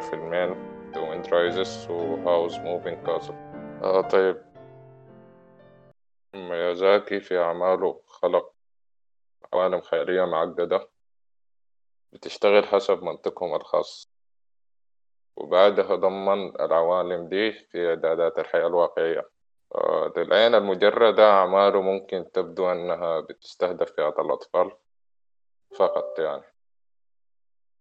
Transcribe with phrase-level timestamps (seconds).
[0.00, 3.34] آه عندنا الفيلمين The Wind Rises و House Moving Castle
[3.84, 4.42] آه طيب.
[6.34, 8.52] ميازاكي في أعماله خلق
[9.52, 10.88] عوالم خيالية معقدة
[12.12, 14.10] بتشتغل حسب منطقهم الخاص.
[15.36, 19.30] وبعدها ضمن العوالم دي في إعدادات الحياة الواقعية.
[19.74, 24.72] آه، للعين المجردة أعماله ممكن تبدو أنها بتستهدف فئة الأطفال
[25.76, 26.49] فقط يعني.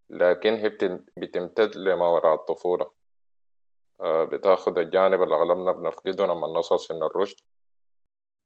[0.10, 0.70] لكن هي
[1.18, 2.92] بتمتد لما وراء الطفولة.
[4.02, 7.38] آه، بتاخد الجانب اللي أغلبنا بنفقده لما نصل سن الرشد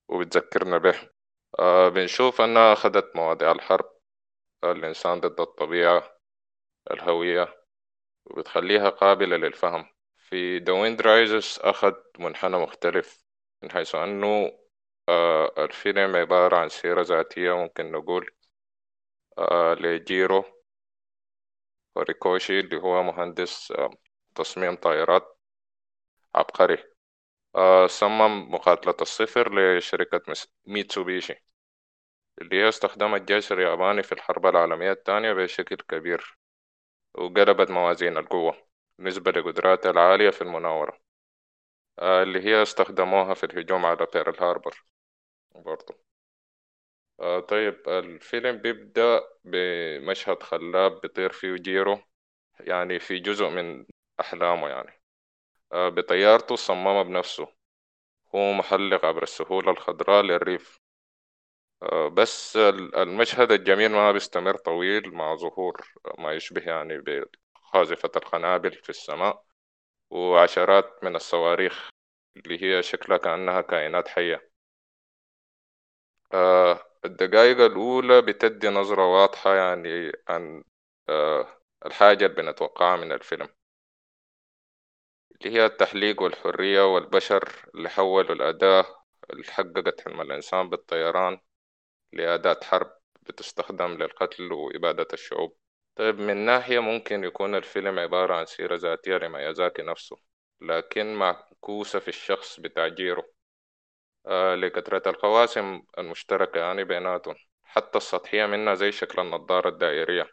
[0.10, 1.10] وبتذكرنا به.
[1.60, 3.94] آه، بنشوف أنها أخذت مواضيع الحرب.
[4.64, 6.18] الإنسان ضد الطبيعة
[6.92, 7.56] الهوية
[8.26, 9.86] وبتخليها قابلة للفهم.
[10.18, 13.24] في The Wind Rises أخذ منحنى مختلف
[13.64, 14.60] من حيث أنه
[15.10, 18.32] آه الفيلم عبارة عن سيرة ذاتية ممكن نقول
[19.38, 20.46] آه لجيرو.
[21.98, 23.90] هوريكوشي اللي هو مهندس آه
[24.36, 25.38] تصميم طائرات
[26.36, 26.78] عبقري.
[27.56, 30.22] آه صمم مقاتلة الصفر لشركة
[30.68, 31.46] ميتسوبيشي
[32.42, 36.38] اللي هي استخدمت الجيش الياباني في الحرب العالمية الثانية بشكل كبير
[37.16, 38.68] وقلبت موازين القوة
[39.00, 41.00] بالنسبة لقدراتها العالية في المناورة
[42.00, 44.84] آه اللي هي استخدموها في الهجوم على بيرل هاربر
[45.56, 45.94] برضو.
[47.20, 52.00] آه طيب الفيلم بيبدأ بمشهد خلاب بيطير فيه جيرو
[52.60, 53.86] يعني في جزء من
[54.20, 55.02] أحلامه يعني.
[55.74, 57.48] آه بطيارته صممها بنفسه.
[58.36, 60.80] هو محلق عبر السهولة الخضراء للريف.
[61.84, 62.58] آه بس
[62.98, 65.82] المشهد الجميل ما بيستمر طويل مع ظهور
[66.20, 69.44] ما يشبه يعني بقاذفة القنابل في السماء
[70.12, 71.90] وعشرات من الصواريخ
[72.38, 74.52] اللي هي شكلها كأنها كائنات حية.
[76.34, 80.64] آه الدقائق الأولى بتدي نظرة واضحة يعني عن
[81.10, 81.48] آه
[81.86, 83.50] الحاجة اللي بنتوقعها من الفيلم.
[85.42, 88.86] اللي هي التحليق والحرية والبشر اللي حولوا الأداة
[89.30, 91.40] اللي حققت حلم الإنسان بالطيران
[92.14, 92.92] لأداة حرب
[93.22, 95.58] بتستخدم للقتل وإبادة الشعوب.
[95.96, 100.18] طيب من ناحية ممكن يكون الفيلم عبارة عن سيرة ذاتية لميازاكي نفسه
[100.62, 103.33] لكن معكوسة في الشخص آه
[104.56, 107.36] لكثرة القواسم المشتركة يعني بيناتهم.
[107.64, 110.28] حتى السطحية منها زي شكل النظارة الدائرية.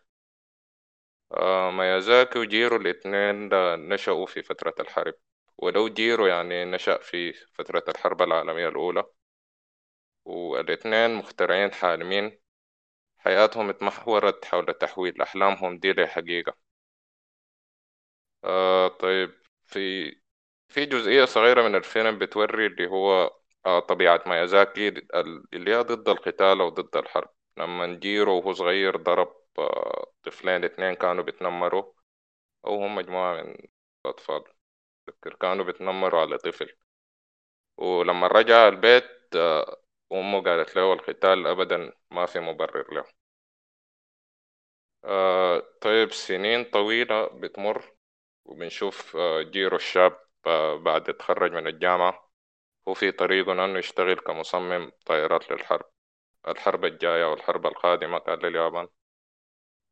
[1.32, 3.48] آه ميازاكي وجيرو الاتنين
[3.88, 5.14] نشأوا في فترة الحرب.
[5.58, 9.04] ولو جيرو يعني نشأ في فترة الحرب العالمية الأولى.
[10.24, 12.38] والاتنين مخترعين حالمين.
[13.18, 16.56] حياتهم اتمحورت حول تحويل أحلامهم دي لحقيقة.
[18.44, 19.30] آه طيب
[19.66, 20.10] في
[20.68, 24.88] في جزئية صغيرة من الفيلم بتوري اللي هو آه طبيعة ميازاكي
[25.54, 27.28] اللي هي ضد القتال أو ضد الحرب.
[27.56, 31.92] لما جيرو وهو صغير ضرب آه طفلين اتنين كانوا بيتنمروا
[32.66, 33.56] أو هم مجموعة من
[34.06, 34.44] الأطفال.
[35.40, 36.76] كانوا بيتنمروا على طفل.
[37.76, 39.76] ولما رجع البيت آه
[40.12, 43.04] أمه قالت له القتال أبدا ما في مبرر له.
[45.04, 47.92] آه طيب سنين طويلة بتمر
[48.44, 52.29] وبنشوف آه جيرو الشاب آه بعد يتخرج من الجامعة.
[52.88, 55.86] هو في طريقه أنه يشتغل كمصمم طائرات للحرب.
[56.48, 58.88] الحرب الجاية والحرب القادمة كان لليابان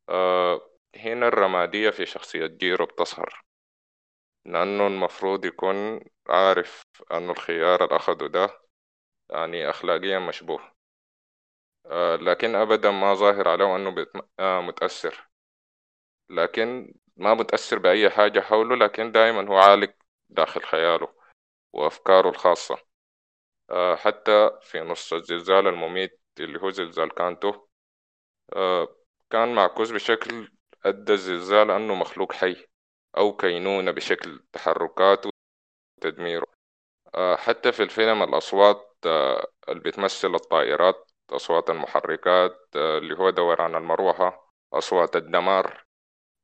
[0.09, 0.61] آه
[0.95, 3.43] هنا الرمادية في شخصية جيرو بتظهر
[4.45, 8.49] لأنه المفروض يكون عارف أنه الخيار اللي أخده ده
[9.29, 10.71] يعني أخلاقيا مشبوه.
[11.85, 14.05] آه لكن أبدا ما ظاهر عليه أنه
[14.39, 15.29] آه متأثر.
[16.29, 19.93] لكن ما متأثر بأي حاجة حوله لكن دائما هو عالق
[20.29, 21.13] داخل خياله
[21.73, 22.88] وأفكاره الخاصة.
[23.95, 27.53] حتى في نص الزلزال المميت اللي هو زلزال كانتو
[28.55, 28.95] آه
[29.29, 30.51] كان معكوس بشكل
[30.85, 32.65] أدى الزلزال أنه مخلوق حي
[33.17, 35.29] أو كينونة بشكل تحركاته
[35.97, 36.47] وتدميره.
[37.15, 43.75] آه حتى في الفيلم الأصوات آه اللي بتمثل الطائرات أصوات المحركات آه اللي هو دوران
[43.75, 45.85] المروحة أصوات الدمار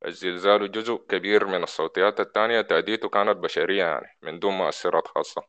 [0.06, 5.44] الزلزال جزء كبير من الصوتيات التانية تأديته كانت بشرية يعني من دون مؤثرات خاصة.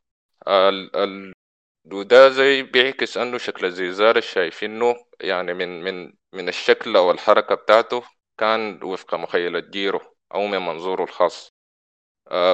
[1.93, 8.03] وده زي بيعكس أنه شكل الزلزال الشايفينه يعني من من من الشكل أو الحركة بتاعته
[8.39, 10.01] كان وفق مخيلة جيرو
[10.35, 11.53] أو من منظوره الخاص.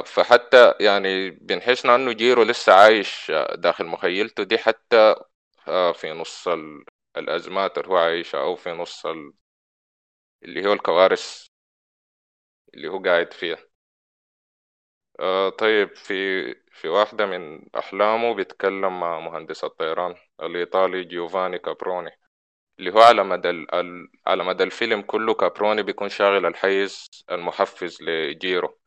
[0.06, 5.14] فحتى يعني بنحسنا أنه جيرو لسه عايش داخل مخيلته دي حتى
[5.94, 6.48] في نص
[7.16, 9.06] الأزمات اللي هو عايشها أو في نص
[10.42, 11.46] اللي هو الكوارث
[12.74, 13.71] اللي هو قاعد فيها.
[15.20, 16.14] آه طيب في
[16.72, 22.10] في واحدة من أحلامه بيتكلم مع مهندس الطيران الإيطالي جيوفاني كابروني
[22.78, 23.66] اللي هو على مدى
[24.26, 28.78] على مدى الفيلم كله كابروني بيكون شاغل الحيز المحفز لجيرو.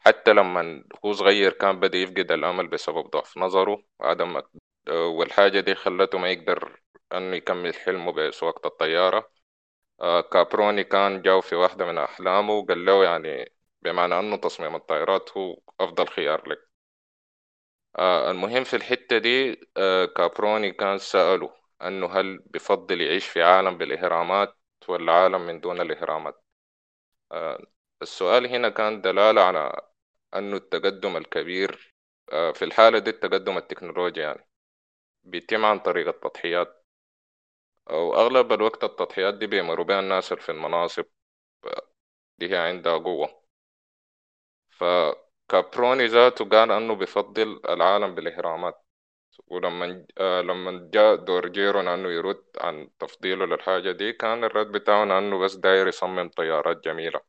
[0.00, 4.42] حتى لما هو صغير كان بدأ يفقد الأمل بسبب ضعف نظره وعدم
[4.90, 6.80] والحاجة دي خلته ما يقدر
[7.12, 9.30] أنه يكمل حلمه بسواقة الطيارة.
[10.00, 15.30] آه، كابروني كان جاو في واحدة من أحلامه وقال له يعني بمعنى أنه تصميم الطائرات
[15.38, 16.58] هو أفضل خيار لك.
[17.98, 21.50] آه، المهم في الحتة دي آه، كابروني كان سأله
[21.82, 24.54] أنه هل بفضل يعيش في عالم بالإهرامات
[24.88, 26.44] ولا عالم من دون الإهرامات؟
[28.02, 29.80] السؤال هنا كان دلالة على
[30.34, 31.94] أنه التقدم الكبير
[32.30, 34.48] في الحالة دي التقدم التكنولوجي يعني
[35.24, 36.84] بيتم عن طريق التضحيات.
[37.90, 41.04] أو أغلب الوقت التضحيات دي بيمروا بها الناس في المناصب
[42.38, 43.41] دي هي عندها قوة.
[44.82, 48.84] فكابروني ذاته قال أنه بفضل العالم بالإهرامات.
[49.48, 55.04] ولما آه لما جاء دور جيرون أنه يرد عن تفضيله للحاجة دي كان الرد بتاعه
[55.18, 57.20] أنه بس داير يصمم طيارات جميلة.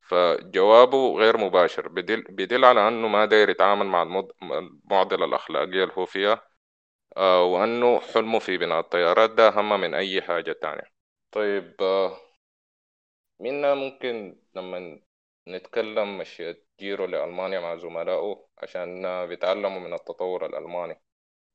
[0.00, 1.88] فجوابه غير مباشر.
[1.88, 4.02] بدل, بدل على أنه ما داير يتعامل مع
[4.42, 6.42] المعضلة الأخلاقية اللي هو فيها
[7.16, 10.92] آه، وأنه حلمه في بناء الطيارات ده أهم من أي حاجة تانية.
[11.32, 12.16] طيب آه،
[13.40, 15.00] منا ممكن لما
[15.48, 21.02] نتكلم مشيت جيرو لألمانيا مع زملائه عشان بيتعلموا من التطور الألماني.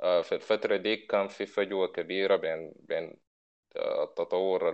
[0.01, 3.17] آه، في الفترة دي كان في فجوة كبيرة بين بين
[3.77, 4.69] التطور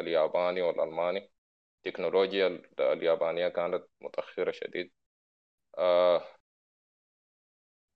[0.00, 1.32] الياباني والألماني.
[1.78, 4.92] التكنولوجيا اليابانية كانت متأخرة شديد.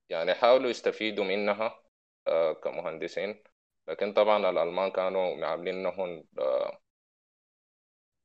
[0.09, 1.83] يعني حاولوا يستفيدوا منها
[2.27, 3.43] آه، كمهندسين.
[3.89, 6.81] لكن طبعا الألمان كانوا عاملينهم آه،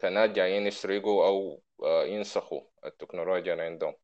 [0.02, 3.96] كناس جايين يسرقوا أو آه، ينسخوا التكنولوجيا اللي عندهم.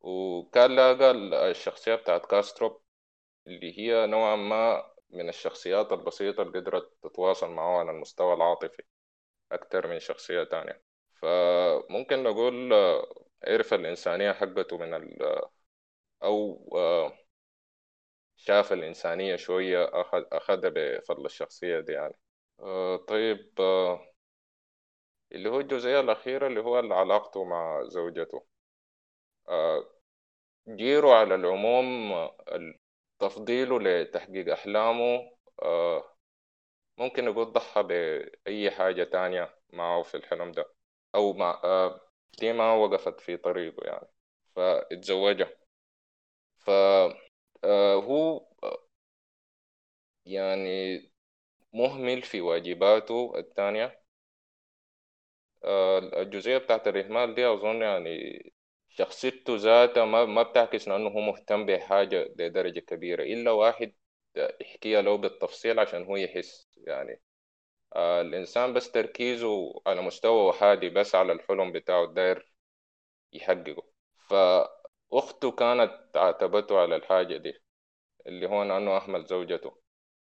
[0.00, 1.10] وكان لقى
[1.50, 2.82] الشخصية بتاعت كاستروب
[3.46, 8.82] اللي هي نوعا ما من الشخصيات البسيطة اللي قدرت تتواصل معه على المستوى العاطفي
[9.52, 10.82] أكتر من شخصية تانية.
[11.22, 12.72] فممكن نقول
[13.44, 15.18] عرف الإنسانية حقته من ال
[16.22, 16.68] أو
[18.36, 22.14] شاف الإنسانية شوية أخذ أخذها بفضل الشخصية دي يعني.
[23.08, 23.52] طيب
[25.32, 28.46] اللي هو الجزئية الأخيرة اللي هو علاقته مع زوجته.
[29.48, 29.84] آه
[30.68, 32.14] جيرو على العموم
[33.18, 35.32] تفضيله لتحقيق أحلامه.
[35.62, 36.04] آه
[36.98, 40.66] ممكن نقول ضحى بأي حاجة تانية معه في الحلم ده.
[41.14, 42.00] أو مع آه
[42.40, 44.08] دي ما وقفت في طريقه يعني.
[44.56, 45.50] فاتزوجها
[46.64, 46.70] ف
[48.06, 48.78] هو آه،
[50.26, 50.98] يعني
[51.72, 54.00] مهمل في واجباته الثانية
[56.22, 58.42] الجزئية بتاعت الإهمال دي أظن يعني
[58.88, 63.92] شخصيته ذاتها ما, ما بتعكس إنه هو مهتم بحاجة لدرجة كبيرة إلا واحد
[64.60, 67.22] يحكيها له بالتفصيل عشان هو يحس يعني.
[67.96, 72.52] الإنسان بس تركيزه على مستوى وحادي بس على الحلم بتاعه الداير
[73.32, 73.82] يحققه.
[74.28, 77.54] فأخته كانت عاتبته على الحاجة دي
[78.26, 79.78] اللي هو أنه أهمل زوجته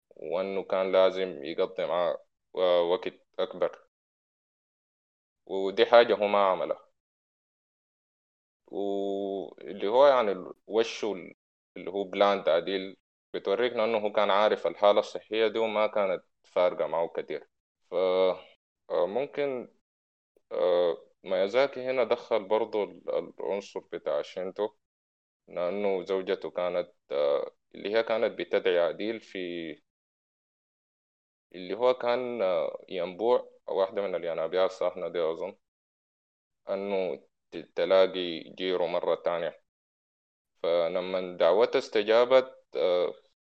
[0.10, 2.18] وأنه كان لازم يقضي معاه
[2.92, 3.80] وقت أكبر.
[5.46, 6.80] ودي حاجة هو ما عملها.
[8.68, 11.14] واللي هو يعني وشه
[11.78, 12.98] اللي هو بلان تعديل
[13.34, 17.48] بتوريكنا إنه هو كان عارف الحالة الصحية دي وما كانت فارقة معه كتير.
[18.90, 19.68] فممكن
[20.52, 24.70] آه، آه، ميازاكي هنا دخل برضو العنصر بتاع شينتو
[25.50, 29.40] لأنه زوجته كانت آه، اللي هي كانت بتدعي عديل في
[31.56, 32.42] اللي هو كان
[32.90, 35.56] ينبوع واحدة من الينابيع الصاحنة دي أظن
[36.70, 37.24] أنه
[37.76, 39.64] تلاقي جيرو مرة تانية.
[40.64, 42.56] فلما دعوتها استجابت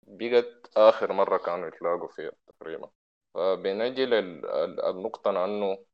[0.07, 2.89] بقت آخر مرة كانوا يتلاقوا فيها تقريبا.
[3.33, 5.85] فبنجي للنقطة أنه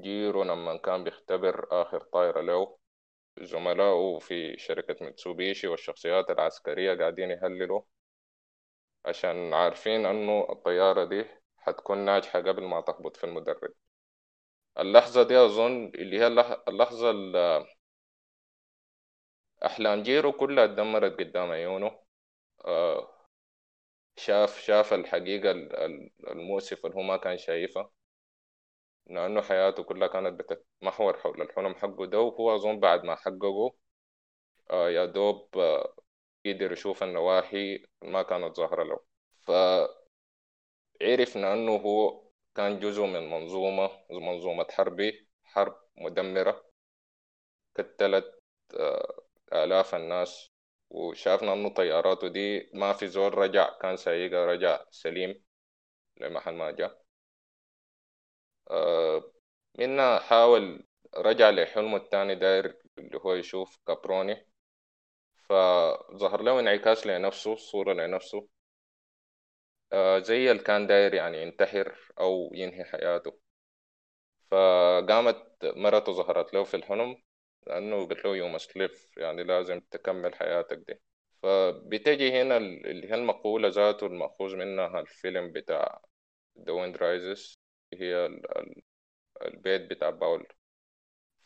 [0.00, 2.78] جيرو لما كان بيختبر آخر طائرة له
[3.40, 7.82] زملائه في شركة متسوبيشي والشخصيات العسكرية قاعدين يهللوا.
[9.06, 11.24] عشان عارفين أنه الطيارة دي
[11.58, 13.72] حتكون ناجحة قبل ما تهبط في المدرج
[14.78, 16.26] اللحظة دي أظن اللي هي
[16.68, 17.66] اللحظة اللي
[19.66, 21.98] أحلام جيرو كلها اتدمرت قدام عيونه.
[22.64, 23.08] آه،
[24.16, 25.50] شاف شاف الحقيقة
[26.30, 27.90] المؤسفة اللي هو ما كان شايفها
[29.06, 33.74] لأنه حياته كلها كانت بتتمحور حول الحلم حقه ده وهو أظن بعد ما حققه
[34.70, 35.48] آه يا دوب
[36.46, 39.00] آه قدر يشوف النواحي ما كانت ظاهرة له.
[41.00, 42.24] فعرفنا أنه هو
[42.54, 46.64] كان جزء من منظومة منظومة حربي حرب مدمرة
[47.78, 48.34] قتلت
[48.80, 49.22] آه
[49.52, 50.50] آلاف الناس.
[50.90, 55.44] وشافنا إنه طياراته دي ما في زول رجع كان سايقها رجع سليم
[56.20, 57.04] لمحل ما جاء.
[58.70, 59.32] آه
[59.78, 60.84] منا حاول
[61.16, 64.46] رجع لحلمه التاني داير اللي هو يشوف كابروني.
[65.48, 68.48] فظهر له انعكاس لنفسه صورة لنفسه.
[69.92, 73.38] آه زي اللي كان داير يعني ينتحر أو ينهي حياته.
[74.50, 77.22] فقامت مرته ظهرت له في الحلم
[77.66, 81.00] لأنه قلت له يو must live يعني لازم تكمل حياتك دي.
[81.42, 86.00] فبتجي هنا اللي هي المقولة ذاته المأخوذ منها الفيلم بتاع
[86.60, 87.56] The Wind Rises
[87.94, 88.28] هي
[89.42, 90.46] البيت بتاع باول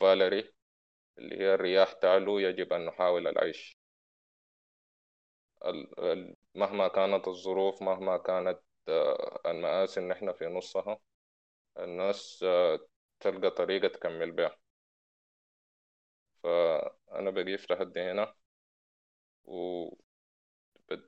[0.01, 0.53] فاليري
[1.19, 3.78] اللي هي الرياح تعلو يجب أن نحاول العيش.
[6.55, 10.99] مهما كانت الظروف مهما كانت آه، المآسي إن إحنا في نصها
[11.79, 12.79] الناس آه،
[13.21, 14.59] تلقى طريقة تكمل بها
[16.43, 18.35] فأنا بقيف لحد هنا
[19.45, 19.99] وبدي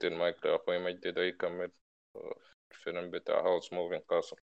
[0.04, 1.72] المايك لأخوي مجدي ده يكمل
[2.16, 2.34] آه،
[2.72, 4.36] الفيلم بتاع هاوس موفين كاسل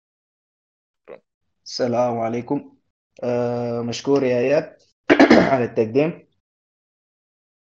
[1.65, 2.77] السلام عليكم.
[3.23, 4.77] آه مشكور يا إياد
[5.51, 6.27] على التقديم.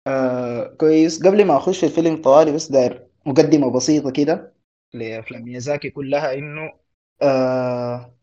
[0.07, 1.23] آه كويس.
[1.27, 4.53] قبل ما أخش في الفيلم طوالي بس داير مقدمة بسيطة كده
[4.93, 6.73] لأفلام ميازاكي كلها إنه
[7.21, 8.13] آه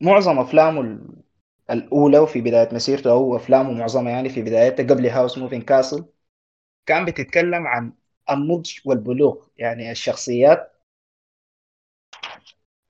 [0.00, 1.00] معظم أفلامه
[1.70, 6.04] الأولى وفي بداية مسيرته أو أفلامه معظمها يعني في بدايتها قبل هاوس موفين كاسل
[6.86, 7.92] كان بتتكلم عن
[8.30, 9.46] النضج والبلوغ.
[9.58, 10.72] يعني الشخصيات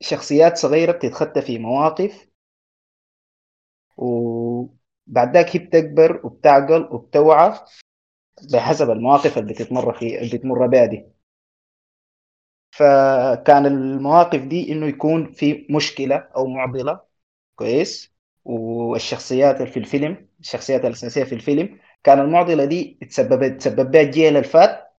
[0.02, 2.28] شخصيات صغيرة بتتخطى في مواقف
[3.96, 4.41] وبعد
[5.18, 7.58] ذاك هي بتكبر وبتعقل وبتوعى
[8.52, 11.04] بحسب المواقف اللي بتتمر في بتمر بها دي.
[12.70, 17.00] فكان المواقف دي إنه يكون في مشكلة أو معضلة
[17.56, 18.12] كويس؟
[18.44, 24.92] والشخصيات في الفيلم الشخصيات الأساسية في الفيلم كان المعضلة دي تسببت تسبب بها الجيل الفات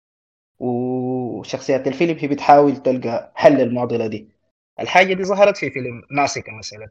[0.58, 4.28] وشخصيات الفيلم هي بتحاول تلقى حل المعضلة دي.
[4.80, 6.88] الحاجة دي ظهرت في فيلم ناسكا مثلا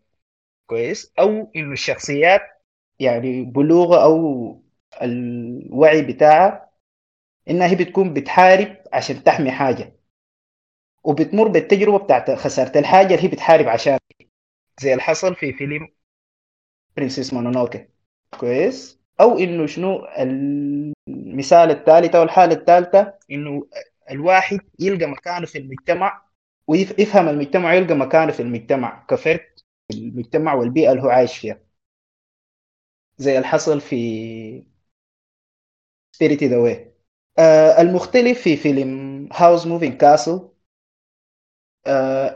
[0.68, 2.42] كويس؟ أو إنه الشخصيات
[3.03, 4.62] يعني بلوغها أو
[5.01, 6.69] الوعي بتاعها
[7.50, 9.95] إنها هي بتكون بتحارب عشان تحمي حاجة.
[11.03, 13.98] وبتمر بالتجربة بتاعت خسارة الحاجة اللي هي بتحارب عشان
[14.81, 15.88] زي اللي حصل في فيلم
[16.98, 17.88] Princess Mononoke.
[18.39, 20.05] كويس؟ أو إنه شنو
[21.10, 23.67] المثال الثالث أو الحالة الثالثة إنه
[24.12, 26.22] الواحد يلقى مكانه في المجتمع
[26.67, 29.05] ويفهم المجتمع ويلقى مكانه في المجتمع.
[29.10, 29.39] كفرد
[29.93, 31.62] المجتمع والبيئة اللي هو عايش فيها.
[33.17, 33.96] زي اللي حصل في
[36.12, 36.93] Spirited Away
[37.79, 40.50] المختلف في فيلم Howl's Moving Castle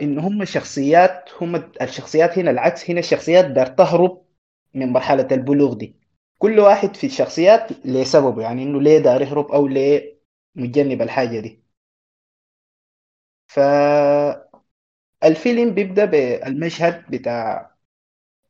[0.01, 4.25] إن هم شخصيات هم الشخصيات هنا العكس هنا الشخصيات دار تهرب
[4.73, 5.95] من مرحلة البلوغ دي.
[6.37, 10.19] كل واحد في الشخصيات لسببه يعني إنه ليه دار يهرب أو ليه
[10.55, 11.63] متجنب الحاجة دي.
[13.47, 13.59] ف
[15.23, 17.71] الفيلم بيبدأ بالمشهد بتاع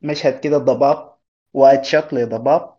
[0.02, 1.17] مشهد كده ضباب
[1.54, 2.76] wide shot لضباب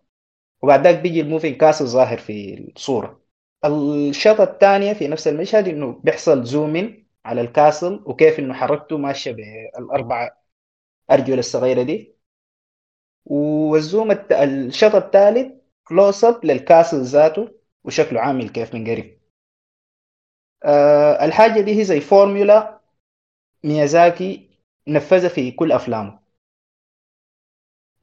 [0.62, 3.22] وبعد ذاك بيجي ال moving castle ظاهر في الصورة.
[3.66, 8.54] ال shot الثانية في نفس المشهد إنه بيحصل zoom in على ال castle وكيف إنه
[8.54, 10.30] حركته ماشية بالأربع
[11.12, 12.16] أرجل الصغيرة دي.
[13.26, 14.32] وال zoom الت...
[14.32, 15.54] ال shot الثالث
[15.84, 17.52] close up لل castle ذاته
[17.84, 19.20] وشكله عامل كيف من قريب
[20.64, 22.82] أه الحاجة دي هي زي فورمولا
[23.64, 24.50] ميازاكي
[24.88, 26.20] نفذها في كل أفلامه.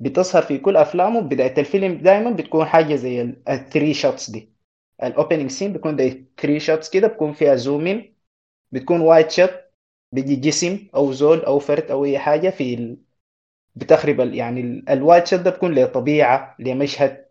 [0.01, 4.53] بتظهر في كل أفلامه بداية الفيلم دائما بتكون حاجة زي ال three shots دي.
[5.03, 8.17] ال opening scene بيكون زي three shots كده بكون فيها zoom in
[8.73, 9.51] بتكون wide shot
[10.13, 12.99] بيجي جسم أو زول أو فرد أو أي حاجة في ال...
[13.77, 17.27] بتخرب يعني ال wide shot ده بيكون لطبيعة لمشهد.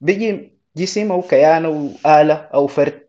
[0.00, 3.08] بيجي جسم أو كيان أو آلة أو فرد.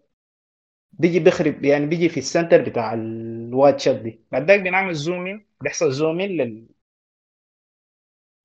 [0.93, 4.25] بيجي بيخرب يعني بيجي في ال center بتاع ال wide shot دي.
[4.31, 6.67] بعد ذاك بنعمل zoom in بيحصل zoom in لل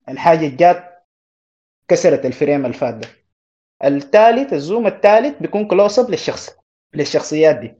[0.08, 1.06] الحاجة جات
[1.88, 3.08] كسرت ال frame الفات ده.
[3.84, 6.56] الثالث ال zoom الثالث بيكون close up للشخص
[6.94, 7.74] للشخصيات دي.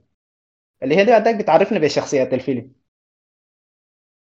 [0.82, 2.72] اللي هي دي بعد ذاك بتعرفنا بشخصيات الفيلم.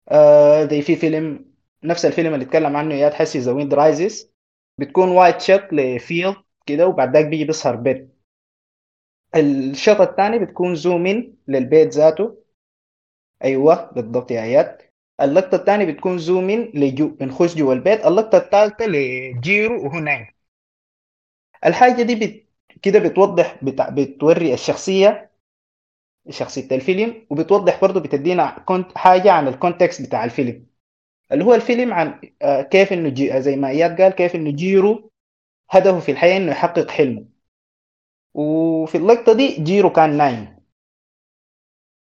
[0.09, 1.54] آه في فيلم
[1.85, 4.33] نفس الفيلم اللي اتكلم عنه إياد حسي The Wind Rises
[4.78, 8.16] بتكون wide shot ل field كده وبعد ذاك بيجي بيظهر بيت.
[9.37, 12.44] ال shot الثاني بتكون zoom in للبيت ذاته.
[13.44, 14.89] أيوه بالضبط يا إياد.
[15.23, 18.07] اللقطة الثانية بتكون zoom in لجو بنخش جوا البيت.
[18.07, 20.27] اللقطة الثالثة لجيرو وهو نايم.
[21.67, 22.45] الحاجة دي بت...
[22.83, 23.83] كده بتوضح بت...
[23.83, 25.31] بتوري الشخصية
[26.31, 28.99] شخصية الفيلم وبتوضح برضه بتدينا cont...
[28.99, 30.67] حاجة عن ال context بتاع الفيلم.
[31.33, 32.21] اللي هو الفيلم عن
[32.71, 33.43] كيف إنه جي...
[33.43, 35.11] زي ما إياد قال كيف إنه جيرو
[35.71, 37.25] هدفه في الحياة إنه يحقق حلمه.
[38.35, 40.60] وفي اللقطة دي جيرو كان نايم.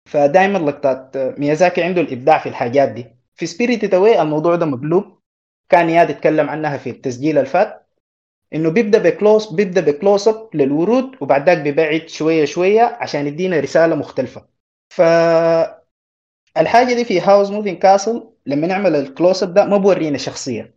[0.06, 3.06] فدائما لقطات ميازاكي عنده الإبداع في الحاجات دي.
[3.34, 5.20] في Spirited Away الموضوع ده مقلوب.
[5.68, 7.86] كان إياد يتكلم عنها في التسجيل الفات
[8.54, 13.26] إنه بيبدأ ب close بيبدأ ب close up للورود وبعد ذاك بيبعد شوية شوية عشان
[13.26, 14.46] يدينا رسالة مختلفة.
[14.90, 15.00] ف
[16.56, 20.76] الحاجة دي في Howl's Moving Castle لما نعمل ال close up ده ما بورينا شخصيه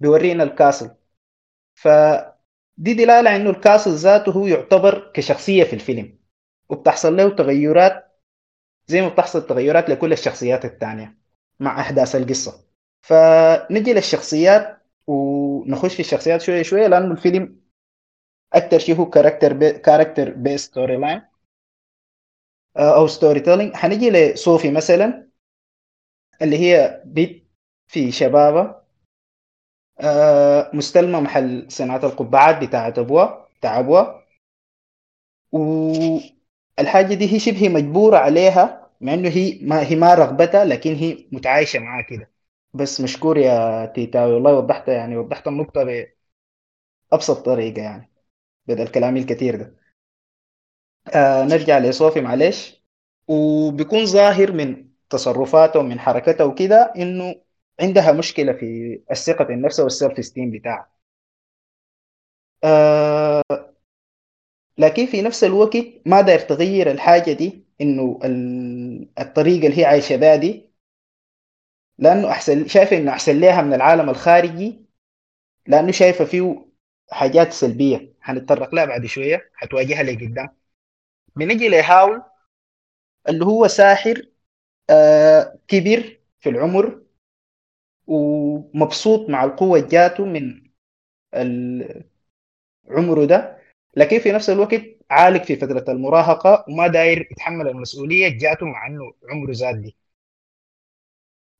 [0.00, 0.90] بيورينا ال castle
[1.74, 1.88] ف
[2.76, 6.18] دي دلالة إنه ال castle ذاته هو يعتبر كشخصية في الفيلم
[6.68, 8.07] وبتحصل له تغيرات
[8.88, 11.18] زي ما بتحصل تغيرات لكل الشخصيات الثانية
[11.60, 12.64] مع أحداث القصة.
[13.02, 17.60] فنجي للشخصيات ونخش في الشخصيات شوية شوية لأنه الفيلم
[18.52, 21.22] أكثر شيء هو character بي character based story line
[22.76, 25.28] أو story telling حنجي لصوفي مثلا
[26.42, 27.48] اللي هي بت
[27.86, 28.84] في شبابها
[30.00, 34.24] آه، مستلمة محل صناعة القبعات بتاعة أبوها بتاع أبوها.
[36.78, 41.28] والحاجة دي هي شبه مجبورة عليها مع إنه هي ما هي ما رغبتها لكن هي
[41.32, 42.30] متعايشة معاه كده.
[42.74, 45.84] بس مشكور يا تيتاوي والله وضحت يعني وضحت النقطة
[47.12, 48.10] بأبسط طريقة يعني
[48.68, 49.76] بدل كلامي الكثير ده.
[51.14, 52.82] آه نرجع لصوفي معلش.
[53.28, 57.34] وبيكون ظاهر من تصرفاته ومن حركته وكده إنه
[57.80, 60.90] عندها مشكلة في الثقة النفس وال self esteem بتاعها.
[62.64, 63.42] آه
[64.78, 68.18] لكن في نفس الوقت ما داير تغير الحاجة دي إنه
[69.18, 70.70] الطريقة اللي هي عايشة بها دي.
[71.98, 74.84] لأنه أحسن شايفه إنه أحسن لها من العالم الخارجي.
[75.66, 76.66] لأنه شايفة فيه
[77.10, 78.14] حاجات سلبية.
[78.20, 79.50] حنتطرق لها بعد شوية.
[79.54, 80.48] حتواجهها لقدام
[81.36, 82.22] بنجي لهاول
[83.28, 84.22] اللي هو ساحر
[84.90, 87.02] آه كبير في العمر
[88.06, 90.62] ومبسوط مع القوة جاته من
[92.90, 93.57] عمره ده.
[93.96, 99.12] لكن في نفس الوقت عالق في فترة المراهقة وما داير يتحمل المسؤولية جاته مع انه
[99.30, 99.96] عمره زاد دي.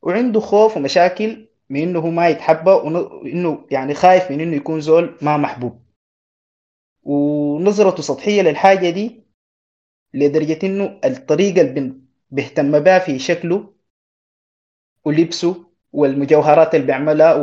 [0.03, 5.37] وعنده خوف ومشاكل من إنه ما يتحبى وانه يعني خايف من إنه يكون زول ما
[5.37, 5.83] محبوب.
[7.03, 9.23] ونظرته سطحية للحاجة دي
[10.15, 11.95] لدرجة إنه الطريقة اللي
[12.31, 13.75] بيهتم بها في شكله
[15.05, 17.35] ولبسه والمجوهرات اللي بيعملها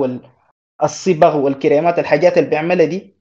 [0.81, 3.14] والصبغ والكريمات الحاجات اللي بيعملها دي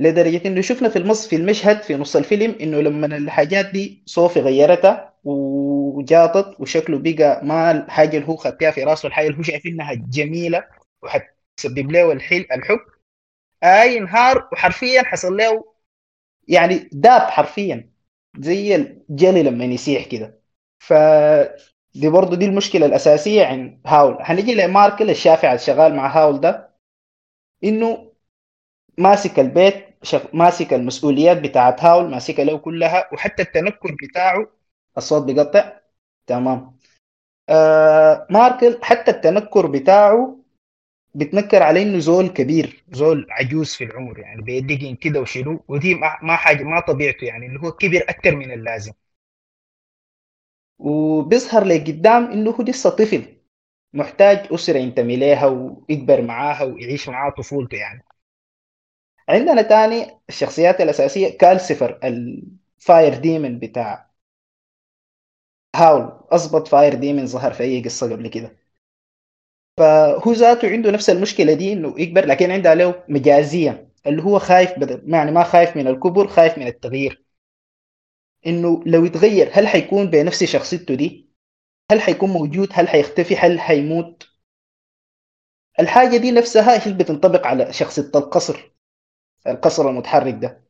[0.00, 4.40] لدرجة إنه شفنا في المص في المشهد في نص الفيلم إنه لما الحاجات دي صوفي
[4.40, 9.66] غيرتها وجاطت وشكله بقى ما الحاجة اللي هو خدتها في راسه الحاجة اللي هو شايف
[9.66, 10.64] إنها جميلة
[11.02, 12.78] وحتسبب له الحل الحب.
[13.64, 15.64] آي نهار وحرفيا حصل له
[16.48, 17.90] يعني داب حرفيا
[18.38, 20.40] زي الجلي لما يسيح كده.
[20.78, 20.92] ف
[21.94, 24.16] دي برضه دي المشكلة الأساسية عند هاول.
[24.20, 26.70] هنيجي لماركل الشافع الشغال مع هاول ده
[27.64, 28.12] إنه
[28.98, 34.46] ماسك البيت ماسك المسؤوليات بتاعت هاول ماسكها له كلها وحتى التنكر بتاعه
[34.98, 35.72] الصوت بيقطع.
[36.26, 36.76] تمام.
[37.48, 40.38] آه ماركل حتى التنكر بتاعه
[41.14, 46.36] بتنكر عليه إنه زول كبير زول عجوز في العمر يعني بيدقن كده وشنو؟ ودي ما
[46.36, 48.92] حاجة ما طبيعته يعني اللي هو كبر أكثر من اللازم.
[50.78, 53.36] وبيظهر لقدام إنه هو لسه طفل
[53.94, 58.04] محتاج أسرة ينتمي لها ويكبر معاها ويعيش معاها طفولته يعني.
[59.28, 64.10] عندنا تاني الشخصيات الأساسية كالسيفر الفاير ديمن بتاع
[65.76, 66.20] هاول.
[66.30, 68.56] اضبط فاير ديمن ظهر في أي قصة قبل كده.
[69.76, 74.78] فهو ذاته عنده نفس المشكلة دي إنه يكبر لكن عنده له مجازية اللي هو خايف
[74.78, 77.24] بدل يعني ما خايف من الكبر خايف من التغيير.
[78.46, 81.30] إنه لو يتغير هل حيكون بنفس شخصيته دي؟
[81.92, 84.28] هل حيكون موجود؟ هل حيختفي؟ هل حيموت؟
[85.80, 88.75] الحاجة دي نفسها هي بتنطبق على شخصية القصر.
[89.50, 90.66] القصر المتحرك ده.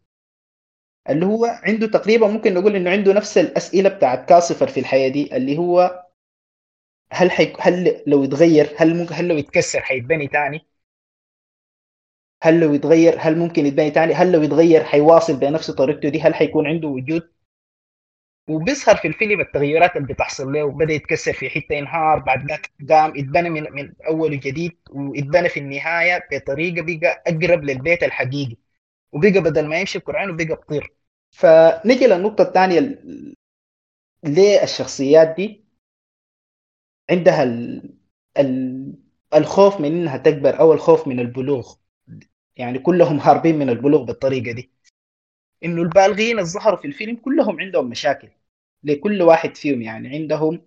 [1.10, 5.36] اللي هو عنده تقريبا ممكن نقول إنه عنده نفس الأسئلة بتاعت كاسفر في الحياة دي
[5.36, 6.04] اللي هو
[7.12, 7.52] هل حي...
[7.60, 10.66] هل لو يتغير هل ممكن هل لو يتكسر حيتبني تاني؟
[12.42, 16.34] هل لو يتغير هل ممكن يتبني تاني؟ هل لو يتغير حيواصل بنفس طريقته دي هل
[16.34, 17.22] حيكون عنده وجود؟
[18.48, 23.10] وبيظهر في الفيلم التغيرات اللي بتحصل له وبدأ يتكسر في حتة ينهار بعد ذاك قام
[23.10, 28.56] اتبنى من من أول وجديد واتبنى في النهاية بطريقة بقى أقرب للبيت الحقيقي.
[29.16, 30.94] وبقى بدل ما يمشي بقرعين وبقى بطير.
[31.30, 32.98] فنجي للنقطة الثانية
[34.24, 35.64] ليه الشخصيات دي.
[37.10, 37.82] عندها ال...
[38.38, 38.92] ال...
[39.34, 41.74] الخوف من إنها تكبر أو الخوف من البلوغ.
[42.56, 44.70] يعني كلهم هاربين من البلوغ بالطريقة دي.
[45.64, 48.28] إنه البالغين اللي ظهروا في الفيلم كلهم عندهم مشاكل.
[48.84, 50.66] لكل واحد فيهم يعني عندهم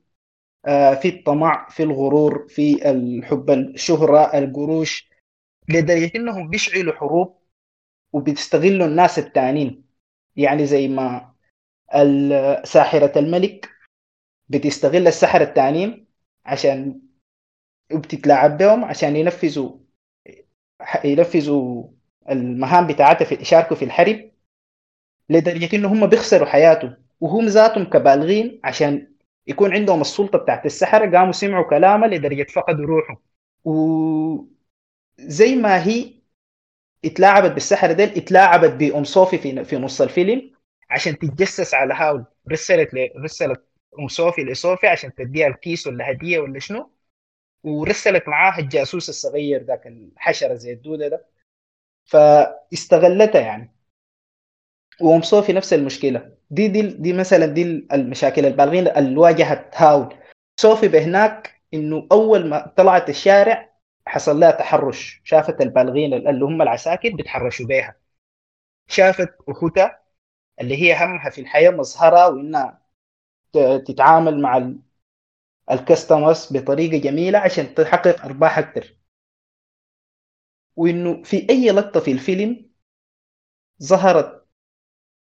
[0.66, 5.10] آه في الطمع في الغرور في الحب الشهرة القروش.
[5.70, 7.39] لدرجة إنهم بيشعلوا حروب.
[8.14, 9.84] وبيستغلوا الناس التانيين.
[10.36, 11.34] يعني زي ما
[12.64, 13.70] ساحرة الملك
[14.50, 16.08] بتستغل السحرة التانيين
[16.46, 17.02] عشان
[17.94, 19.78] وبتتلاعب بهم عشان ينفذوا
[21.04, 21.88] ينفذوا
[22.30, 24.32] المهام بتاعتها في يشاركوا في الحرب
[25.30, 29.14] لدرجة إنه هم بيخسروا حياتهم وهم ذاتهم كبالغين عشان
[29.48, 33.18] يكون عندهم السلطة بتاعت السحرة قاموا سمعوا كلامها لدرجة فقدوا روحهم.
[33.66, 36.19] وزي ما هي
[37.06, 40.52] اتلاعبت بالسحرة ديل اتلاعبت بأم صوفي في, في نص الفيلم
[40.90, 42.90] عشان تتجسس على هاول رسلت
[43.24, 43.66] رسلت
[44.00, 46.92] أم صوفي لصوفي عشان تديها الكيس ولا هدية ولا شنو.
[47.64, 51.26] ورسلت معاها الجاسوس الصغير ذاك الحشرة زي الدودة ده.
[52.06, 53.76] فاستغلتها يعني.
[55.02, 56.32] وأم صوفي نفس المشكلة.
[56.50, 60.16] دي دي دي مثلا دي المشاكل البالغين اللي واجهت هاول
[60.60, 63.69] صوفي بهناك إنه أول ما طلعت الشارع
[64.10, 65.22] حصل لها تحرش.
[65.24, 67.96] شافت البالغين اللي هم العساكر بيتحرشوا بيها.
[68.88, 70.04] شافت أخوتها
[70.62, 72.82] اللي هي همها في الحياة مظهرها وإنها
[73.88, 74.74] تتعامل مع
[75.72, 78.96] الكاستمرز بطريقة جميلة عشان تحقق أرباح أكثر
[80.76, 82.70] وإنه في أي لقطة في الفيلم
[83.84, 84.46] ظهرت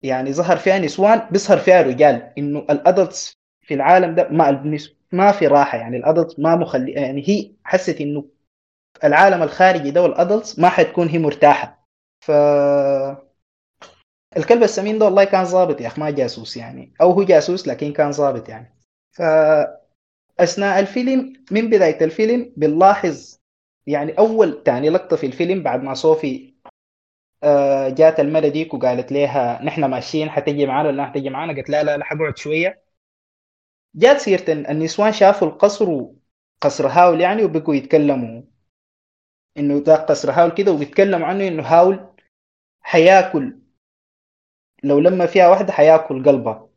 [0.02, 2.32] يعني ظهر فيها نسوان بيظهر فيها رجال.
[2.38, 4.78] إنه الأدلتس في العالم ده ما
[5.12, 5.78] ما في راحة.
[5.78, 8.24] يعني الأدلتس ما مخلي يعني هي حست إنه
[9.04, 11.86] العالم الخارجي ده والادلتس ما حتكون هي مرتاحة.
[12.20, 12.30] ف
[14.36, 16.94] الكلب السمين ده والله كان ظابط يا اخ ما جاسوس يعني.
[17.00, 18.74] أو هو جاسوس لكن كان ظابط يعني.
[19.12, 19.22] ف
[20.40, 23.38] أثناء الفيلم من بداية الفيلم بنلاحظ
[23.86, 26.54] يعني أول تاني لقطة في الفيلم بعد ما صوفي
[27.42, 31.82] آه، جات المرة ديك وقالت لها نحن ماشيين حتجي معانا ولا حتجي معانا؟ قالت لا
[31.84, 32.84] لا لا حقعد شوية.
[33.94, 36.06] جات سيرة النسوان شافوا القصر
[36.60, 38.42] قصر هاول يعني وبقوا يتكلموا.
[39.58, 42.00] إنه ده قصر هاول كده وبيتكلموا عنه إنه هاول
[42.82, 43.58] حياكل
[44.84, 46.68] لو لما فيها واحدة حياكل قلبها.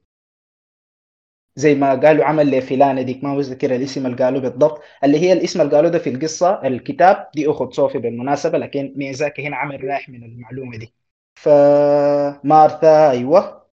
[1.55, 4.81] زي ما قالوا عمل لفلانة ديك ما بذكر الاسم اللي قالوا بالضبط.
[5.03, 9.47] اللي هي الاسم اللي قالوا ده في القصة الكتاب دي أخت صوفي بالمناسبة لكن ميزاكي
[9.47, 10.93] هنا عمل رايح من المعلومة دي.
[11.35, 13.67] فمارثا أيوة.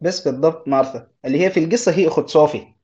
[0.00, 1.10] بس بالضبط مارثا.
[1.24, 2.74] اللي هي في القصة هي أخت صوفي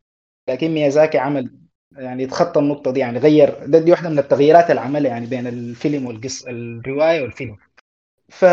[0.49, 1.59] لكن ميازاكي عمل
[1.99, 6.07] يعني يتخطى النقطة دي يعني غير دي واحدة من التغييرات اللي عملها يعني بين الفيلم
[6.07, 7.57] والقصة الرواية والفيلم.
[8.29, 8.45] ف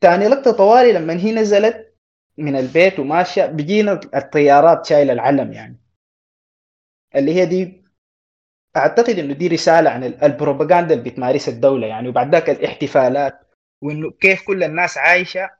[0.00, 1.94] تاني لقطة طوالي لما هي نزلت
[2.38, 5.80] من البيت وماشية بيجينا الطيارات شايلة العلم يعني.
[7.16, 7.84] اللي هي دي
[8.76, 13.40] أعتقد إنه دي رسالة عن البروباغندا اللي بتمارسها الدولة يعني وبعد ذاك الاحتفالات
[13.82, 15.50] وإنه كيف كل الناس عايشة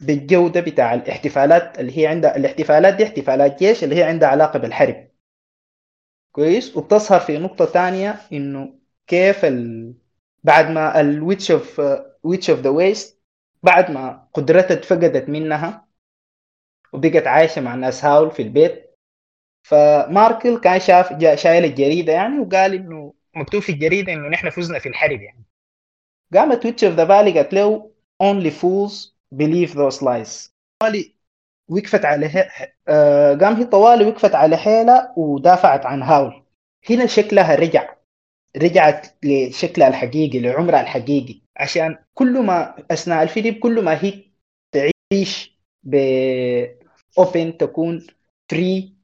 [0.00, 4.58] بالجو ده بتاع الاحتفالات اللي هي عندها الاحتفالات دي احتفالات جيش اللي هي عندها علاقة
[4.58, 5.08] بالحرب.
[6.34, 6.76] كويس.
[6.76, 9.94] وبتظهر في نقطة تانية إنه كيف ال...
[10.44, 11.82] بعد ما ال witch of
[12.22, 13.22] Witch of the Waste
[13.62, 15.88] بعد ما قدرتها اتفقدت منها
[16.92, 18.96] وبقت عايشة مع ناس هاول في البيت.
[19.62, 24.88] فماركل كان شاف شايل الجريدة يعني وقال إنه مكتوب في الجريدة إنه نحن فزنا في
[24.88, 25.44] الحرب يعني.
[26.34, 27.90] قامت witch of the valley قالت له
[28.22, 30.50] only fools believe those lies.
[31.68, 32.26] وقفت على
[33.40, 36.42] قام هي طوالي وقفت على حيلها ودافعت عن هاول.
[36.90, 37.94] هنا شكلها رجع.
[38.56, 41.40] رجعت لشكلها الحقيقي لعمرها الحقيقي.
[41.56, 44.24] عشان كل ما أثناء الفيلم كل ما هي
[44.72, 45.94] تعيش ب
[47.18, 48.06] open تكون
[48.50, 48.94] free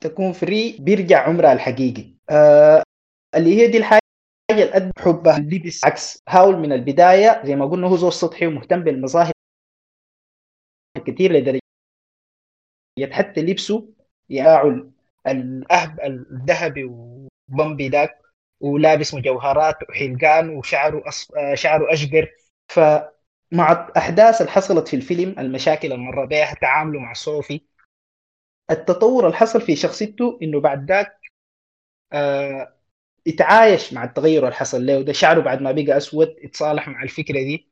[0.00, 2.14] تكون free بيرجع عمرها الحقيقي.
[2.30, 2.82] آه
[3.34, 4.00] اللي هي دي الحاجة
[4.50, 9.32] اللي حبها اللبس عكس هاول من البداية زي ما قلنا هو زول سطحي ومهتم بالمظاهر
[11.06, 11.60] كثير لدرجة
[13.04, 13.88] حتى لبسه
[14.30, 14.90] ياعل
[15.26, 18.18] الأهب الذهبي وبمبي ذاك
[18.60, 21.28] ولابس مجوهرات وحلقان وشعره أص...
[21.54, 22.28] شعره أشقر.
[22.68, 27.60] فمع الأحداث اللي حصلت في الفيلم المشاكل اللي مر بها تعامله مع صوفي
[28.70, 31.20] التطور اللي حصل في شخصيته إنه بعد ذاك
[32.12, 32.76] آه
[33.26, 35.12] يتعايش مع التغير اللي حصل له ده.
[35.12, 37.68] شعره بعد ما بقى أسود يتصالح مع الفكرة دي.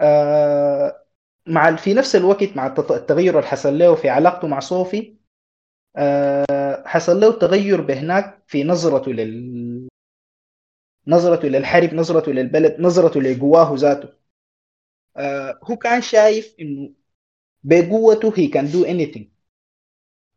[0.00, 1.03] آه
[1.46, 5.16] مع في نفس الوقت مع التغير اللي حصل له في علاقته مع صوفي
[5.96, 9.88] آه حصل له تغير بهناك في نظرته لل
[11.06, 14.08] نظرته للحرب نظرته للبلد نظرته لقواه ذاته.
[15.16, 16.94] آه هو كان شايف إنه
[17.64, 19.24] بقوته هي كان do anything.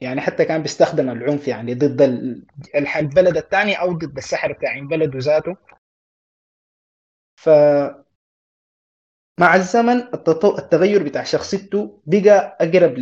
[0.02, 2.02] يعني حتى كان بيستخدم العنف يعني ضد
[2.76, 5.58] البلد الثاني أو ضد السحر بتاع بلده ذاته.
[7.36, 7.50] ف
[9.39, 10.04] مع الزمن
[10.60, 12.97] التغير بتاع شخصيته بقى أقرب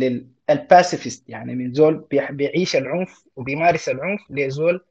[0.50, 4.84] لل pacifist يعني من زول بيعيش العنف وبيمارس العنف لزول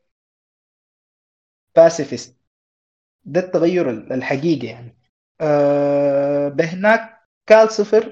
[1.76, 2.38] pacifist
[3.26, 4.98] ده التغير الحقيقي يعني.
[5.42, 8.12] آه بهناك كالسفر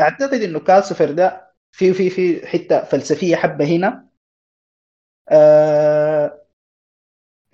[0.00, 4.08] أعتقد إنه كالسفر ده في في في حتة فلسفية حبة هنا.
[5.28, 6.38] آه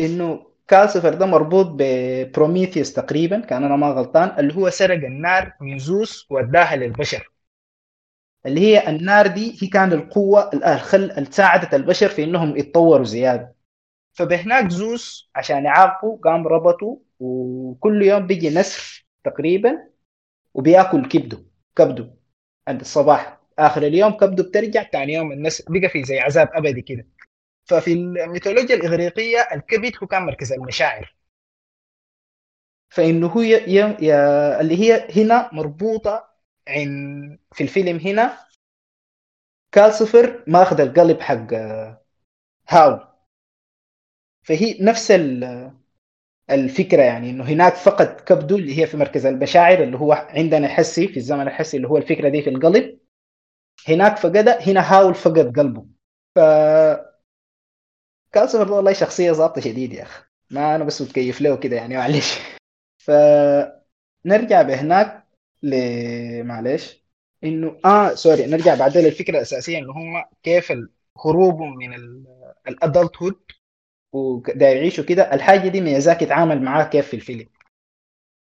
[0.01, 5.79] إنه كالسفر ده مربوط ببروميثيوس تقريبا كان أنا ما غلطان اللي هو سرق النار من
[5.79, 7.31] زوس واداها للبشر.
[8.47, 13.55] اللي هي النار دي هي كان القوة الخل اللي ساعدت البشر في إنهم يتطوروا زيادة.
[14.13, 19.79] فبهناك زوس عشان يعاقبه قام ربطه وكل يوم بيجي نسر تقريبا
[20.55, 21.39] وبيأكل كبده
[21.77, 22.15] كبده
[22.69, 23.41] عند الصباح.
[23.59, 27.07] آخر اليوم كبده بترجع ثاني يوم النسر بقى في زي عذاب أبدي كده.
[27.65, 31.17] ففي الميثولوجيا الإغريقية الكبد هو كان مركز المشاعر.
[32.89, 33.53] فإنه هو ي...
[34.01, 34.15] ي...
[34.61, 36.29] اللي هي هنا مربوطة
[36.69, 38.39] عن في الفيلم هنا.
[39.73, 41.47] كالسفر ماخذ القلب حق
[42.69, 43.01] هاو.
[44.43, 45.11] فهي نفس
[46.51, 51.09] الفكرة يعني إنه هناك فقد كبده اللي هي في مركز المشاعر اللي هو عندنا حسي
[51.09, 52.99] في الزمن الحسي اللي هو الفكرة دي في القلب.
[53.89, 55.87] هناك فقدها هنا هاول فقد قلبه.
[56.35, 56.39] ف
[58.35, 60.25] كالسفر والله شخصية ظابطة شديد يا أخي.
[60.51, 62.39] ما أنا بس متكيف له كده يعني معلش
[62.99, 65.25] فنرجع بهناك
[65.63, 65.75] ل
[66.45, 67.05] معلش
[67.45, 70.73] إنه آه sorry نرجع بعدين للفكرة الأساسية إنه هم كيف
[71.27, 71.95] هروبهم من
[72.69, 73.41] ال adulthood
[74.13, 75.35] ودا يعيشوا كده.
[75.35, 77.49] الحاجة دي ميازاكي اتعامل معاها كيف في الفيلم.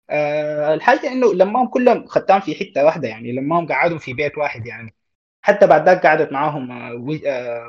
[0.10, 4.14] آه الحاجة إنه لما هم كلهم ختاهم في حتة واحدة يعني لما هم قعدوا في
[4.14, 4.96] بيت واحد يعني.
[5.42, 6.70] حتى بعد ذاك قعدت معاهم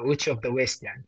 [0.06, 1.04] Witch of the Waste يعني.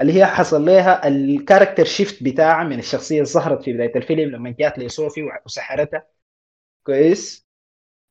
[0.00, 4.30] اللي هي حصل لها ال character shift بتاعها من الشخصية اللي ظهرت في بداية الفيلم
[4.30, 6.06] لما جات لصوفي وسحرتها.
[6.84, 7.46] كويس.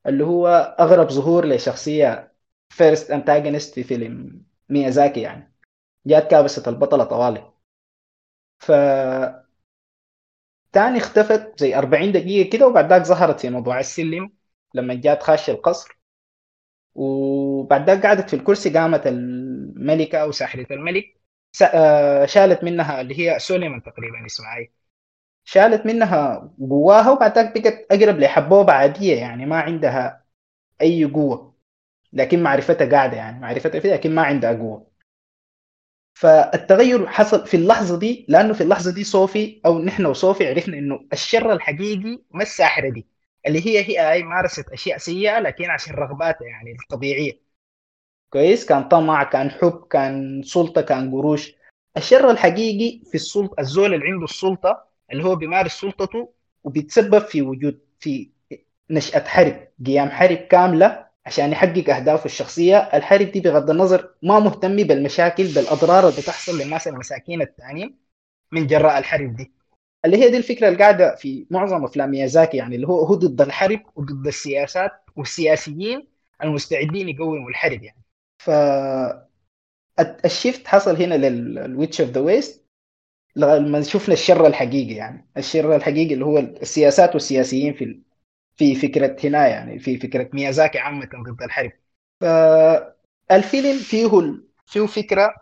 [0.06, 0.48] اللي هو
[0.80, 2.34] أغرب ظهور لشخصية
[2.70, 5.54] first antagonist في فيلم ميازاكي يعني.
[6.06, 7.52] جات كابسه البطلة طوالي.
[8.58, 8.70] ف
[10.72, 14.32] تاني اختفت زي 40 دقيقة كده وبعد ذاك ظهرت في موضوع السلم
[14.74, 15.98] لما جات خاش القصر.
[16.94, 21.21] وبعد ذاك قعدت في الكرسي قامت الملكة أو ساحرة الملك.
[22.26, 24.72] شالت منها اللي هي سوليمان تقريبا اسمها اي
[25.44, 30.24] شالت منها قواها وبعد بقت أقرب لحبوبة عادية يعني ما عندها
[30.82, 31.56] أي قوة.
[32.14, 34.92] لكن معرفتها قاعدة يعني معرفتها فيها لكن ما عندها قوة.
[36.14, 41.06] فالتغير حصل في اللحظة دي لأنه في اللحظة دي صوفي أو نحن وصوفي عرفنا إنه
[41.12, 43.06] الشر الحقيقي ما الساحرة دي.
[43.46, 47.41] اللي هي هي أي مارست أشياء سيئة لكن عشان رغباتها يعني الطبيعية.
[48.32, 51.54] كويس؟ كان طمع كان حب كان سلطة كان قروش.
[51.96, 56.28] الشر الحقيقي في السلطة الزول اللي عنده السلطة اللي هو بيمارس سلطته
[56.64, 58.30] وبيتسبب في وجود في
[58.90, 62.76] نشأة حرب قيام حرب كاملة عشان يحقق أهدافه الشخصية.
[62.78, 67.98] الحرب دي بغض النظر ما مهتم بالمشاكل بالأضرار اللي بتحصل للناس المساكين الثانيين
[68.52, 69.52] من جراء الحرب دي.
[70.04, 73.40] اللي هي دي الفكرة اللي قاعدة في معظم أفلام ميازاكي يعني اللي هو هو ضد
[73.40, 76.06] الحرب وضد السياسات والسياسيين
[76.42, 78.01] المستعدين يقوموا الحرب يعني.
[78.44, 78.50] ف
[80.24, 82.66] ال shift حصل هنا لل Witch of the Waste
[83.36, 85.30] لما شفنا الشر الحقيقي يعني.
[85.36, 88.02] الشر الحقيقي اللي هو السياسات والسياسيين في
[88.56, 91.72] في فكرة هنا يعني في فكرة ميازاكي عامة ضد الحرب.
[92.20, 94.10] فالفيلم فيه
[94.66, 95.34] فيه فكرة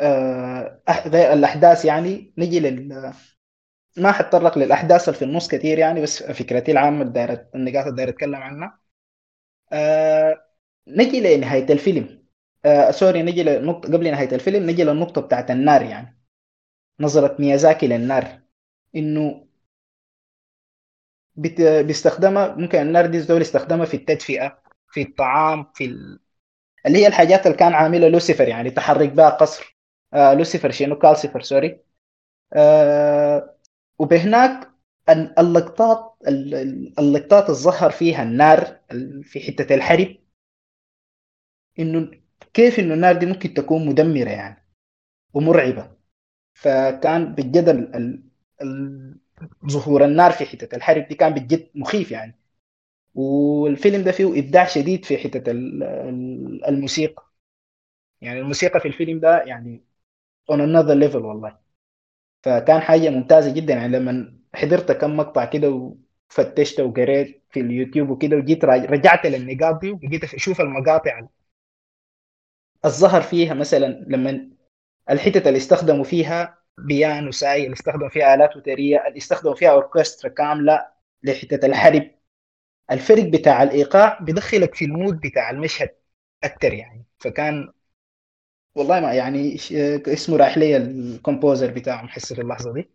[0.00, 2.32] آه غير الأحداث يعني.
[2.38, 3.12] نجي لل
[3.98, 8.08] ما حتطرق للأحداث اللي في النص كثير يعني بس فكرتي العامة الدائره النقاط اللي داير
[8.08, 8.80] أتكلم عنها.
[9.72, 10.45] آه
[10.88, 12.24] نجي لنهاية الفيلم.
[12.64, 16.18] آه sorry نجي لنقطة قبل نهاية الفيلم نجي للنقطة بتاعت النار يعني.
[17.00, 18.40] نظرة ميازاكي للنار.
[18.96, 19.46] إنه
[21.36, 24.58] بيستخدمها ممكن النار دي الزول يستخدمها في التدفئة
[24.90, 26.20] في الطعام في ال...
[26.86, 29.76] اللي هي الحاجات اللي كان عاملها لوسيفر يعني تحرك بها قصر.
[30.14, 31.80] آه لوسيفر شنو؟ كالسيفر sorry.
[32.52, 33.56] آه
[33.98, 34.70] وبهناك
[35.38, 36.16] اللقطات
[36.98, 38.80] اللقطات الظهر فيها النار
[39.22, 40.16] في حتة الحرب.
[41.78, 42.10] إنه
[42.54, 44.66] كيف إنه النار دي ممكن تكون مدمرة يعني
[45.34, 45.96] ومرعبة.
[46.54, 48.24] فكان بجد ال...
[48.62, 49.16] ال...
[49.70, 52.36] ظهور النار في حتة الحرب دي كان بجد مخيف يعني.
[53.14, 55.52] والفيلم ده فيه إبداع شديد في حتة
[56.68, 57.26] الموسيقى.
[58.20, 59.84] يعني الموسيقى في الفيلم ده يعني
[60.52, 61.58] on another level والله.
[62.44, 63.98] فكان حاجة ممتازة جدا يعني.
[63.98, 65.96] لما حضرت كم مقطع كده
[66.30, 71.28] وفتشت وقريت في اليوتيوب وكده وجيت رجعت للنقاط دي وجيت أشوف المقاطع
[72.86, 74.50] الظهر فيها مثلا لما
[75.10, 80.30] الحتت اللي استخدموا فيها بيانو ساي اللي استخدم فيها آلات وترية اللي استخدم فيها أوركسترا
[80.30, 80.86] كاملة
[81.22, 82.10] لحتة الحرب.
[82.92, 85.96] الفرق بتاع الإيقاع بدخلك في ال mood بتاع المشهد
[86.44, 87.06] أكتر يعني.
[87.18, 87.72] فكان
[88.74, 89.54] والله ما يعني
[90.12, 91.70] اسمه رايح لي ال composer
[92.02, 92.90] هسي في اللحظة دي.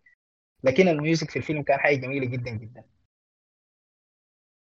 [0.64, 2.84] لكن ال music في الفيلم كان حاجة جميلة جدا جدا.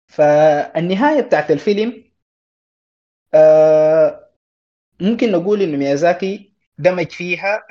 [0.08, 2.04] فالنهاية بتاعت الفيلم
[3.34, 4.27] آه
[5.02, 7.64] ممكن نقول انه ميازاكي دمج فيها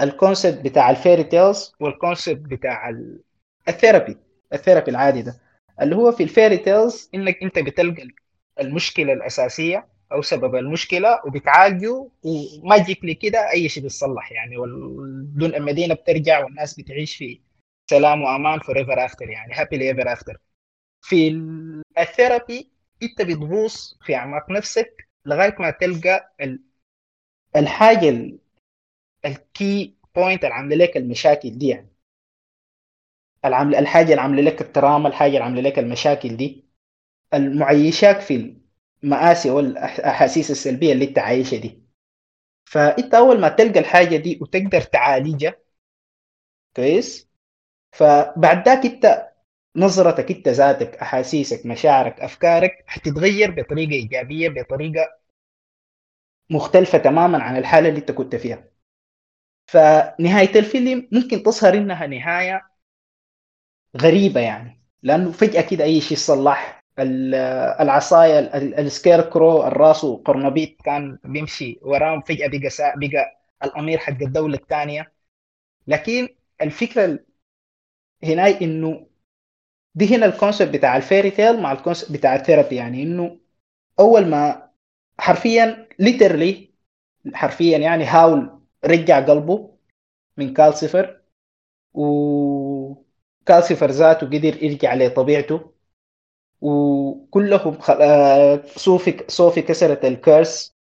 [0.00, 2.94] ال concept بتاع ال fairy tales وال concept بتاع
[3.68, 4.16] ال therapy
[4.52, 5.40] ال therapy العادي ده.
[5.82, 8.08] اللي هو في ال fairy tales إنك أنت بتلقى
[8.60, 14.56] المشكلة الأساسية أو سبب المشكلة وبتعالجه و magically كده أي شيء بيتصلح يعني.
[14.58, 17.40] بدون المدينة بترجع والناس بتعيش في
[17.90, 20.36] سلام وأمان forever after يعني happy ever after
[21.02, 21.28] في
[21.98, 22.70] ال therapy
[23.02, 26.34] انت بتغوص في اعماق نفسك لغاية ما تلقى
[27.56, 28.38] الحاجة
[29.24, 31.88] ال key point اللي عاملة لك المشاكل دي يعني.
[33.78, 36.64] الحاجة اللي عاملة لك ال trauma الحاجة اللي عاملة لك المشاكل دي.
[37.34, 38.56] المعيشاك في
[39.04, 41.82] المآسي والاحاسيس السلبية اللي أنت عايشها دي.
[42.64, 45.54] فأنت أول ما تلقى الحاجة دي وتقدر تعالجها
[46.76, 47.28] كويس؟
[47.92, 49.27] فبعد ذاك أنت
[49.78, 55.18] نظرتك انت ذاتك أحاسيسك مشاعرك أفكارك حتتغير بطريقة إيجابية بطريقة
[56.50, 58.64] مختلفة تماما عن الحالة اللي انت كنت فيها
[59.66, 62.62] فنهاية الفيلم ممكن تظهر إنها نهاية
[63.96, 66.84] غريبة يعني لأنه فجأة كده أي شيء صلح
[67.80, 68.38] العصاية
[68.78, 72.60] ال scarecrow الراسو قرنبيط كان بيمشي وراه فجأة بقى.
[72.96, 75.12] بقى الأمير حق الدولة الثانية
[75.88, 76.28] لكن
[76.62, 77.20] الفكرة
[78.24, 79.07] هنا إنه
[79.98, 83.02] دي هنا ال concept بتاع ال fairy tale مع ال concept بتاع ال therapy يعني
[83.02, 83.38] إنه
[84.00, 84.70] أول ما
[85.20, 86.74] حرفيا literally
[87.34, 89.76] حرفيا يعني هاول رجع قلبه
[90.38, 91.22] من كالسيفر
[91.94, 95.72] وكالسيفر ذاته قدر يرجع لطبيعته
[96.62, 97.94] وكلهم خل...
[98.02, 100.76] آه، صوفي صوفي كسرت ال curse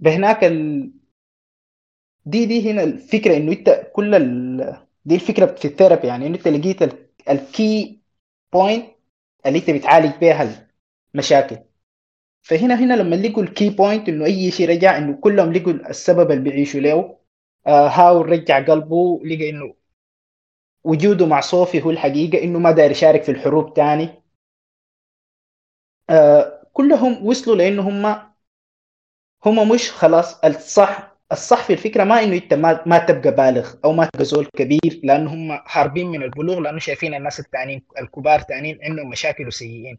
[0.00, 0.92] بهناك ال...
[2.26, 4.76] دي دي هنا الفكرة إنه أنت كل ال...
[5.04, 6.82] دي الفكرة في ال therapy يعني أنت لقيت
[7.30, 8.01] ال key
[8.52, 8.86] point
[9.46, 10.68] اللي انت بتعالج بها
[11.14, 11.58] المشاكل.
[12.42, 16.32] فهنا هنا لما لقوا ال key point انه اي شيء رجع انه كلهم لقوا السبب
[16.32, 17.18] اللي بيعيشوا له
[17.66, 19.74] آه هاول رجع قلبه لقى انه
[20.84, 24.08] وجوده مع صوفي هو الحقيقة انه ما داير يشارك في الحروب تاني.
[26.10, 28.32] آه كلهم وصلوا لأنه هم
[29.46, 33.92] هم مش خلاص الصح الصح في الفكرة ما إنه انت ما, ما تبقى بالغ أو
[33.92, 38.78] ما تبقى زول كبير لأن هم هاربين من البلوغ لأنه شايفين الناس التانيين الكبار تانيين
[38.82, 39.98] عندهم مشاكل وسيئين.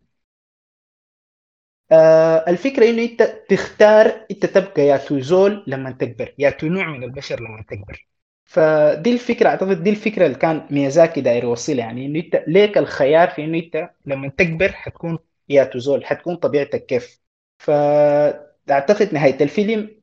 [1.92, 6.86] آه الفكرة إنه أنت تختار أنت تبقى يا تو زول لما تكبر يا تو نوع
[6.88, 8.08] من البشر لما تكبر.
[8.46, 11.78] فدي الفكرة أعتقد دي الفكرة اللي كان ميازاكي داير يوصلها.
[11.86, 15.18] يعني إنه أنت ليك الخيار في إنه أنت لما تكبر حتكون
[15.50, 17.20] يا تو زول حتكون طبيعتك كيف.
[17.60, 20.03] فأعتقد نهاية الفيلم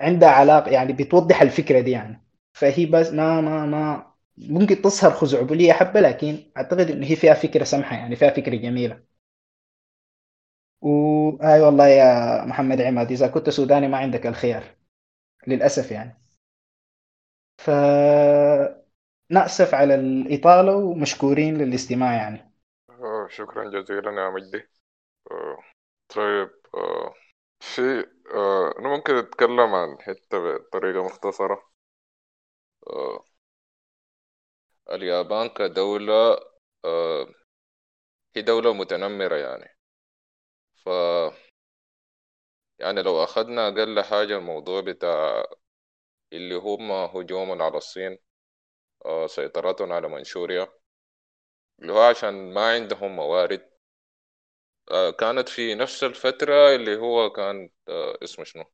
[0.00, 2.24] عندها علاقة يعني بتوضح الفكرة دي يعني.
[2.52, 7.64] فهي بس ما ما ما ممكن تظهر خزعبليه حبة لكن أعتقد انه هي فيها فكرة
[7.64, 9.02] سمحة يعني فيها فكرة جميلة.
[10.82, 14.64] واي والله يا محمد عماد إذا كنت سوداني ما عندك الخيار
[15.48, 16.18] للأسف يعني.
[17.58, 17.70] ف
[19.30, 22.52] نأسف على الإطالة ومشكورين للاستماع يعني.
[22.90, 24.68] آه، شكرا جزيلا يا مجدي.
[26.74, 27.14] آه،
[27.60, 31.62] طيب آه، في أنا ممكن أتكلم عن حتة بطريقة مختصرة.
[34.90, 36.38] اليابان كدولة
[38.36, 39.76] هي دولة متنمرة يعني.
[40.84, 40.88] ف
[42.78, 45.44] يعني لو أخدنا أقل حاجة الموضوع بتاع
[46.32, 48.18] اللي هم هجوم على الصين
[49.06, 50.68] آه، سيطرتهم على منشوريا
[51.80, 53.69] اللي هو عشان ما عندهم موارد آه،
[55.18, 58.64] كانت في نفس الفترة اللي هو كان آه، اسمه شنو؟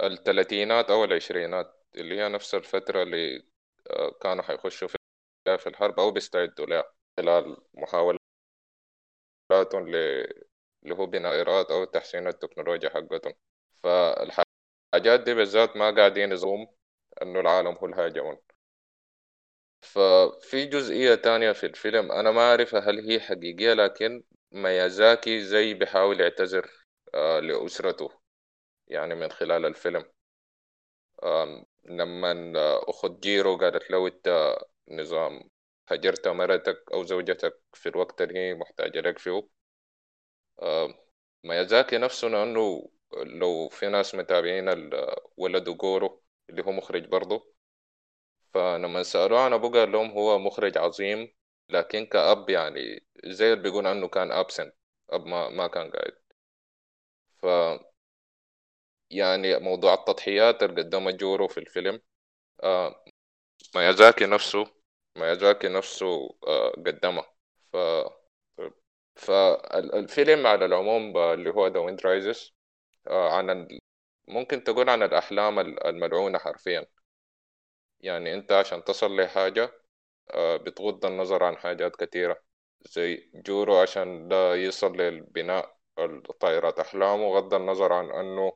[0.00, 3.42] الثلاثينات أو العشرينات اللي هي نفس الفترة اللي
[4.22, 6.84] كانوا حيخشوا فيها في الحرب أو بيستعدوا لها
[7.18, 8.18] خلال محاولة
[9.52, 13.34] حياتهم اللي هو بناء إيراد أو تحسين التكنولوجيا حقتهم.
[13.82, 16.68] فالحاجات دي بالذات ما قاعدين يزوم
[17.22, 18.38] إنه العالم هو الهاجمون.
[19.86, 24.22] ففي جزئية تانية في الفيلم أنا ما أعرف هل هي حقيقية لكن
[24.52, 26.70] ميازاكي زي بيحاول يعتذر
[27.14, 28.10] آه لأسرته
[28.88, 30.04] يعني من خلال الفيلم.
[31.84, 32.52] لما
[32.90, 34.56] أخت جيرو قالت له أنت
[34.90, 35.50] نظام
[35.88, 39.48] هجرت مرتك أو زوجتك في الوقت اللي هي محتاجة لك فيه.
[41.44, 44.90] ميازاكي نفسه لأنه لو في ناس متابعين
[45.36, 47.55] ولد جورو اللي هو مخرج برضه
[48.56, 51.34] فلما سألوه عن أبوه قال لهم هو مخرج عظيم
[51.70, 54.74] لكن كأب يعني زي اللي بيقول عنه كان absent
[55.10, 56.12] أب ما, ما كان قاعد
[57.40, 57.46] ف
[59.10, 62.00] يعني موضوع التضحيات اللي قدمها جيرو في الفيلم
[62.64, 63.04] آه
[63.76, 64.66] ميازاكي نفسه
[65.18, 66.06] ميازاكي نفسه
[66.48, 67.26] آه قدمها
[67.72, 67.76] ف
[69.16, 72.54] فالفيلم على العموم اللي هو The Wind Rises
[73.08, 73.68] عن.
[74.28, 76.86] ممكن تقول عن الأحلام الملعونة حرفيا
[78.00, 79.72] يعني أنت عشان تصل لحاجة
[80.30, 82.42] آه، بتغض النظر عن حاجات كتيرة.
[82.82, 86.80] زي جورو عشان ده يصل للبناء الطائرات.
[86.80, 88.52] أحلامه غض النظر عن أنه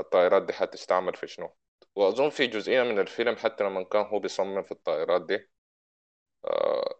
[0.00, 1.56] الطائرات دي حتستعمل في شنو.
[1.96, 5.48] وأظن في جزئية من الفيلم حتى لما كان هو بيصمم في الطائرات دي
[6.44, 6.96] آه،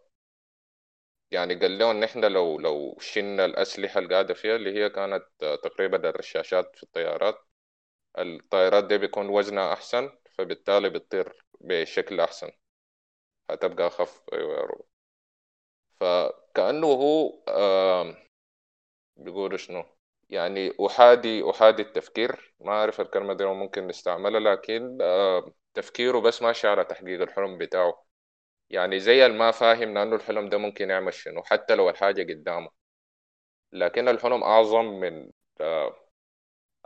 [1.31, 5.23] يعني قال له إن إحنا لو لو شلنا الأسلحة اللي قاعدة فيها اللي هي كانت
[5.43, 7.35] آه، تقريبا الرشاشات في الطيارات
[8.19, 10.11] الطائرات دي بيكون وزنها أحسن.
[10.37, 12.51] فبالتالي بتطير بشكل أحسن.
[13.49, 14.21] هتبقى أخف.
[14.33, 14.81] أيوة يا رب.
[15.99, 17.33] فكأنه هو
[19.17, 19.83] بيقول شنو؟
[20.29, 22.55] يعني أحادي أحادي التفكير.
[22.59, 24.97] ما أعرف الكلمة دي ممكن نستعملها لكن
[25.73, 28.05] تفكيره بس ماشي على تحقيق الحلم بتاعه.
[28.69, 32.69] يعني زي الما فاهم لأنه الحلم ده ممكن يعمل شنو؟ حتى لو الحاجة قدامه.
[33.71, 35.31] لكن الحلم أعظم من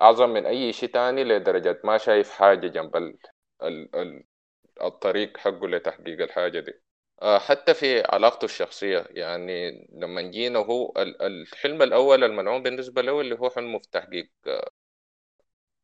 [0.02, 2.95] أعظم من أي شيء تاني لدرجة ما شايف حاجة جنب
[4.82, 6.74] الطريق حقه لتحقيق الحاجة دي.
[7.22, 13.36] آه، حتى في علاقته الشخصية يعني لما جينا هو الحلم الأول الملعون بالنسبة له اللي
[13.39, 14.70] هو حلمه في تحقيق آه،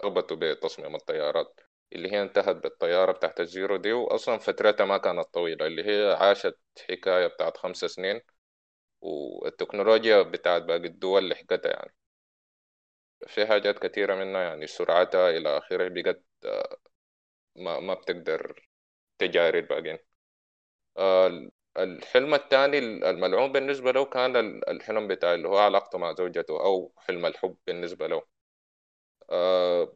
[0.04, 1.60] رغبته بتصميم الطيارات
[1.94, 6.58] اللي هي انتهت بالطيارة بتاعت الزيرو دي وأصلا فترتها ما كانت طويلة اللي هي عاشت
[6.90, 8.22] حكاية بتاعت خمس سنين
[9.02, 11.96] والتكنولوجيا بتاعت باقي الدول لحقتها يعني.
[13.28, 16.78] في حاجات كثيرة منها يعني سرعتها إلى آخره بقت آه،
[17.58, 18.68] ما, ما بتقدر
[19.20, 20.00] تجاري الباقين
[20.98, 22.78] آه، الحلم الثاني
[23.10, 24.36] الملعون بالنسبة له كان
[24.68, 28.24] الحلم بتاع اللي هو علاقته مع زوجته أو حلم الحب بالنسبة له.
[29.30, 29.88] آه،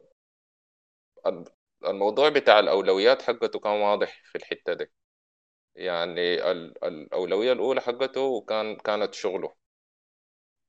[1.86, 4.92] الموضوع بتاع الأولويات حقته كان واضح في الحتة دي.
[5.76, 6.50] يعني
[6.84, 9.54] الأولوية الأولى حقته كان كانت شغله.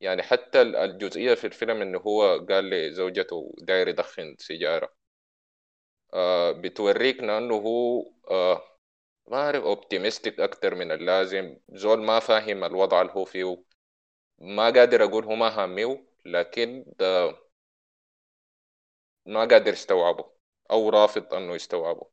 [0.01, 4.89] يعني حتى الجزئية في الفيلم إنه هو قال لزوجته داير يدخن سيجارة.
[6.13, 8.61] آه بتوريك إنه هو آه
[9.27, 11.57] ما أعرف أوبتيمستيك أكتر من اللازم.
[11.69, 13.63] زول ما فاهم الوضع اللي هو فيه
[14.39, 17.35] ما قادر أقول هو ما هاميه لكن ده
[19.25, 20.25] ما قادر يستوعبه
[20.71, 22.07] أو رافض أنه يستوعبه.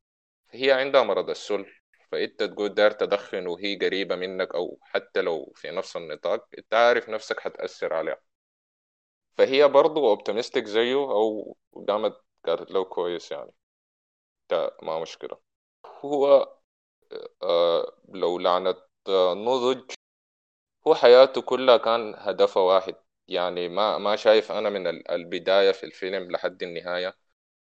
[0.50, 1.66] هي عندها مرض السل
[2.12, 7.08] فأنت تقول دار تدخن وهي قريبة منك أو حتى لو في نفس النطاق أنت عارف
[7.08, 8.18] نفسك حتأثر عليها.
[9.38, 11.56] فهي برضو اوبتيمستيك زيه أو
[11.88, 13.50] قامت قالت له كويس يعني.
[14.82, 15.38] ما مشكلة.
[16.04, 16.48] هو
[17.42, 18.76] آه، لو لعنة
[19.08, 19.92] آه، نضج
[20.86, 22.94] هو حياته كلها كان هدفه واحد.
[23.28, 27.14] يعني ما ما شايف أنا من البداية في الفيلم لحد النهاية.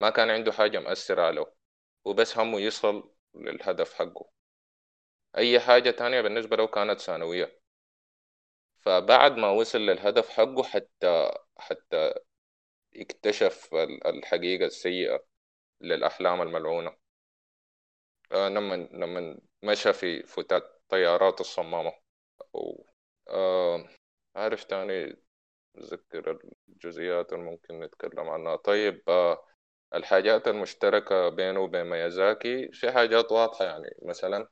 [0.01, 1.55] ما كان عنده حاجة مأثرة عليه.
[2.05, 4.31] وبس همه يصل للهدف حقه.
[5.37, 7.61] أي حاجة تانية بالنسبة له كانت ثانوية.
[8.83, 12.15] فبعد ما وصل للهدف حقه حتى حتى
[12.97, 13.71] اكتشف
[14.07, 15.25] الحقيقة السيئة.
[15.81, 16.97] للأحلام الملعونة.
[18.33, 21.93] آه، لما لما مشى في فتات طيارات الصمامة.
[22.55, 22.87] أو
[23.29, 23.89] آه
[24.37, 25.17] عارف تاني
[25.77, 28.57] أتذكر الجزئيات اللي ممكن نتكلم عنها.
[28.57, 29.47] طيب آه
[29.95, 33.97] الحاجات المشتركة بينه وبين ميازاكي في حاجات واضحة يعني.
[34.03, 34.49] مثلا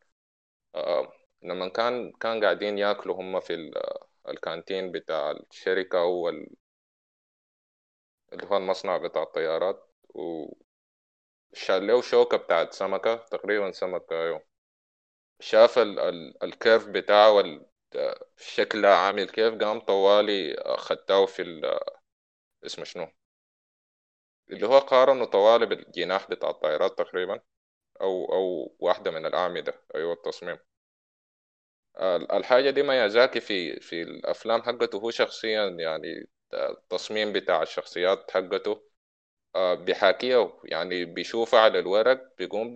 [0.75, 1.13] آه
[1.43, 3.73] لما كان كان قاعدين يأكلوا هم في
[4.29, 6.29] ال canteen بتاع الشركة أو
[8.33, 10.53] اللي هو المصنع بتاع الطيارات و
[11.55, 14.43] شال شوكة بتاعت سمكة تقريبا سمكة أيوة
[15.41, 17.45] شاف ال ال ال curve بتاعه
[18.39, 21.43] الشكل عامل كيف قام طوالي خدته في
[22.67, 23.07] اسمه شنو؟
[24.51, 27.41] اللي هو قارنه طوالي بالجناح بتاع الطائرات تقريبا
[28.01, 29.75] أو أو واحدة من الأعمدة.
[29.97, 30.59] أيوة التصميم.
[32.33, 34.99] الحاجة دي ميازاكي في في الأفلام حقته.
[34.99, 38.73] هو شخصيا يعني التصميم بتاع الشخصيات حقته.
[38.73, 38.94] آه،
[39.57, 42.73] بيحاكيها يعني بيشوفها على الورق بيقوم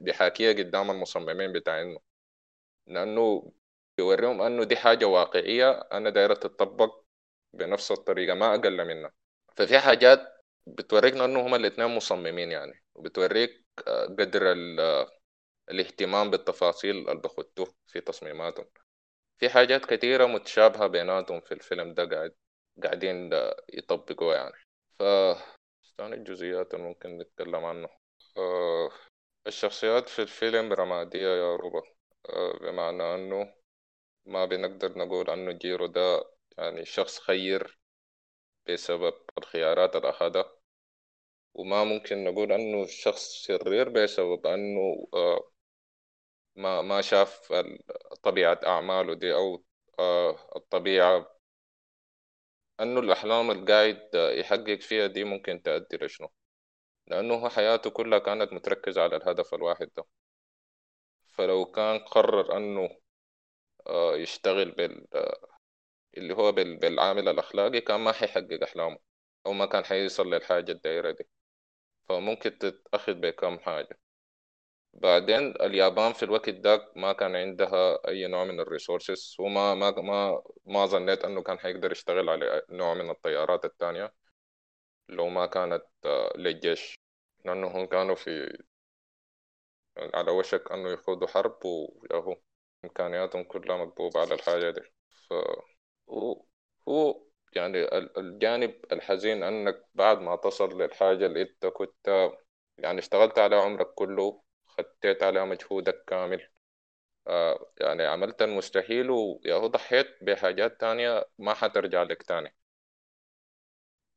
[0.00, 1.98] بيحاكيها قدام المصممين بتاعينه.
[2.86, 3.52] لأنه
[3.98, 7.04] بيوريهم أنه دي حاجة واقعية أنا دايرة تطبق
[7.52, 9.12] بنفس الطريقة ما أقل منها.
[9.56, 10.20] ففي حاجات
[10.66, 14.52] بتوريكنا أنه هما الاتنين مصممين يعني وبتوريك آه، قدر
[15.70, 18.66] الاهتمام بالتفاصيل اللي بخدوه في تصميماتهم.
[19.38, 22.34] في حاجات كتيرة متشابهة بيناتهم في الفيلم ده قاعد
[22.84, 23.30] قاعدين
[23.74, 24.54] يطبقوها يعني.
[24.98, 25.02] ف
[26.10, 27.88] ثاني الجزئيات اللي ممكن نتكلم عنه.
[28.36, 28.90] آه
[29.46, 31.82] الشخصيات في الفيلم رمادية يا روبا.
[32.30, 33.54] آه بمعنى أنه
[34.26, 36.24] ما بنقدر نقول أنه جيرو ده
[36.58, 37.78] يعني شخص خير
[38.68, 40.12] بسبب الخيارات اللي
[41.54, 45.50] وما ممكن نقول أنه الشخص شرير بسبب أنه آه،
[46.56, 47.52] ما ما شاف
[48.22, 49.64] طبيعة أعماله دي أو
[49.98, 50.36] آه،
[52.80, 56.28] الطبيعة أنه الأحلام القاعد يحقق فيها دي ممكن تؤدي لشنو؟
[57.06, 60.04] لأنه حياته كلها كانت متركزة على الهدف الواحد ده.
[61.36, 62.90] فلو كان قرر أنه
[63.86, 65.06] آه، يشتغل بال
[66.16, 68.98] اللي هو بالعامل الأخلاقي كان ما حيحقق أحلامه
[69.46, 71.28] أو ما كان حيوصل للحاجة الدائرة دي.
[72.08, 73.98] فممكن تتأخذ بكم حاجة.
[74.94, 80.42] بعدين اليابان في الوقت ده ما كان عندها أي نوع من الريسورسز وما ما ما
[80.66, 84.12] ما ظنيت أنه كان حيقدر يشتغل على نوع من الطيارات التانية
[85.08, 86.98] لو ما كانت آه، للجيش
[87.44, 88.58] لأنهم كانوا في
[90.14, 92.36] على وشك أنه يخوضوا حرب وياهو
[92.84, 94.80] إمكانياتهم كلها مكبوبة على الحاجة دي.
[95.28, 95.34] ف
[96.88, 97.22] هو
[97.56, 97.78] يعني
[98.18, 102.30] الجانب الحزين أنك بعد ما تصل للحاجة اللي أنت كنت
[102.78, 104.42] يعني اشتغلت على عمرك كله
[104.78, 106.48] خديت على مجهودك كامل.
[107.28, 112.56] آه يعني عملت المستحيل وياهو ضحيت بحاجات تانية ما حترجع لك تاني.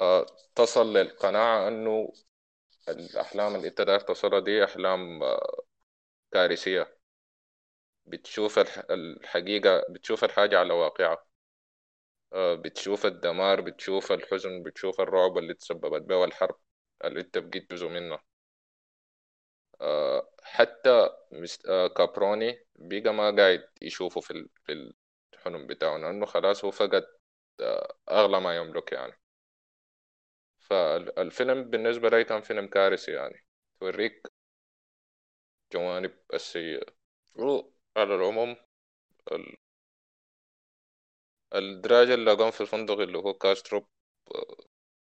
[0.01, 0.25] آه
[0.55, 2.13] تصل للقناعة أنه
[2.89, 5.63] الأحلام اللي أنت داير تصلها دي أحلام آه
[6.33, 6.97] كارثية.
[8.05, 8.59] بتشوف
[8.91, 11.25] الحقيقة بتشوف الحاجة على واقعها.
[12.33, 16.55] آه، بتشوف الدمار بتشوف الحزن بتشوف الرعب اللي تسببت به الحرب
[17.05, 18.19] اللي أنت بقيت جزء منه
[19.81, 21.09] آه، حتى
[21.69, 24.47] آه، كابروني بقى ما قاعد يشوفه في
[25.33, 27.05] الحلم بتاعه لأنه خلاص هو فقد
[28.11, 29.13] أغلى ما يملك يعني.
[30.59, 33.45] فالفيلم بالنسبة لي كان فيلم كارثي يعني.
[33.79, 34.27] توريك
[35.73, 36.85] جوانب السيئة.
[37.97, 38.55] على العموم
[41.55, 43.87] الدراج اللي قام في الفندق اللي هو كاستروب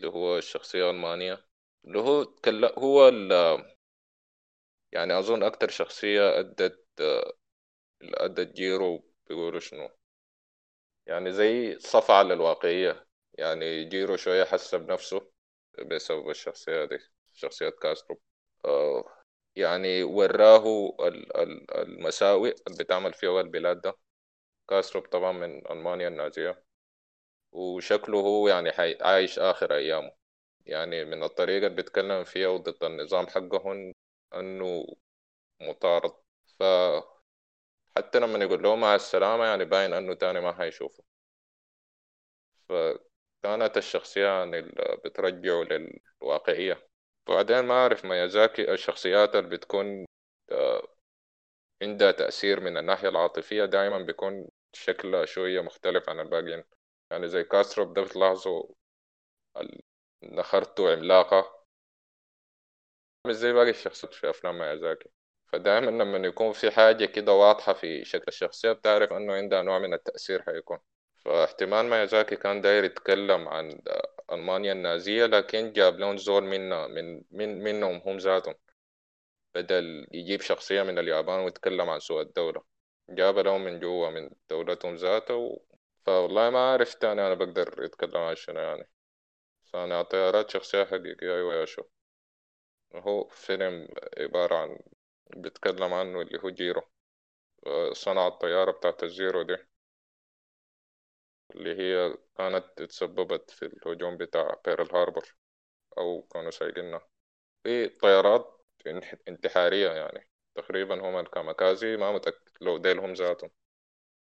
[0.01, 1.45] اللي هو الشخصية الألمانية
[1.85, 2.35] اللي هو
[2.79, 3.09] هو
[4.93, 6.81] يعني أظن أكتر شخصية أدت
[8.25, 9.89] أدت جيرو بيقولوا شنو؟
[11.07, 15.31] يعني زي صفعة على الواقعية يعني جيرو شوية حس بنفسه
[15.87, 16.99] بسبب الشخصية دي
[17.35, 18.21] شخصية كاستروب
[18.65, 19.05] آه،
[19.57, 20.65] يعني وراه
[21.79, 23.95] المساوئ اللي بتعمل فيها البلاد ده.
[24.71, 26.65] كاستروب طبعا من ألمانيا النازية.
[27.53, 28.71] وشكله هو يعني
[29.03, 30.13] عايش آخر أيامه.
[30.67, 33.95] يعني من الطريقة اللي بيتكلم فيها وضد النظام حقهم
[34.35, 34.87] أنه
[35.63, 36.13] مطارد.
[36.61, 36.65] ف
[37.97, 41.05] حتى لما يقول له مع السلامة يعني باين أنه تاني ما هيشوفه
[42.69, 44.63] فكانت الشخصية يعني
[45.05, 45.63] بترجعه
[46.23, 46.89] للواقعية.
[47.29, 50.07] بعدين ما أعرف ميازاكي الشخصيات اللي بتكون
[50.53, 50.89] آه،
[51.83, 56.65] عندها تأثير من الناحية العاطفية دائما بيكون شكلها شوية مختلف عن الباقيين.
[57.13, 58.65] يعني زي كاستروب ده بتلاحظوا
[60.23, 61.58] نخرته عملاقة.
[63.27, 65.09] مش زي باقي الشخصيات في أفلام ميازاكي.
[65.53, 69.95] فدائما لما يكون في حاجة كده واضحة في شكل الشخصية بتعرف إنه عندها نوع من
[69.95, 70.79] التأثير حيكون.
[71.25, 73.81] فاحتمال ميازاكي كان داير يتكلم عن
[74.33, 78.55] ألمانيا النازية لكن جاب لهم زول منا من من منهم هم ذاتهم.
[79.55, 82.63] بدل يجيب شخصية من اليابان ويتكلم عن سوء الدولة.
[83.11, 85.59] جاب لهم من جوا من دولتهم ذاته و...
[86.07, 88.89] فوالله ما عرفت أنا أنا بقدر أتكلم عن شنو يعني.
[89.65, 91.83] صانع طيارات شخصية حقيقية أيوة يا شو.
[92.95, 94.79] هو فيلم عبارة عن
[95.37, 96.83] بيتكلم عنه اللي هو جيرو
[97.93, 99.57] صنع الطيارة بتاعت الزيرو دي.
[101.55, 105.37] اللي هي كانت تسببت في الهجوم بتاع بيرل هاربر
[105.99, 107.01] أو كانوا سايقينها.
[107.65, 108.63] في طيارات
[109.29, 110.29] انتحارية يعني.
[110.57, 113.51] تقريبا هم الكاميكازي ما متأكد لو ديلهم ذاتهم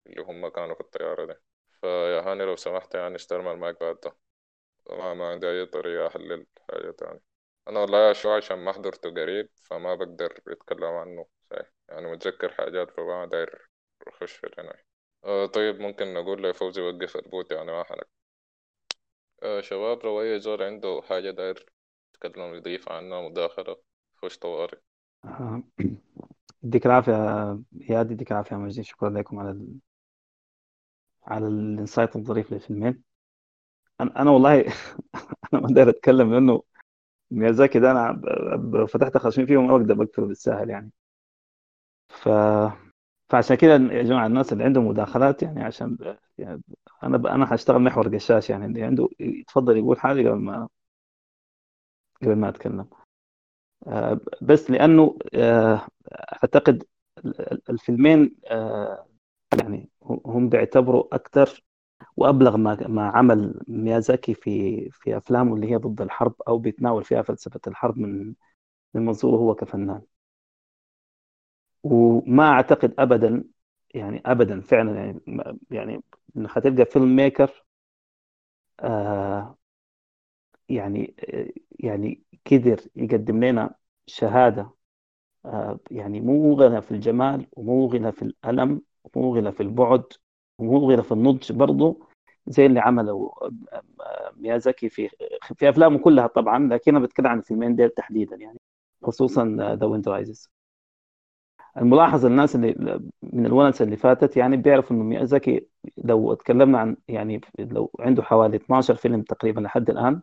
[0.06, 1.34] اللي هم كانوا في الطيارة دي.
[1.82, 4.16] فيا هاني لو سمحت يعني استلم المايك بعد ده.
[4.90, 7.20] ما, ما عندي أي طريقة أحلل حاجة تاني
[7.68, 11.72] أنا والله شو عشان ما حضرته قريب فما بقدر أتكلم عنه صحيح.
[11.88, 13.68] يعني متذكر حاجات فما داير
[14.06, 14.84] أخش في العناية.
[15.24, 18.08] آه طيب ممكن نقول لفوزي وقف ال bot يعني ما حنك
[19.42, 21.66] آه شباب لو أي زول عنده حاجة داير
[22.14, 23.76] يتكلم يضيف عنها مداخلة.
[24.22, 24.78] خش طوارئ.
[25.24, 25.62] آه،
[26.64, 27.12] يديك العافية
[27.90, 29.78] يا يديك العافية يا مجدي شكرا لكم على ال...
[31.26, 33.02] على الانسايت الظريف للفيلمين
[34.00, 34.60] أنا أنا والله
[35.54, 36.62] أنا ما داير أتكلم لأنه
[37.30, 38.20] ميازاكي ده أنا
[38.88, 40.90] فتحت خشمي فيهم ما بقدر بقتله بالسهل يعني.
[42.08, 42.28] ف
[43.30, 45.98] فعشان كده يا جماعة الناس اللي عندهم مداخلات يعني عشان
[46.38, 46.62] يعني
[47.02, 47.26] أنا ب...
[47.26, 50.68] أنا هشتغل محور قشاش يعني اللي عنده يتفضل يقول حاجة قبل ما
[52.22, 52.88] قبل ما أتكلم.
[53.86, 56.84] آه، بس لأنه آه، أعتقد
[57.70, 59.06] الفيلمين آه،
[59.62, 59.90] يعني
[60.26, 61.64] هم بيعتبروا أكثر
[62.16, 67.22] وأبلغ ما ما عمل ميازاكي في في أفلامه اللي هي ضد الحرب أو بيتناول فيها
[67.22, 68.34] فلسفة الحرب من
[68.94, 70.02] من منظوره هو كفنان.
[71.82, 73.44] وما أعتقد ابدا
[73.94, 75.20] يعني ابدا فعلا يعني
[75.70, 76.02] يعني
[76.36, 77.64] إنك هتلقى فيلم ميكر
[78.80, 79.58] آه
[80.68, 81.14] يعني
[81.80, 82.22] يعني
[82.52, 83.74] قدر يقدم لنا
[84.06, 84.70] شهادة
[85.46, 90.04] آه يعني مو غنى في الجمال ومو غنى في الألم ومو غنى في البعد.
[90.60, 92.00] غنى في النضج برضه
[92.46, 93.32] زي اللي عمله
[94.36, 95.08] ميازاكي في
[95.54, 98.58] في أفلامه كلها طبعا لكن أنا بتكلم عن الفيلمين ديل تحديدا يعني
[99.02, 100.50] خصوصا The Wind Rises
[101.76, 105.66] الملاحظ الناس اللي من الونسة اللي فاتت يعني بيعرفوا إنه ميازاكي
[105.98, 110.22] لو تكلمنا عن يعني لو عنده حوالي 12 فيلم تقريبا لحد الآن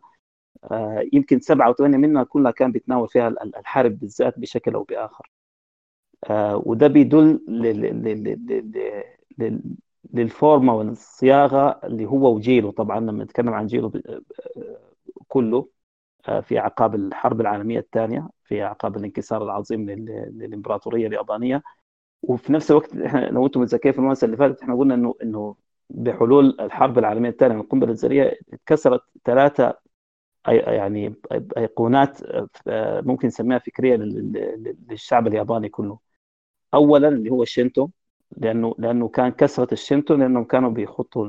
[0.64, 5.30] آه، يمكن سبعة أو ثمانيه منها كلها كان بيتناول فيها الحرب بالذات بشكل أو بآخر.
[6.24, 7.40] آه، وده بيدل
[10.14, 12.70] للفورمة والصياغة اللي هو وجيله.
[12.72, 13.92] طبعا لما نتكلم عن جيله
[15.28, 15.68] كله
[16.28, 21.62] آه، في اعقاب الحرب العالمية الثانية في اعقاب الانكسار العظيم للإمبراطورية اليابانية.
[22.22, 25.56] وفي نفس الوقت إحنا لو أنتم متذكرين في الونسة اللي فاتت إحنا قلنا إنه إنه
[25.90, 29.74] بحلول الحرب العالمية الثانية القنبلة الذريه اتكسرت ثلاثة
[30.48, 31.14] يعني
[31.58, 32.22] أيقونات
[32.68, 33.96] آه، ممكن نسميها فكرية
[34.90, 35.98] للشعب الياباني كله.
[36.74, 37.88] اولا اللي هو الشينتو
[38.36, 41.28] لأنه لأنه كان كسرة الشينتو لأنهم كانوا بيحطوا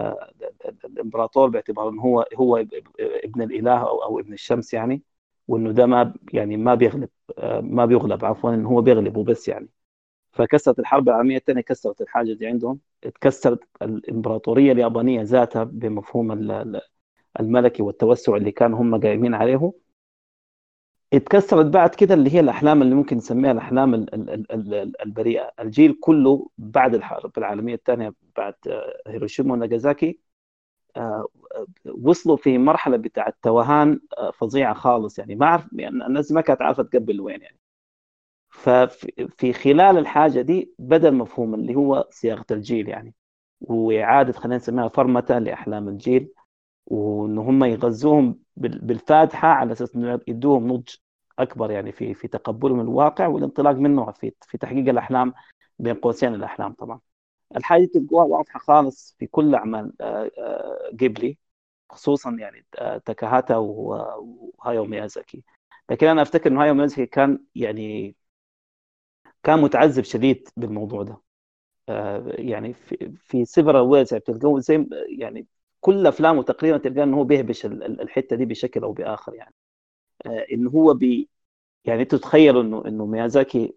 [0.00, 0.30] آه،
[0.84, 2.56] الإمبراطور باعتبار إنه هو هو
[3.00, 5.02] ابن الإله أو أو ابن الشمس يعني
[5.48, 7.08] وإنه ده ما يعني ما بيغلب
[7.38, 9.68] آه، ما بيغلب عفوا إنه هو بيغلب وبس يعني.
[10.32, 16.32] فكسرت الحرب العالمية الثانية كسرت الحاجة دي عندهم اتكسرت الإمبراطورية اليابانية ذاتها بمفهوم
[17.40, 19.72] الملكي والتوسع اللي كانوا هم قايمين عليه.
[21.12, 23.94] اتكسرت بعد كده اللي هي الأحلام اللي ممكن نسميها الأحلام
[25.06, 25.52] البريئة.
[25.60, 30.20] الجيل كله بعد الحرب العالميه الثانية بعد آه، هيروشيما وناغازاكي
[30.96, 31.26] آه،
[31.86, 35.18] وصلوا في مرحلة بتاع توهان آه، فظيعة خالص.
[35.18, 37.58] يعني ما أعرف يعني الناس ما كانت عارفة تقبل وين يعني.
[38.50, 43.14] ففي خلال الحاجة دي بدأ المفهوم اللي هو صياغة الجيل يعني.
[43.60, 46.32] وإعادة خلينا نسميها فرمته لأحلام الجيل.
[46.86, 50.88] وان هم يغذوهم بالفاتحة على أساس إنه يدوهم نضج
[51.38, 55.34] أكبر يعني في في تقبلهم الواقع والانطلاق منه في في تحقيق الأحلام
[55.78, 57.00] بين قوسين الأحلام طبعا.
[57.56, 59.92] الحاجة دي تلقوها واضحة خالص في كل أعمال
[60.94, 65.42] جيبلي آه، آه، خصوصا يعني آه، تاكاهاتا وهايو ميازاكي
[65.90, 68.16] لكن أنا أفتكر إنه هايو ميازاكي كان يعني
[69.42, 71.22] كان متعذب شديد بالموضوع ده
[72.38, 74.86] يعني في في several ways يعني بتلقوه زي
[75.18, 75.46] يعني
[75.86, 79.54] كل أفلامه تقريبا تلقى إنه هو بيهبش الحتة دي بشكل أو بآخر يعني.
[80.26, 81.28] آه، إنه هو بي
[81.84, 83.76] يعني أنتوا تتخيلوا إنه إنه ميازاكي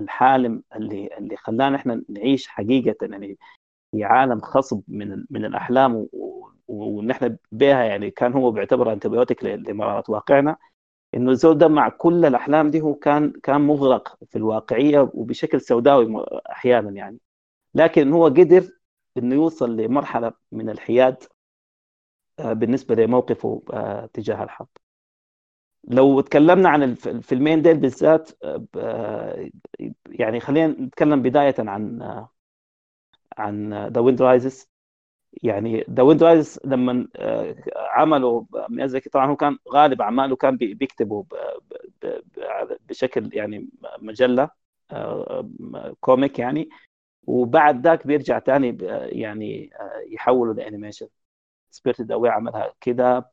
[0.00, 3.38] الحالم اللي اللي خلانا إحنا نعيش حقيقة يعني
[3.92, 6.08] في عالم خصب من من الأحلام
[6.68, 10.56] وإن إحنا بها يعني كان هو بيعتبر انتبيوتيك لمرارة واقعنا.
[11.14, 16.26] إنه الزول ده مع كل الأحلام دي هو كان كان مغرق في الواقعية وبشكل سوداوي
[16.52, 17.18] أحيانا يعني.
[17.74, 18.70] لكن هو قدر
[19.18, 21.24] إنه يوصل لمرحلة من الحياد
[22.38, 24.68] بالنسبة لموقفه آه، تجاه الحرب.
[25.84, 28.30] لو تكلمنا عن الفيلمين ديل بالذات
[28.76, 29.50] آه،
[30.08, 32.02] يعني خلينا نتكلم بداية عن
[33.38, 34.68] عن The Wind Rises
[35.42, 37.08] يعني The Wind Rises لما
[37.76, 41.26] عملوا ميازاكي طبعا هو كان غالب أعماله كان بيكتبه
[42.88, 43.68] بشكل يعني
[43.98, 44.50] مجلة
[46.00, 46.68] comic يعني.
[47.26, 48.78] وبعد ذاك بيرجع ثاني
[49.20, 49.70] يعني
[50.08, 51.08] يحوله ل animation
[51.72, 53.30] Spirited Away عملها كده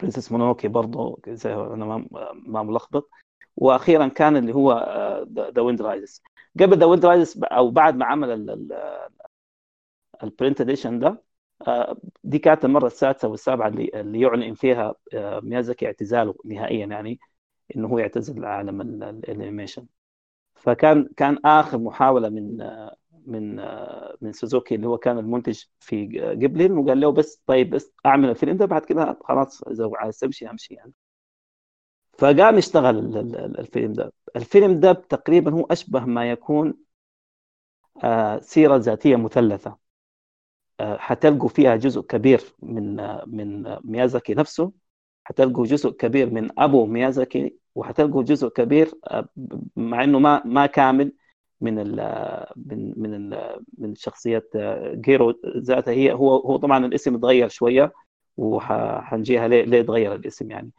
[0.00, 3.10] Princess Mononoke برضه زي أنا ما ملخبط.
[3.56, 4.72] وأخيرا كان اللي هو
[5.38, 6.22] The Wind Rises
[6.60, 8.30] قبل The Wind Rises أو بعد ما عمل
[10.22, 11.22] ال print edition ده
[11.68, 17.20] آه، دي كانت المرة السادسة والسابعة اللي, اللي يعلن فيها آه، ميازاكي اعتزاله نهائيا يعني
[17.76, 19.86] إنه هو يعتزل عالم ال animation.
[20.54, 22.96] فكان كان آخر محاولة من آه،
[23.26, 23.56] من
[24.20, 28.56] من سوزوكي اللي هو كان المنتج في جبلين وقال له بس طيب بس أعمل الفيلم
[28.56, 30.92] ده بعد كده خلاص إذا عايز تمشي امشي يعني.
[32.18, 33.16] فقام اشتغل
[33.58, 34.12] الفيلم ده.
[34.36, 36.74] الفيلم ده تقريبا هو أشبه ما يكون
[38.04, 39.76] آه، سيرة ذاتية مثلثة.
[40.80, 42.96] آه، حتلقوا فيها جزء كبير من
[43.26, 44.72] من ميازاكي نفسه.
[45.24, 49.28] حتلقوا جزء كبير من أبو ميازاكي وحتلقوا جزء كبير آه،
[49.76, 51.12] مع إنه ما ما كامل.
[51.62, 51.96] من ال
[52.56, 53.36] من من
[53.78, 54.48] من شخصية
[54.94, 55.92] جيرو ذاتها.
[55.92, 57.92] هي هو هو طبعا الاسم تغير شوية
[58.36, 60.70] وحنجيها ليه ليه تغير الاسم يعني.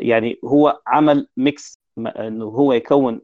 [0.00, 3.20] يعني هو عمل ميكس إنه هو يكون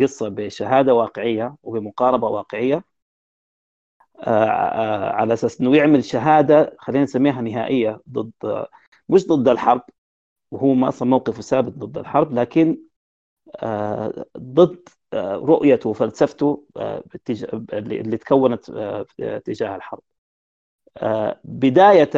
[0.00, 2.84] قصة بشهادة واقعية وبمقاربة واقعية.
[4.18, 8.66] على أساس إنه يعمل شهادة خلينا نسميها نهائية ضد
[9.08, 9.82] مش ضد الحرب
[10.50, 12.78] وهو أصلا موقفه ثابت ضد الحرب لكن
[14.38, 16.64] ضد رؤيته وفلسفته
[17.72, 18.64] اللي تكونت
[19.44, 20.02] تجاه الحرب.
[21.44, 22.10] بداية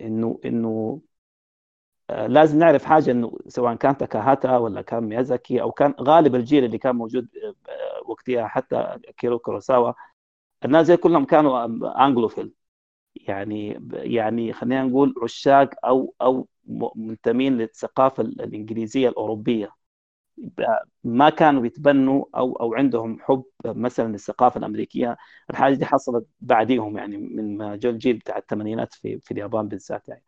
[0.00, 1.00] إنه إنه
[2.10, 6.78] لازم نعرف حاجة إنه سواء كان تاكاهاتا ولا كان ميازاكي أو كان غالب الجيل اللي
[6.78, 7.28] كان موجود
[8.06, 9.92] وقتها حتى كيرو كوروساوا
[10.64, 11.64] الناس زي كلهم كانوا
[12.06, 12.52] Anglophile
[13.16, 16.48] يعني يعني خلينا نقول عشاق أو أو
[16.96, 19.77] منتمين للثقافة الإنجليزية الأوروبية.
[21.04, 25.16] ما كانوا بيتبنوا أو أو عندهم حب مثلا للثقافة الأمريكية.
[25.50, 30.08] الحاجة دي حصلت بعديهم يعني من ما جو الجيل بتاع الثمانينات في في اليابان بالذات
[30.08, 30.24] يعني.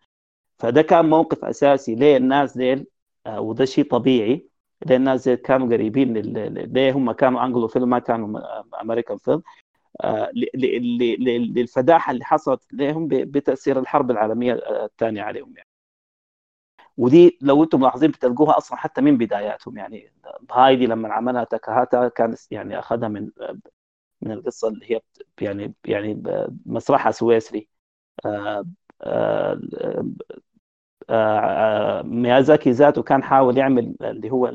[0.58, 2.86] فده كان موقف أساسي ليه الناس ديل
[3.26, 4.48] آه، وده شيء طبيعي
[4.86, 8.40] ليه الناس ديل كانوا قريبين ليه هم كانوا Anglophile ما كانوا
[8.82, 9.42] أمريكان فيلم.
[10.02, 10.30] آه،
[11.54, 14.54] للفداحة اللي حصلت لهم بتأثير الحرب العالمية
[14.84, 15.70] الثانية عليهم يعني.
[17.01, 20.12] ودي لو أنتم ملاحظين بتلقوها أصلا حتى من بداياتهم يعني
[20.53, 23.30] هايدي لما عملها تاكاهاتا كان يعني أخذها من
[24.22, 25.01] من القصة اللي هي
[25.42, 26.22] يعني يعني
[26.66, 27.68] مسرحها سويسري.
[29.03, 29.61] آه،
[31.11, 34.53] آه، ميازاكي ذاته كان حاول يعمل اللي هو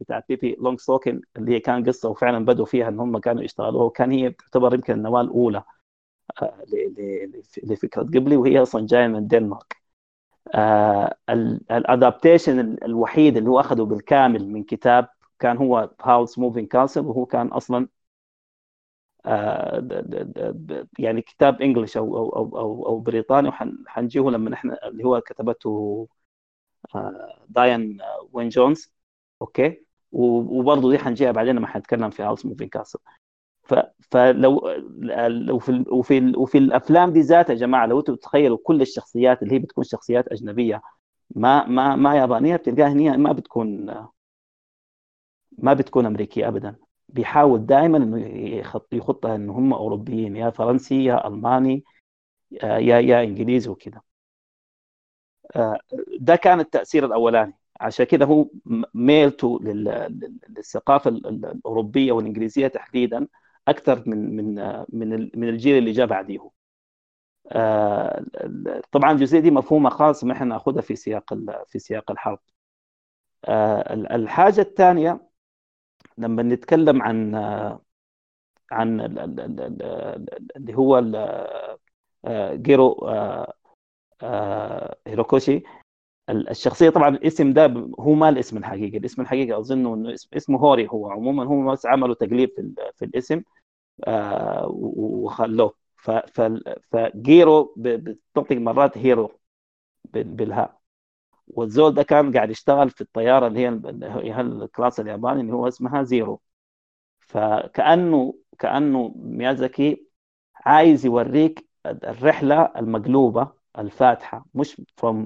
[0.00, 4.10] بتاع Pippi Longstocking اللي هي كان قصة وفعلا بدوا فيها إن هم كانوا يشتغلوها وكان
[4.12, 5.62] هي تعتبر يمكن النواة الأولى
[6.42, 6.64] آه،
[7.64, 9.79] لفكرة جيبلي وهي أصلا جاية من الدنمارك آه،
[11.70, 17.26] ال adaptation الوحيد اللي هو أخذه بالكامل من كتاب كان هو Howl's Moving Castle وهو
[17.26, 17.88] كان أصلا
[20.98, 26.08] يعني كتاب English أو أو أو أو, أو بريطاني وحنجيه لما إحنا اللي هو كتبته
[27.48, 27.98] Diana
[28.32, 28.92] Wynne Jones.
[29.42, 32.98] okay؟ وبرضه دي حنجيها بعدين لما حنتكلم في Howl's Moving Castle
[34.10, 34.68] فلو
[35.28, 39.54] لو في وفي وفي الأفلام دي ذاتها يا جماعة لو أنتم تتخيلوا كل الشخصيات اللي
[39.54, 40.82] هي بتكون شخصيات أجنبية
[41.36, 43.90] ما ما ما يابانية بتلقاها هي ما بتكون
[45.58, 46.76] ما بتكون أمريكية ابدا.
[47.08, 48.26] بيحاول دائما إنه
[48.58, 51.84] يخت يختها انه هم أوروبيين يا فرنسي يا ألماني
[52.62, 54.00] يا يا إنجليزي وكذا
[55.56, 55.78] آه،
[56.20, 57.54] ده كان التأثير الأولاني.
[57.80, 58.46] عشان كده هو
[58.94, 63.26] ميلته للثقافة الأوروبية والإنجليزية تحديدا.
[63.68, 64.54] أكثر من من
[64.88, 66.50] من من الجيل اللي جاء بعديه.
[67.52, 68.24] آه،
[68.92, 71.34] طبعا الجزئيه دي مفهومة خاصه ما إحنا نأخذها في سياق
[71.66, 72.38] في سياق الحرب.
[73.44, 75.28] آه، الحاجة الثانية
[76.18, 77.34] لما نتكلم عن
[78.72, 79.00] عن
[80.56, 80.98] اللي هو
[82.24, 83.08] آه، جيرو
[85.06, 85.62] هوريكوشي
[86.30, 87.66] الشخصية طبعا الاسم ده
[88.00, 88.98] هو ما الاسم الحقيقي.
[88.98, 91.10] الاسم الحقيقي أظن إنه اسمه هوري هو.
[91.10, 93.42] عموما هم بس عملوا تقليب في, في الاسم
[94.06, 95.74] آه وخلوه.
[96.92, 99.32] فجيرو بتنطق مرات هيرو
[100.14, 100.80] بالهاء
[101.48, 106.02] والزول ده كان قاعد يشتغل في الطيارة اللي هي ال class الياباني اللي هو اسمها
[106.02, 106.40] زيرو.
[107.20, 110.06] فكأنه كأنه ميازاكي
[110.66, 114.46] عايز يوريك الرحلة المقلوبة الفاتحة.
[114.54, 115.16] مش from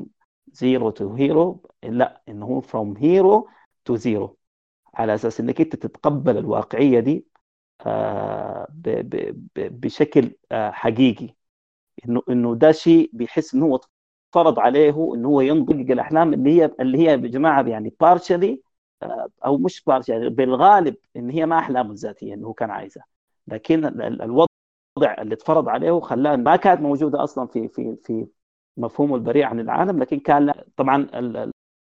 [0.55, 3.49] zero to hero لا انه هو from hero
[3.87, 4.39] to zero
[4.95, 7.27] على أساس إنك أنت تتقبل الواقعية دي
[7.87, 8.69] آه،
[9.57, 11.35] بشكل آه، حقيقي.
[12.09, 13.81] إنه إنه ده شيء بيحس إنه هو
[14.33, 18.63] فرض عليه إنه هو ينطق الأحلام اللي هي اللي هي يا جماعة يعني partially
[19.03, 23.05] آه، أو مش بارشلي يعني بالغالب إن هي ما أحلامه الذاتية إنه هو كان عايزها.
[23.49, 23.85] لكن
[24.23, 24.47] الوضع
[25.19, 28.27] اللي اتفرض عليه خلاه ما كانت موجودة أصلا في في في
[28.77, 31.09] مفهومه البريء عن العالم لكن كان طبعا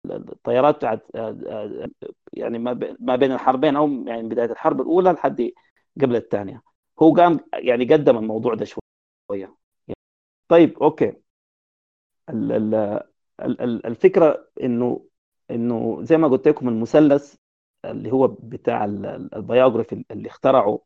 [0.05, 1.07] الطيارات بتاعت
[2.33, 2.59] يعني
[2.99, 5.51] ما بين الحربين أو يعني بداية الحرب الأولى لحد
[6.01, 6.61] قبل الثانية.
[7.01, 9.57] هو قام يعني قدم الموضوع ده شوية.
[10.47, 11.13] طيب أوكي.
[13.85, 15.05] الفكرة إنه
[15.51, 17.35] إنه زي ما قلت لكم المثلث
[17.85, 20.81] اللي هو بتاع ال biography اللي اخترعه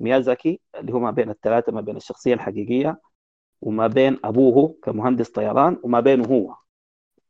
[0.00, 3.00] ميازاكي اللي هو ما بين الثلاثة ما بين الشخصية الحقيقية
[3.62, 6.54] وما بين أبوه كمهندس طيران وما بينه هو.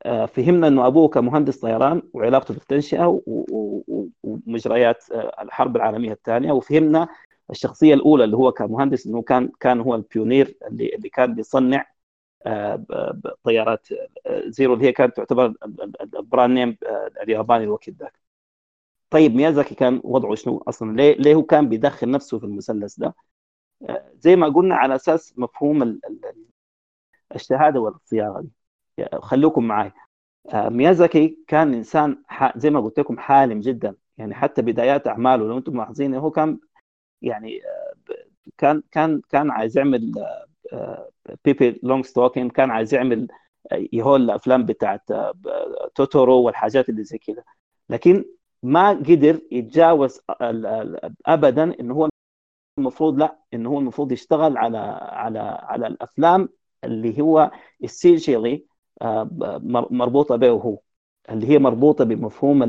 [0.06, 3.20] آه، فهمنا إنه أبوه كمهندس طيران وعلاقته بالتنشئة
[4.22, 6.52] ومجريات آه، الحرب العالمية الثانية.
[6.52, 7.08] وفهمنا
[7.50, 11.86] الشخصية الأولى اللي هو كمهندس إنه كان كان هو ال pioneer اللي اللي كان بيصنع
[12.46, 12.84] آه،
[13.44, 13.88] طيارات
[14.46, 15.54] زيرو اللي هي كانت تعتبر
[16.14, 16.76] ال brand name
[17.22, 18.18] الياباني الوقت ذاك.
[19.10, 23.14] طيب ميازاكي كان وضعه شنو أصلا؟ ليه ليه هو كان بيدخل نفسه في المثلث ده؟
[24.20, 26.00] زي ما قلنا على أساس مفهوم
[27.34, 28.50] الشهادة والصياغة دي.
[29.20, 29.92] خلوكم معي
[30.52, 32.22] آه، ميازاكي كان إنسان
[32.56, 33.94] زي ما قلت لكم حالم جدا.
[34.18, 36.58] يعني حتى بدايات أعماله لو أنتم ملاحظين هو كان
[37.22, 38.14] يعني آه،
[38.58, 40.14] كان كان كان عايز يعمل
[41.44, 43.28] Pippi Longstocking كان عايز يعمل
[43.94, 45.02] هو الأفلام بتاعت
[45.94, 47.44] توتورو والحاجات اللي زي كده.
[47.90, 48.24] لكن
[48.62, 50.20] ما قدر يتجاوز
[51.26, 52.08] ابدا إنه هو
[52.78, 56.48] المفروض لا انه هو المفروض يشتغل على على على الأفلام
[56.84, 57.50] اللي هو
[57.86, 58.58] essentially
[59.90, 60.78] مربوطة به هو
[61.30, 62.62] اللي هي مربوطة بمفهوم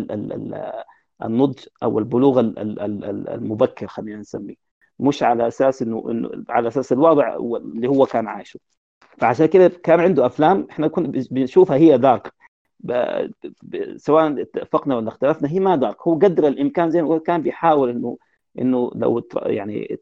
[1.23, 4.55] النضج أو البلوغ المبكر خلينا نسميه.
[4.99, 8.59] مش على أساس إنه على أساس الوضع اللي هو كان عايشه.
[9.17, 12.33] فعشان كده كان عنده أفلام إحنا كنا بنشوفها هي دارك
[13.95, 18.17] سواء اتفقنا ولا اختلفنا هي ما دارك هو قدر الإمكان زي ما كان بيحاول إنه
[18.59, 19.99] إنه لو يعني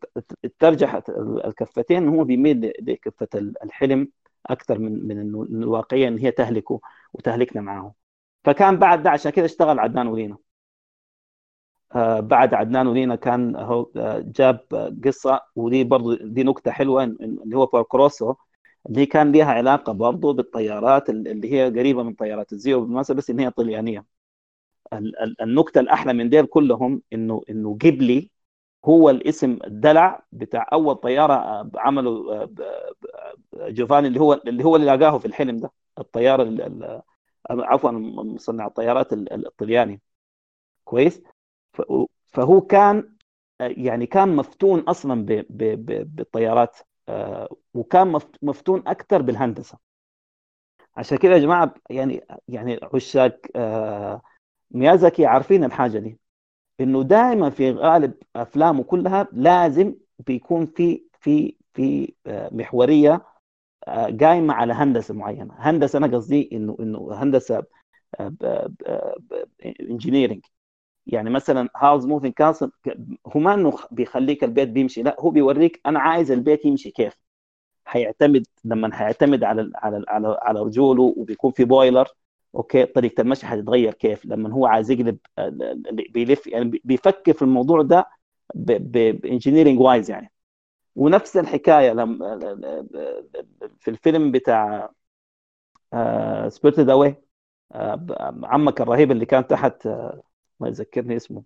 [0.59, 1.01] ترجح
[1.45, 3.27] الكفتين هو بيميل لكفة
[3.63, 4.11] الحلم
[4.45, 6.79] أكثر من من الواقعية إن هي تهلكه
[7.13, 7.93] وتهلكنا معه.
[8.43, 10.37] فكان بعد ده عشان كده اشتغل عدنان ولينا
[11.95, 13.91] آه بعد عدنان ولينا كان هو
[14.21, 14.59] جاب
[15.05, 18.33] قصة ودي برضه دي نكتة حلوة اللي هو Porco Rosso
[18.89, 23.39] اللي كان لها علاقة برضه بالطيارات اللي هي قريبة من طيارات الزيرو بالمناسبة بس إن
[23.39, 24.05] هي طليانية.
[25.41, 28.29] النكتة الأحلى من ديل كلهم إنه إنه جيبلي
[28.85, 32.47] هو الاسم الدلع بتاع أول طيارة عمله
[33.55, 37.03] جوفاني اللي هو اللي هو اللي لقاه في الحلم ده الطيارة
[37.51, 40.01] عفوا مصنع الطيارات الطلياني
[40.85, 41.23] كويس؟
[42.27, 43.15] فهو كان
[43.59, 45.25] يعني كان مفتون أصلا
[45.89, 46.77] بالطيارات
[47.73, 49.77] وكان مفتون أكثر بالهندسة.
[50.97, 53.39] عشان كده يا جماعة يعني يعني عشاق
[54.71, 56.19] ميازاكي عارفين الحاجة دي.
[56.81, 59.95] إنه دائما في غالب أفلامه كلها لازم
[60.27, 62.13] بيكون في في في
[62.51, 63.25] محورية
[64.21, 65.55] قايمة على هندسة معينة.
[65.59, 67.63] هندسة أنا قصدي إنه إنه هندسة
[69.81, 70.45] engineering
[71.07, 72.71] يعني مثلا Howl's Moving Castle
[73.27, 77.13] هو ما إنه بيخليك البيت بيمشي لا هو بيوريك أنا عايز البيت يمشي كيف.
[77.89, 82.07] هيعتمد لما هيعتمد على على على على رجوله وبيكون في boiler
[82.55, 85.17] okay طريقة المشي هتتغير كيف؟ لما هو عايز يقلب
[86.11, 88.07] بيلف يعني بيفكر في الموضوع ده
[88.55, 90.31] ب engineering wise يعني.
[90.95, 92.39] ونفس الحكاية لما
[93.79, 94.89] في الفيلم بتاع
[96.49, 97.15] Spirited Away
[98.43, 99.87] عمك الرهيب اللي كان تحت
[100.59, 101.43] ما يذكرني اسمه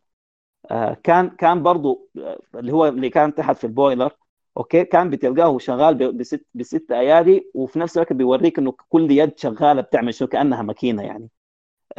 [1.04, 2.10] كان كان برضه
[2.56, 4.14] اللي هو اللي كان تحت في ال boiler.
[4.57, 9.82] Okay؟ كان بتلقاه شغال بست بست أيادي وفي نفس الوقت بيوريك إنه كل يد شغالة
[9.82, 11.30] بتعمل شنو كأنها ماكينة يعني.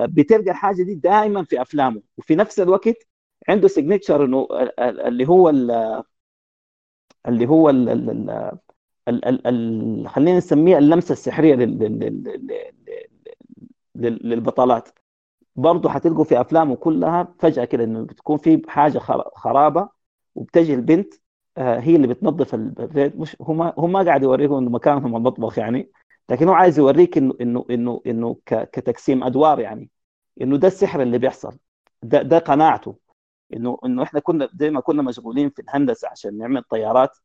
[0.00, 2.02] بتلقى الحاجة دي دائما في أفلامه.
[2.18, 3.08] وفي نفس الوقت
[3.48, 4.48] عنده سيجنتشر إنه
[4.80, 5.48] اللي هو
[7.28, 7.68] اللي هو
[10.08, 11.54] خلينا نسميه اللمسة السحرية
[13.94, 14.88] للبطلات.
[15.56, 18.98] برضه حتلقوا في أفلامه كلها فجأة كده إنه بتكون في حاجة
[19.34, 19.88] خرابة
[20.34, 21.14] وبتجي البنت
[21.58, 25.90] هي اللي بتنظف البيت مش هو ما هو ما قاعد يوريكم إنه مكانهم المطبخ يعني
[26.30, 29.90] لكن هو عايز يوريك انه انه انه إنه كتقسيم أدوار يعني
[30.40, 31.58] إنه ده السحر اللي بيحصل
[32.02, 32.96] ده ده قناعته
[33.54, 37.18] انه إنه إحنا كنا زي ما كنا مشغولين في الهندسة عشان نعمل طيارات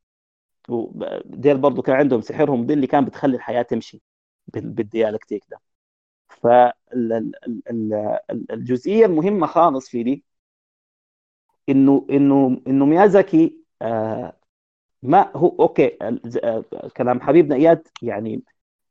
[0.69, 4.01] وديل برضه كان عندهم سحرهم دي اللي كان بتخلي الحياة تمشي
[4.47, 5.59] بالديالكتيك ده.
[6.29, 10.23] فالجزئيه المهمة خالص في دي
[11.69, 13.66] انه انه إنه ميازاكي آه
[15.01, 15.97] ما هو okay
[16.43, 16.63] آه
[16.97, 18.43] كلام حبيبنا إياد يعني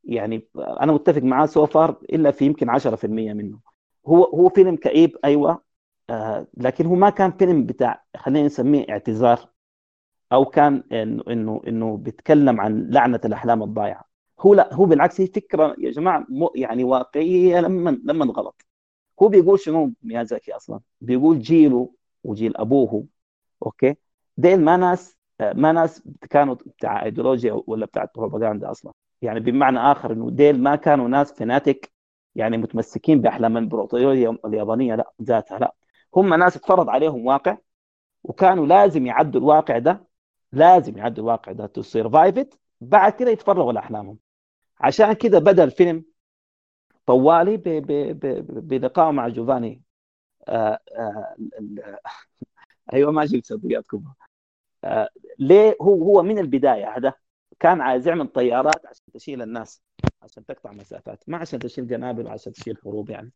[0.04, 3.60] يعني أنا متفق معاه so far إلا في يمكن 10% منه.
[4.06, 5.62] هو هو فيلم كئيب أيوه
[6.10, 9.48] آه لكن هو ما كان فيلم بتاع خلينا نسميه اعتذار
[10.32, 14.04] أو كان انه إنه إنه بيتكلم عن لعنة الأحلام الضايعة.
[14.40, 16.26] هو لا هو بالعكس هي فكرة يا جماعة
[16.56, 18.66] يعني واقعية لما لما غلط
[19.22, 23.06] هو بيقول شنو ميازاكي أصلا؟ بيقول جيله وجيل أبوه
[23.66, 23.96] okay
[24.36, 28.92] ديل ما ناس ما ناس كانوا بتاع ايديولوجيا ولا بتاع بروباغندا أصلا.
[29.22, 31.92] يعني بمعنى آخر إنه ديل ما كانوا ناس fanatic
[32.34, 35.74] يعني متمسكين بأحلام الامبراطوريه اليابانية لا ذاتها لا.
[36.16, 37.56] هم ناس اتفرض عليهم واقع
[38.24, 40.06] وكانوا لازم يعدوا الواقع ده
[40.52, 42.46] لازم يعدوا الواقع ده to survive
[42.80, 44.18] بعد كده يتفرغوا لأحلامهم.
[44.80, 46.04] عشان كده بدأ الفيلم
[47.06, 47.56] طوالي
[48.42, 49.82] بلقائه مع جوفاني.
[50.48, 51.36] آآ آآ
[52.92, 54.25] أيوه ما جبت صديقاتكم آه
[55.38, 57.12] ليه هو هو من البداية هذا؟
[57.60, 59.82] كان عايز يعمل طيارات عشان تشيل الناس
[60.22, 63.32] عشان تقطع مسافات ما عشان تشيل قنابل وعشان تشيل حروب يعني.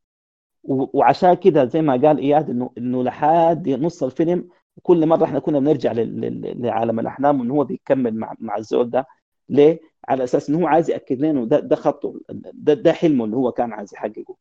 [0.65, 4.49] وعشان كده زي ما قال إياد إنه إنه لحد نص الفيلم
[4.83, 9.07] كل مرة إحنا كنا بنرجع لعالم الأحلام وإنه هو بيكمل مع مع الزول ده.
[9.49, 13.37] ليه؟ على أساس إنه هو عايز يأكد لنا ده ده خطه ده, ده حلمه اللي
[13.37, 14.37] هو كان عايز يحققه.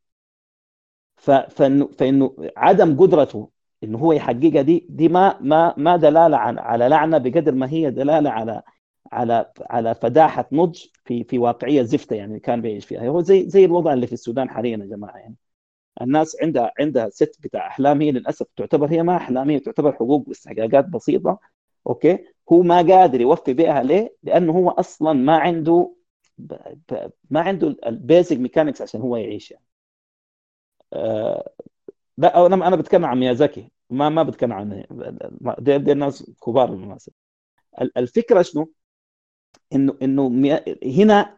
[1.50, 3.50] فانه فإنه عدم قدرته
[3.84, 8.30] إنه هو يحققها دي دي ما ما ما دلالة على لعنة بقدر ما هي دلالة
[8.30, 8.62] على
[9.12, 13.66] على على فداحة نضج في في واقعية زفته يعني كان بيعيش فيها هو زي زي
[13.66, 15.36] الوضع اللي في السودان حاليا يا جماعة يعني
[16.02, 20.28] الناس عندها عندها ست بتاع احلام هي للأسف تعتبر هي ما احلام هي تعتبر حقوق
[20.30, 21.40] واستحقاقات بسيطة
[21.88, 22.20] okay
[22.54, 25.96] هو ما قادر يوفي بها ليه؟ لأنه هو أصلا ما عنده
[27.30, 29.66] ما عنده ال basic mechanics عشان هو يعيش يعني.
[30.94, 31.52] آه
[32.20, 33.72] لا أنا أنا بتكلم عن ميازاكي.
[33.90, 34.84] ما ما بتكلم عن
[35.60, 37.16] دي, دي الناس كبار بالمناسبه
[37.98, 38.74] الفكرة شنو؟
[39.74, 40.28] انه إنه
[40.86, 41.38] هنا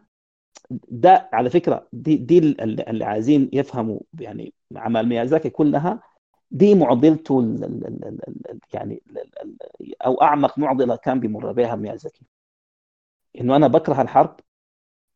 [0.92, 6.04] ده على فكرة دي دي اللي عايزين يفهموا يعني اعمال ميازاكي كلها
[6.52, 7.42] دي معضلته
[8.74, 9.04] يعني
[10.06, 12.26] أو أعمق معضلة كان بيمر بها ميازاكي.
[13.42, 14.40] إنه أنا بكره الحرب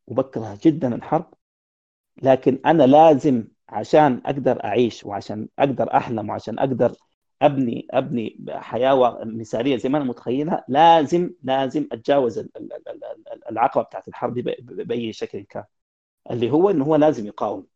[0.07, 1.33] وبكره جدا الحرب
[2.23, 6.95] لكن أنا لازم عشان أقدر أعيش وعشان أقدر أحلم وعشان أقدر
[7.41, 12.39] أبني أبني حياة مثالية زي ما أنا متخيلها لازم لازم أتجاوز
[13.51, 15.63] العقبة بتاعت الحرب بأي شكل كان.
[16.31, 17.67] اللي هو إنه هو لازم يقاوم.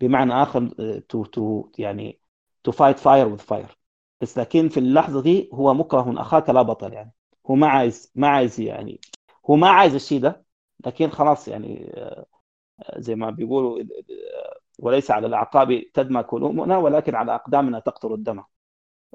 [0.00, 0.68] بمعنى آخر
[1.08, 2.20] to to يعني
[2.64, 3.78] to fight fire with fire
[4.20, 7.12] بس لكن في اللحظة دي هو مكره أخاك لا بطل يعني.
[7.50, 9.00] هو ما عايز ما عايز يعني
[9.50, 10.44] هو ما عايز الشيء ده
[10.86, 11.92] لكن خلاص يعني
[12.98, 13.78] زي ما بيقولوا
[14.78, 18.42] ولسنا على الأعقاب تدمى كلومنا ولكن على أقدامنا تقطر الدم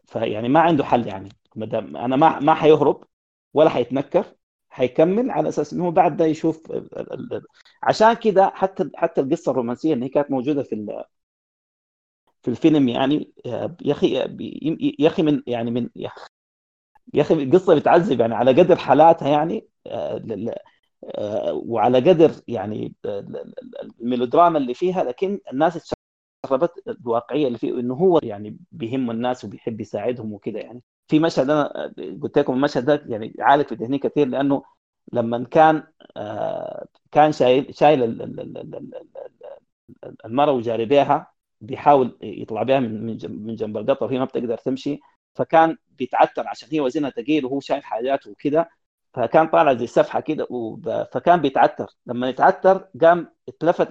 [0.05, 1.29] فيعني ما عنده حل يعني.
[1.55, 3.03] ما دام أنا ما ما حيهرب
[3.53, 4.25] ولا حيتنكر
[4.69, 6.71] حيكمل على أساس إنه بعد ده يشوف
[7.83, 11.03] عشان كده حتى حتى القصة الرومانسية اللي هي كانت موجودة في
[12.41, 13.31] في الفيلم يعني
[13.81, 14.13] يا أخي
[14.99, 15.89] يا أخي من يعني من
[17.13, 19.67] يا أخي القصة بتعذب يعني على قدر حالاتها يعني
[21.53, 22.93] وعلى قدر يعني
[24.01, 25.93] الميلودراما اللي فيها لكن الناس
[26.45, 30.81] تشربت الواقعية اللي فيه إنه هو يعني بيهم الناس وبيحب يساعدهم وكده يعني.
[31.07, 34.63] في مشهد أنا قلت لكم المشهد ده يعني عالق في ذهني كثير لأنه
[35.13, 35.83] لما كان
[37.11, 38.03] كان شايل شايل
[40.25, 43.05] المرأة وجاري بيها بيحاول يطلع بها من
[43.45, 44.99] من جنب القطر وهي ما بتقدر تمشي
[45.35, 48.69] فكان بيتعثر عشان هي وزنها ثقيل وهو شايل حاجاته وكده.
[49.13, 50.47] فكان طالع زي سفحة كده
[51.13, 53.87] فكان بيتعثر لما يتعثر قام اتلفت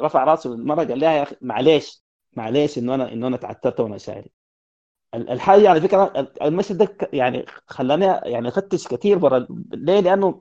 [0.00, 2.04] رفع راسه للمرة قال لها يا أخي معلش
[2.36, 4.28] معلش إنه أنا إنه أنا تعثرت وأنا شايل.
[5.14, 10.40] الحاجة على فكرة المشهد ده يعني خلاني يعني افتش كثير برا ليه؟ لأنه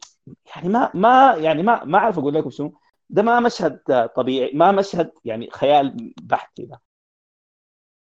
[0.56, 2.80] يعني ما ما يعني ما ما أعرف أقول لكم شنو.
[3.10, 3.80] ده ما مشهد
[4.16, 6.82] طبيعي ما مشهد يعني خيال بحت كده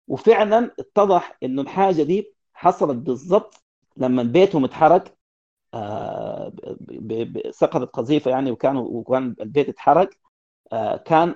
[0.08, 3.64] وفعلا اتضح إنه الحاجة دي حصلت بالضبط
[3.96, 5.04] لما بيتهم اتحرق
[7.50, 10.10] سقطت قذيفة يعني وكان وكان البيت اتحرق.
[10.72, 11.34] آه كان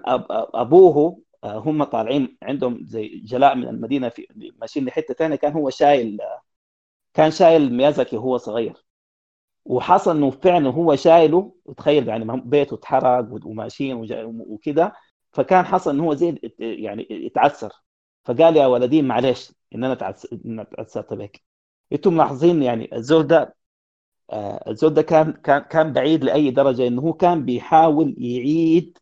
[0.55, 4.27] أبوه آه هم طالعين عندهم زي جلاء من المدينة في
[4.61, 6.19] ماشيين لحتة ثانية كان هو شايل
[7.15, 8.87] كان شايل ميازاكي وهو صغير.
[9.65, 11.55] وحصل إنه فعلا هو شايله.
[11.77, 14.95] تخيل يعني بيته اتحرق وماشيين وكده.
[15.33, 17.73] فكان حصل إنه هو زي يعني اتعثر
[18.25, 21.43] فقال يا ولدي معلش إن أنا تعثرت بك.
[21.93, 23.57] أنتم ملاحظين يعني الزول ده
[24.69, 28.99] الزول ده كان كان كان بعيد لأي درجة إنه هو كان بيحاول يعيد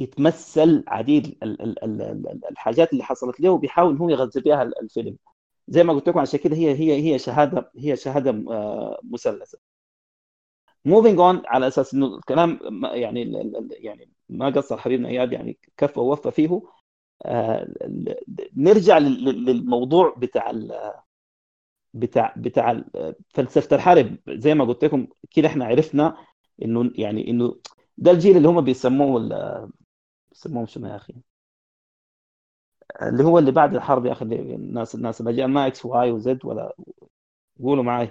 [0.00, 1.38] يتمثل عديد
[2.50, 5.16] الحاجات اللي حصلت له وبيحاول هو يغذي بها الفيلم.
[5.68, 8.32] زي ما قلت لكم عشان كده هي هي هي شهاده هي شهادة
[9.04, 9.58] مثلثه
[10.84, 13.32] moving on على أساس إنه الكلام يعني
[13.70, 16.60] يعني ما قصر حبيبنا اياد يعني كفى ووفى فيه
[18.56, 20.50] نرجع للموضوع بتاع
[21.94, 22.84] بتاع بتاع
[23.34, 24.16] فلسفة الحرب.
[24.28, 26.16] زي ما قلت لكم كده إحنا عرفنا
[26.62, 27.56] إنه يعني إنه
[27.98, 29.20] ده الجيل اللي هم بيسموه
[30.32, 31.14] بيسموهم شنو يا أخي؟
[33.02, 36.76] اللي هو اللي بعد الحرب يا أخي الناس الناس الاجيال ما إكس واي وزد ولا
[37.62, 38.10] قولوا معي.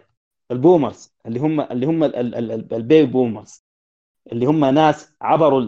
[0.51, 3.63] ال boomers اللي هم اللي هم ال baby boomers.
[4.31, 5.61] اللي هم ناس عبروا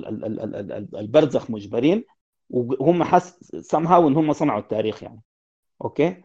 [1.00, 2.06] البرزخ مجبرين
[2.50, 5.22] وهم حس سمهاو إن هم صنعوا التاريخ يعني.
[5.82, 6.24] okay؟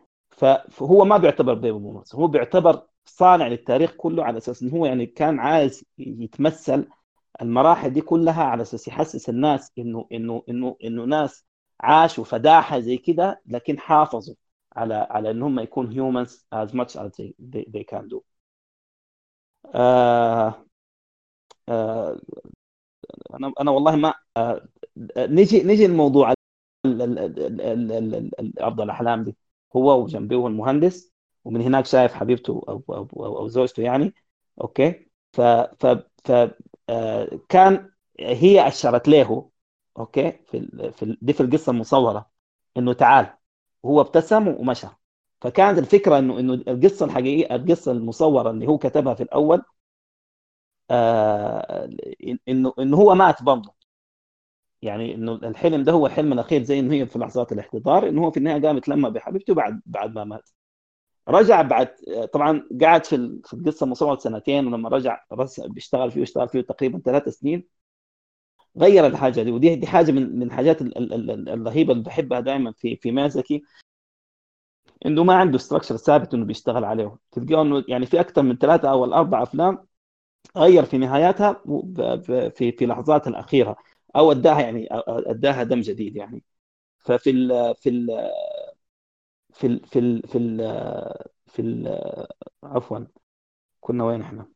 [0.71, 5.07] فهو ما بيعتبر baby boomers هو بيعتبر صانع للتاريخ كله على أساس إنه هو يعني
[5.07, 6.89] كان عايز يتمثل
[7.43, 11.47] المراحل دي كلها على أساس يحسس الناس إنه إنه إنه إنه ناس
[11.81, 14.35] عاشوا فداحة زي كده لكن حافظوا
[14.77, 18.21] على على إن هم يكون humans as much as they, do.
[19.75, 20.65] آه
[21.69, 22.21] آه
[23.35, 24.69] أنا أنا والله ما آه
[25.19, 26.35] نجي نجي الموضوع
[28.61, 29.37] ارض الأحلام دي
[29.77, 31.13] هو وجنبه المهندس
[31.45, 34.15] ومن هناك شايف حبيبته أو أو أو, أو زوجته يعني
[34.61, 35.87] okay ف ف
[36.25, 36.33] ف
[36.89, 37.91] آه كان
[38.21, 39.51] هي أشرت له
[39.99, 40.93] okay في.
[40.93, 41.17] في.
[41.23, 42.31] دي في القصة المصورة
[42.77, 43.35] إنه تعال
[43.85, 44.87] هو ابتسم ومشى
[45.41, 49.63] فكانت الفكرة انه إنه القصة الحقيقيه القصة المصورة اللي هو كتبها في الأول
[50.91, 51.89] آه
[52.49, 53.75] انه إنه هو مات برضه
[54.83, 58.31] يعني إنه الحلم ده هو الحلم الأخير زي إنه هي في لحظات الاحتضار إنه هو
[58.31, 60.51] في النهاية قام يتلم بحبيبته بعد بعد ما مات.
[61.29, 61.89] رجع بعد
[62.33, 65.21] طبعا قعد في في القصة مصوره سنتين ولما رجع
[65.59, 67.65] بيشتغل فيه واشتغل فيه تقريبا ثلاث سنين.
[68.79, 73.11] غير الحاجة دي ودي دي حاجة من من الحاجات الرهيبة اللي بحبها دائما في في
[73.13, 73.63] مازكي.
[75.07, 77.17] إنه ما عنده ستراكشر ثابت إنه بيشتغل عليه.
[77.33, 79.87] تلقاه إنه يعني في أكثر من ثلاثة أو الأربع أفلام
[80.57, 81.63] غير في نهاياتها
[82.51, 83.77] في في لحظات الأخيرة.
[84.17, 86.45] أو أداها يعني أداها دم جديد يعني.
[86.99, 88.11] ففي ال في ال
[89.55, 90.59] في ال في ال في ال
[91.47, 91.89] في ال
[92.65, 92.99] عفوا
[93.81, 94.49] كنا وين إحنا؟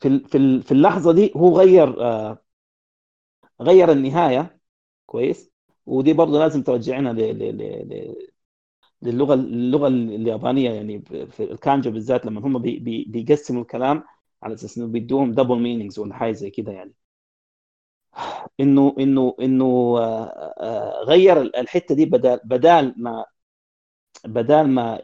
[0.00, 1.96] في في في اللحظة دي هو غير
[3.60, 4.60] غير النهاية
[5.06, 5.50] كويس؟
[5.86, 7.12] ودي برضه لازم ترجعنا
[9.02, 14.04] للغة اللغة اليابانية يعني في الكانجي بالذات لما هم بي بي بيقسموا الكلام
[14.42, 16.94] على أساس إنه بيدوهم double meanings ولا حاجة زي كده يعني.
[18.60, 19.98] إنه إنه إنه
[21.04, 23.24] غير الحتة دي بدال بدال ما
[24.26, 25.00] بدال ما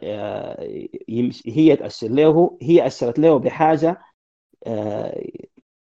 [1.45, 4.01] هي تاشر له هي اشرت له بحاجة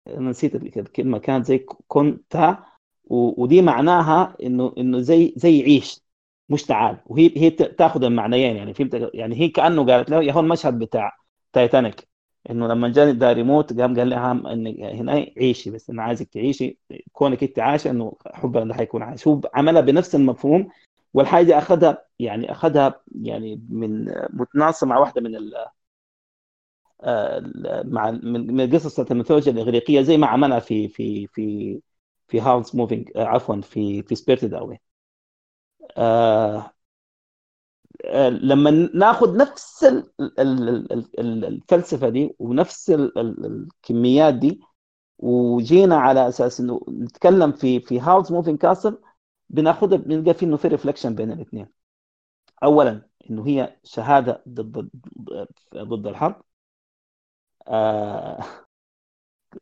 [0.08, 1.58] أنا نسيت الكلمة كانت زي
[1.88, 2.56] كنت
[3.04, 6.00] ودي معناها إنه إنه زي زي عيش
[6.48, 6.98] مش تعال.
[7.06, 11.12] وهي هي تأخذ المعنيين يعني فهمت؟ يعني هي كأنه قالت له يا هو المشهد بتاع
[11.52, 12.09] تايتانيك
[12.50, 16.78] إنه لما جاني دار يموت قام قال لها ان هنا عيشي بس أنا عايزك تعيشي.
[17.12, 19.28] كونك أنت عايشة إنه حبها ده حيكون عايش.
[19.28, 20.68] هو عملها بنفس المفهوم
[21.14, 25.54] والحاجة أخذها يعني أخذها يعني من متناصر مع واحدة من ال
[27.84, 31.80] مع من قصص الميثولوجيا الإغريقية زي ما عملها في في في
[32.28, 34.80] في هاوس موفينج عفوا في في سبيرتد اوي
[35.96, 36.72] آه
[38.28, 39.84] لما ناخذ نفس
[41.18, 44.60] الفلسفة دي ونفس الثيمات دي
[45.18, 48.98] وجينا على أساس إنه نتكلم في في Howl's Moving Castle
[49.50, 51.68] بناخذها بنلقى في إنه في reflection بين الاثنين.
[52.64, 54.90] اولا إنه هي شهادة ضد
[55.76, 56.42] ضد الحرب.
[57.68, 58.40] آه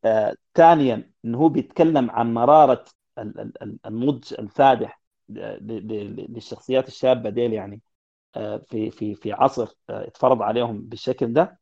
[0.04, 2.84] آه ثانيا إنه هو بيتكلم عن مرارة
[3.86, 7.82] النضج الفادح للشخصيات الشابة ديل يعني.
[8.70, 11.60] في في في عصر اتفرض عليهم بالشكل ده.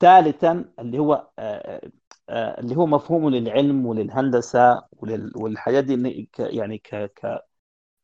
[0.00, 1.30] ثالثا اللي هو
[2.30, 4.82] اللي هو مفهومه للعلم وللهندسة
[5.36, 7.40] والحاجات دي يعني ك ك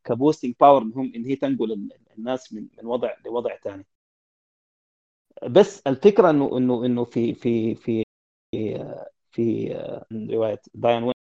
[0.04, 3.86] ك boosting power إن هي تنقل الناس من من وضع لوضع ثاني
[5.50, 8.04] بس الفكرة إنه إنه إنه في في في
[9.30, 9.68] في
[10.30, 11.14] رواية ديانا وين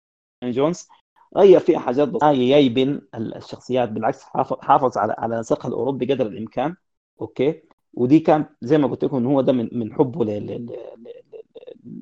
[0.52, 0.88] جونز
[1.36, 4.22] غير فيها حاجات بسيطه بين الشخصيات بالعكس
[4.62, 6.76] حافظ على على نسقها الأوروبي قدر الإمكان.
[7.20, 7.62] Okay؟
[7.94, 10.76] ودي كان زي ما قلت لكم هو ده من من حبه لل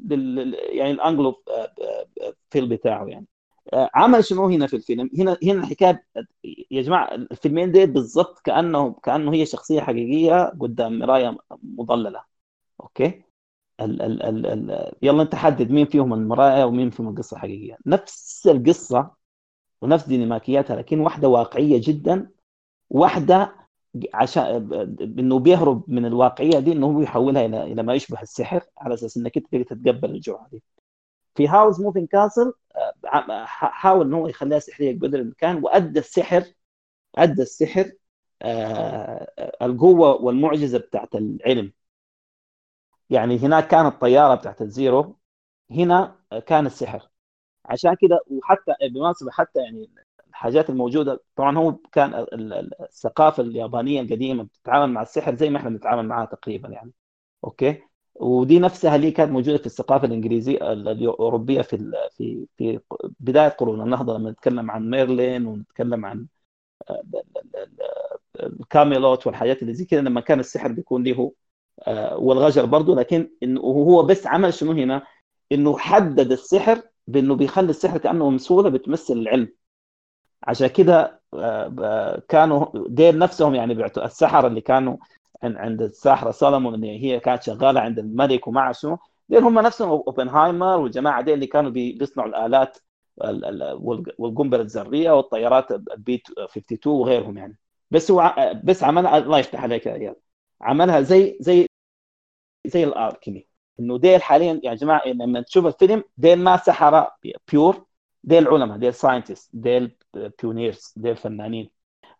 [0.09, 1.43] لل يعني ال
[2.51, 3.27] Anglophile بتاعه يعني.
[3.75, 6.05] عمل شنو هنا في الفيلم؟ هنا هنا الحكاية
[6.71, 12.23] يا جماعة الفيلمين ديل بالضبط كانه كأنه هي شخصية حقيقية قدام مراية مضللة.
[12.81, 13.23] Okay؟
[13.81, 18.47] ال ال ال ال يلا انت حدد مين فيهم المرايه ومين فيهم القصة الحقيقيه نفس
[18.47, 19.18] القصة
[19.83, 22.31] ونفس ديناميكياتها لكن واحدة واقعية جدا
[22.91, 23.55] واحدة
[24.15, 24.45] عشان
[25.01, 29.17] إنه بيهرب من الواقعية دي إنه هو يحولها إلى إلى ما يشبه السحر على أساس
[29.17, 30.63] إنك أنت تقدر تتقبل الجرعه دي.
[31.35, 32.53] في Howl's Moving Castle
[33.05, 36.45] حاول إنه هو يخليها سحرية بقدر الإمكان وأدى السحر
[37.17, 37.93] أدى السحر
[38.43, 41.73] آه القوة والمعجزة بتاعت العلم.
[43.11, 45.19] يعني هناك كانت الطياره بتاعت الزيرو
[45.71, 47.09] هنا كان السحر.
[47.69, 49.91] عشان كده وحتى بالمناسبه حتى يعني
[50.29, 52.27] الحاجات الموجودة طبعا هو كان
[52.83, 56.93] الثقافة اليابانية القديمة بتتعامل مع السحر زي ما إحنا بنتعامل معها تقريبا يعني.
[57.45, 57.83] Okay؟
[58.15, 62.81] ودي نفسها اللي كانت موجودة في الثقافة الإنجليزية الأوروبية في في في
[63.21, 66.27] بداية قرون النهضة لما نتكلم عن ميرلين ونتكلم عن
[68.41, 71.33] الكاميلوت والحاجات اللي زي كده لما كان السحر بيكون له
[72.17, 75.07] والغجر برضه لكن إنه هو بس عمل شنو هنا؟
[75.53, 79.49] إنه حدد السحر بأنه بيخلي السحر كأنه ممثوله بتمثل العلم.
[80.43, 81.21] عشان كده
[82.29, 84.97] كانوا دير نفسهم يعني بيعتوا السحر اللي كانوا
[85.43, 88.99] عند الساحرة سولomon اللي هي كانت شغالة عند الملك ومع شنو
[89.29, 92.79] دير هم نفسهم أوبنهايمر والجماعة دي اللي كانوا بيصنعوا الآلات
[94.19, 97.59] والقنبلة الذرية والطيارات البي 52 وغيرهم يعني.
[97.91, 100.17] بس هو بس عملها الله يفتح عليك يا اياد
[100.61, 101.67] عملها زي زي
[102.67, 103.48] زي ال alchemy
[103.81, 107.17] إنه ديل حاليا يا جماعة لما تشوف الفيلم ديل ما سحره
[107.53, 107.87] pure
[108.25, 109.97] ديل علماء ديل scientists ديل
[110.43, 111.71] pioneers ديل فنانين.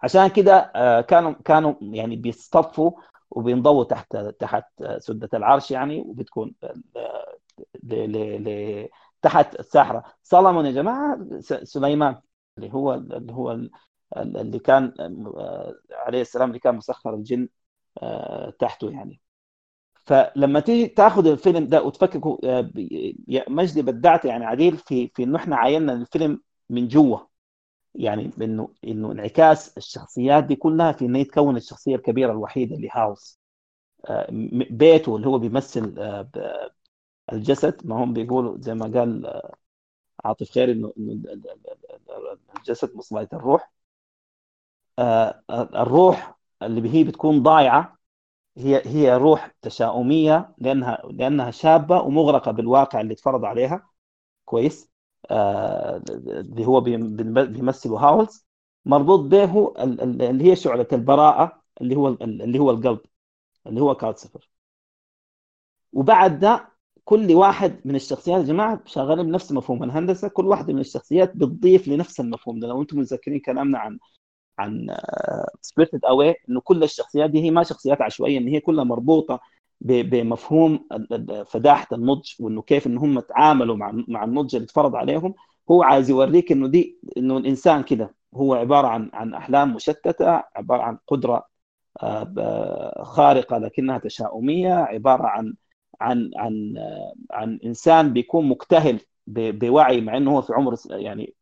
[0.03, 2.93] عشان كده آه، كانوا كانوا يعني بيصطفوا
[3.31, 4.65] وبينضووا تحت تحت
[4.99, 6.55] سدة العرش يعني وبتكون
[9.23, 10.05] تحت الساحرة.
[10.23, 11.19] سليمان يا جماعة
[11.65, 12.17] سليمان
[12.59, 13.61] اللي هو اللي هو
[14.17, 14.95] اللي كان
[15.93, 17.49] عليه السلام اللي كان مسخر الجن
[18.59, 19.21] تحته يعني.
[20.09, 22.21] فلما تيجي تاخذ الفيلم ده وتفكك
[23.49, 26.41] مجدي بدعت يعني عديل في في إنه إحنا عاينا الفيلم
[26.71, 27.19] من جوا.
[27.95, 33.41] يعني إنه إنه انعكاس الشخصيات دي كلها في إنه يتكون الشخصية الكبيرة الوحيدة اللي هاوس.
[34.71, 35.95] بيته اللي هو بيمثل
[37.33, 39.43] الجسد ما هم بيقولوا زي ما قال
[40.25, 40.93] عاطف خير إنه
[42.57, 43.73] الجسد مصلية الروح.
[45.51, 47.98] الروح اللي هي بتكون ضايعة
[48.59, 53.91] هي هي روح تشاؤمية لأنها لأنها شابة ومغرقة بالواقع اللي اتفرض عليها.
[54.45, 54.91] كويس.
[55.31, 58.47] آه اللي هو بيمثله هاولز.
[58.85, 59.75] مربوط به
[60.31, 63.01] اللي هي شعلة البراءة اللي هو اللي هو القلب
[63.67, 64.51] اللي هو كالسيفر
[65.93, 66.69] وبعد ده
[67.05, 71.89] كل واحد من الشخصيات يا جماعة شغالين بنفس مفهوم الهندسة كل واحدة من الشخصيات بتضيف
[71.89, 72.69] لنفس المفهوم ده.
[72.69, 73.99] لو أنتم متذكرين كلامنا عن
[74.59, 74.97] عن
[75.61, 79.41] Spirited Away إنه كل الشخصيات دي هي ما شخصيات عشوائية إن هي كلها مربوطة
[79.81, 80.89] بمفهوم
[81.47, 85.35] فداحة النضج وإنه كيف إن هم تعاملوا مع مع النضج اللي اتفرض عليهم.
[85.71, 90.83] هو عايز يوريك إنه دي إنه الإنسان كده هو عبارة عن عن أحلام مشتتة عبارة
[90.83, 91.45] عن قدرة
[93.03, 95.55] خارقة لكنها تشاؤمية عبارة عن
[96.01, 96.75] عن عن
[97.31, 101.35] عن إنسان بيكون مكتهل بوعي مع إنه هو في عمر يعني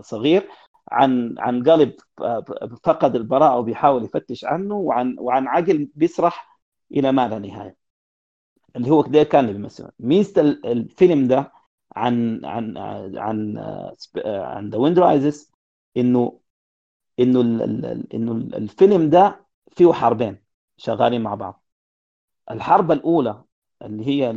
[0.00, 0.48] صغير.
[0.90, 1.96] عن عن قلب
[2.84, 6.60] فقد البراءة وبيحاول يفتش عنه وعن وعن عقل بيسرح
[6.92, 7.76] إلى ما لا نهاية.
[8.76, 11.52] اللي هو كده كان اللي بيمثل ميزه الفيلم ده
[11.96, 12.76] عن عن
[13.18, 13.58] عن
[14.26, 15.52] عن The Wind Rises
[15.96, 16.40] إنه
[17.20, 17.40] إنه
[18.14, 20.44] إنه الفيلم ده فيه حربين
[20.76, 21.64] شغالين مع بعض.
[22.50, 23.44] الحرب الأولى
[23.82, 24.30] اللي هي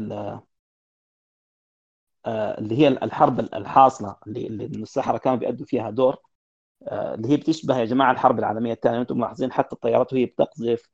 [2.28, 6.18] اللي هي الحرب الحاصلة اللي, اللي السحرة كانوا بيأدوا فيها دور
[6.92, 10.90] اللي هي بتشبه يا جماعة الحرب العالمية الثانية أنتم ملاحظين حتى الطيارات وهي بتقذف.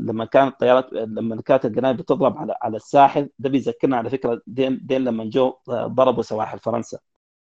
[0.00, 4.80] لما كانت الطيارات لما كانت القنابل بتضرب على على الساحل ده بيذكرنا على فكرة دين,
[4.82, 6.98] دين لما جو ضربوا سواحل فرنسا.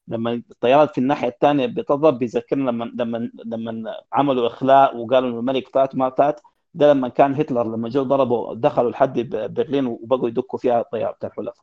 [0.07, 5.67] لما الطيارات في الناحية الثانية بتضرب بيذكرنا لما لما لما عملوا إخلاء وقالوا إنه الملك
[5.73, 6.41] فات ما فات.
[6.73, 11.29] ده لما كان هتلر لما جو ضربوا دخلوا لحد برلين وبقوا يدقوا فيها الطيار بتاع
[11.29, 11.55] الحلفاء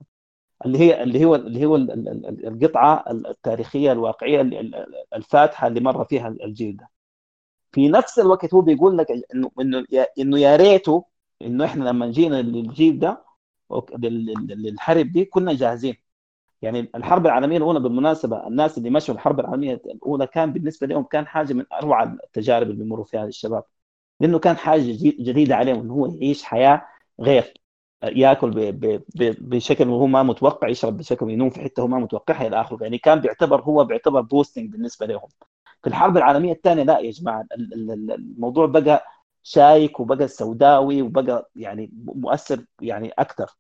[0.67, 4.41] اللي هي اللي هو اللي هو القطعة التاريخية الواقعية
[5.17, 6.89] الفاتحة اللي مر فيها الجيل ده.
[7.73, 9.87] في نفس الوقت هو بيقول لك انه إنه
[10.19, 11.05] إنه يا ريته
[11.43, 13.25] إنه إحنا لما جينا للجيل ده
[14.03, 15.97] للحرب دي كنا جاهزين.
[16.63, 21.27] يعني الحرب العالمية الأولى بالمناسبة الناس اللي مشوا الحرب العالمية الأولى كان بالنسبة لهم كان
[21.27, 23.65] حاجة من أروع التجارب اللي بيمروا فيها الشباب.
[24.21, 24.83] لأنه كان حاجة
[25.21, 26.87] جديدة عليهم إنه هو يعيش حياة
[27.21, 27.55] غير.
[28.05, 28.73] ياكل
[29.41, 32.99] بشكل هو ما متوقع يشرب بشكل ينوم في حتة هو ما متوقعها إلى اخره يعني
[32.99, 35.29] كان بيعتبر هو بيعتبر بوستنج بالنسبة لهم.
[35.83, 39.05] في الحرب العالمية الثانية لا يا جماعة الموضوع بقى
[39.43, 43.51] شايك وبقى سوداوي وبقى يعني مؤثر يعني أكثر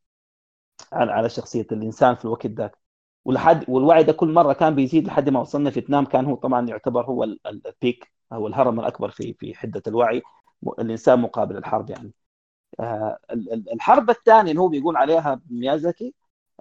[0.92, 2.78] على على شخصية الإنسان في الوقت ذاك.
[3.24, 7.04] ولحد والوعي ده كل مرة كان بيزيد لحد ما وصلنا فيتنام كان هو طبعا يعتبر
[7.06, 10.22] هو البيك أو الهرم الأكبر في في حدة الوعي.
[10.80, 12.12] الإنسان مقابل الحرب يعني.
[13.72, 16.14] الحرب الثانية اللي هو بيقول عليها ميازاكي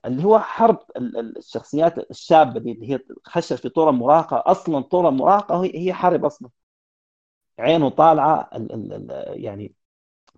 [0.06, 5.64] اللي هو حرب الشخصيات الشابة دي اللي هي خشت في طور المراهقه أصلا طور المراهقه
[5.66, 6.50] هي حرب أصلا.
[7.60, 9.74] عينه طالعة ال ال يعني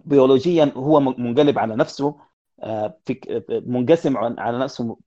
[0.06, 2.16] بيولوجيا هو منقلب على نفسه
[3.06, 4.98] فك منقسم على نفسه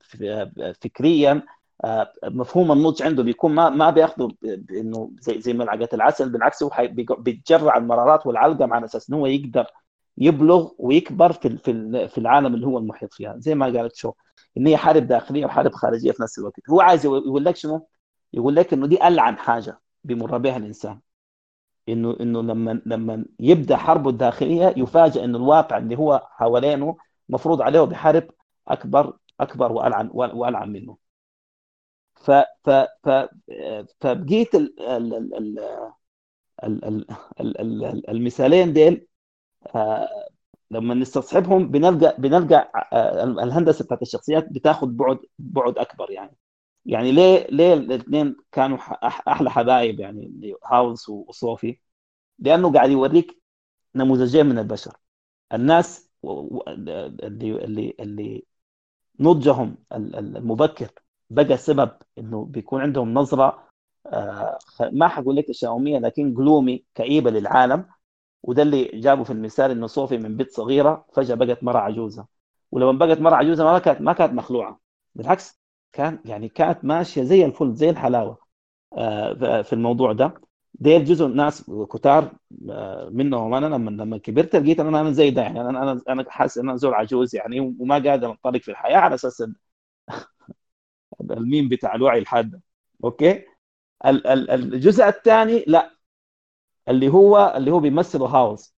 [0.81, 1.43] فكريا
[2.23, 4.27] مفهوم النضج عنده بيكون ما ما بياخذه
[4.71, 6.71] إنه زي زي ملعقة العسل بالعكس هو
[7.19, 9.65] بيتجرع المرارات والعلقم على أساس إنه هو يقدر
[10.17, 11.57] يبلغ ويكبر في
[12.07, 13.35] في العالم اللي هو المحيط فيها.
[13.37, 14.13] زي ما قالت شو
[14.57, 16.69] إن هي حرب داخلية وحرب خارجية في نفس الوقت.
[16.69, 17.87] هو عايز يقول لك شنو؟
[18.33, 20.99] يقول لك إنه دي العن حاجة بيمر بها الإنسان.
[21.89, 26.97] انه إنه لما لما يبدأ حربه الداخلية يفاجئ إنه الواقع اللي هو حوالينه
[27.29, 28.27] مفروض عليه بحرب
[28.67, 30.97] اكبر أكبر والعن وألعن منه.
[32.15, 32.31] ف
[32.63, 32.69] ف
[33.03, 33.09] ف
[34.01, 35.59] فبقيت ال ال ال
[36.63, 37.05] ال
[37.39, 39.07] ال ال المثالين ديل
[40.71, 42.71] لما نستصحبهم بنلقى بنلقى
[43.43, 46.37] الهندسة بتاعت الشخصيات بتاخذ بعد بعد أكبر يعني.
[46.85, 48.77] يعني ليه ليه الاثنين كانوا
[49.07, 51.79] أحلى حبايب يعني هاولز وصوفي؟
[52.39, 53.41] لأنه قاعد يوريك
[53.95, 54.97] نموذجين من البشر.
[55.53, 58.45] الناس اللي اللي اللي
[59.19, 60.89] نضجهم المبكر
[61.29, 63.67] بقى سبب إنه بيكون عندهم نظرة
[64.07, 64.59] آه،
[64.91, 67.85] ما حقول لك تشاؤميه لكن جلومي كئيبة للعالم.
[68.43, 72.27] وده اللي جابه في المثال إنه صوفي من بنت صغيرة فجأة بقت مره عجوزة.
[72.71, 74.79] ولما بقت مره عجوزة ما كانت ما كانت مخلوعة.
[75.15, 75.61] بالعكس
[75.93, 78.37] كان يعني كانت ماشية زي الفل زي الحلاوة
[78.97, 80.33] آه، في الموضوع ده.
[80.73, 82.33] ديل جزء ناس كتار
[82.69, 85.41] آه، منهم أنا لما لما كبرت لقيت أنا أنا زي ده.
[85.41, 88.97] يعني أنا أنا أنا حاسس إن أنا زول عجوز يعني وما قادر أنطلق في الحياة
[88.97, 89.43] على أساس
[91.31, 92.61] الميم بتاع الوعي الحاد
[93.03, 93.45] أوكي؟
[94.05, 95.91] الجزء الثاني لا
[96.89, 98.75] اللي هو اللي هو بيمثله هاوس.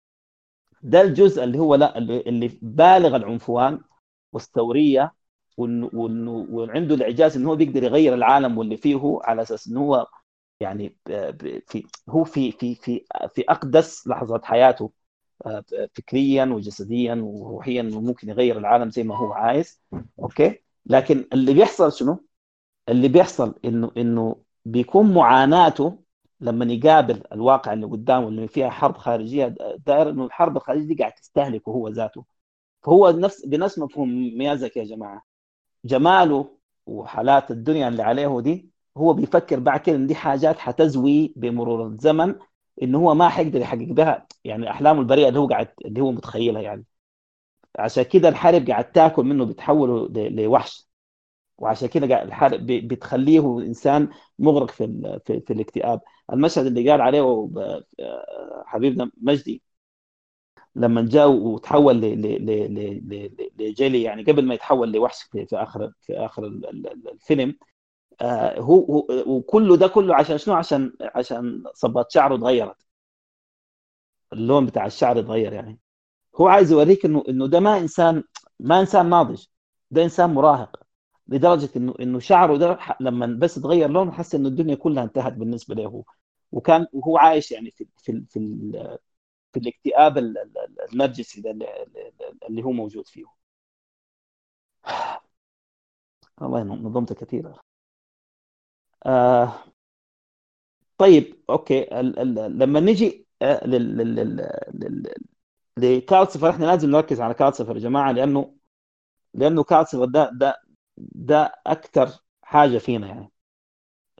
[0.82, 3.81] ده الجزء اللي هو لا اللي بالغ العنفوان
[4.32, 5.14] والثورية
[5.59, 10.06] وعنده الإعجاز انه هو بيقدر يغير العالم واللي فيه على أساس انه هو
[10.60, 10.97] يعني
[11.66, 13.05] في هو في في في
[13.35, 14.93] في أقدس لحظات حياته
[15.47, 15.64] آه،
[15.94, 19.82] فكريا وجسديا وروحيا وممكن يغير العالم زي ما هو عايز.
[20.18, 22.26] أوكي؟ لكن اللي بيحصل شنو؟
[22.89, 26.03] اللي بيحصل إنه إنه بيكون معاناته
[26.45, 29.55] لما يقابل الواقع اللي قدامه اللي فيها حرب خارجية
[29.87, 32.25] داير إنه الحرب الخارجية دي قاعد تستهلكه هو ذاته.
[32.83, 34.09] فهو نفس بنفس مفهوم
[34.39, 35.23] ميازك يا جماعة.
[35.85, 41.87] جماله وحالات الدنيا اللي عليه دي هو بيفكر بعد كده إن دي حاجات حتزوي بمرور
[41.87, 42.35] الزمن
[42.83, 44.27] ان هو ما حيقدر يحقق بها.
[44.45, 46.85] يعني أحلامه البريئة اللي هو قاعد اللي هو متخيلها يعني.
[47.79, 50.89] عشان كده الحرب قاعد تاكل منه بتحوله لوحش.
[51.59, 54.09] وعشان كده الحرب بتخليه إنسان
[54.39, 56.01] مغرق في في, في الاكتئاب.
[56.32, 57.48] المشهد اللي قال عليه
[58.66, 59.62] حبيبنا مجدي
[60.76, 62.01] لما جاء وتحول
[63.59, 66.44] لجيلي يعني قبل ما يتحول لوحش في, آخر في آخر
[67.12, 67.55] الفيلم
[68.20, 72.76] آه هو, وكله ده كله عشان شنو؟ عشان عشان صبات شعره اتغيرت.
[74.32, 75.81] اللون بتاع الشعر اتغير يعني.
[76.36, 78.24] هو عايز يوريك انه إنه ده ما انسان
[78.60, 79.44] ما إنسان ناضج.
[79.90, 80.84] ده إنسان مراهق.
[81.28, 85.74] لدرجة إنه إنه شعره ده لما بس تغير لونه حس إنه الدنيا كلها انتهت بالنسبة
[85.74, 86.05] له.
[86.52, 88.40] وكان وهو عايش يعني في في في,
[89.52, 90.18] في الاكتئاب
[90.92, 91.51] النرجسي ده
[92.48, 93.24] اللي هو موجود فيه.
[96.40, 97.55] والله نظمت كثيرا
[99.06, 99.64] آه
[100.98, 102.01] طيب أوكي.
[102.01, 103.66] ال ال لما نجي آه
[105.78, 108.55] لكالسيفر إحنا لازم نركز على كالسيفر يا جماعة لأنه
[109.34, 110.62] لأنه كالسيفر ده ده
[110.99, 112.09] ده أكثر
[112.43, 113.31] حاجة فينا يعني.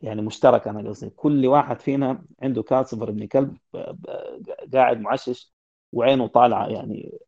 [0.03, 1.11] يعني مشترك أنا قصدي.
[1.11, 3.57] كل واحد فينا عنده كالسيفر ابن كلب
[4.75, 5.53] قاعد معشش
[5.93, 7.19] وعينه طالعة يعني.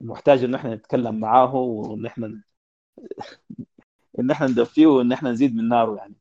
[0.00, 2.42] محتاج إن إحنا نتكلم معاه وإن إحنا
[4.18, 6.14] إن إحنا ندفيه وإن إحنا نزيد من ناره يعني.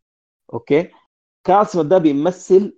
[0.54, 0.92] أوكي؟
[1.44, 2.78] كالسيفر ده بيمثل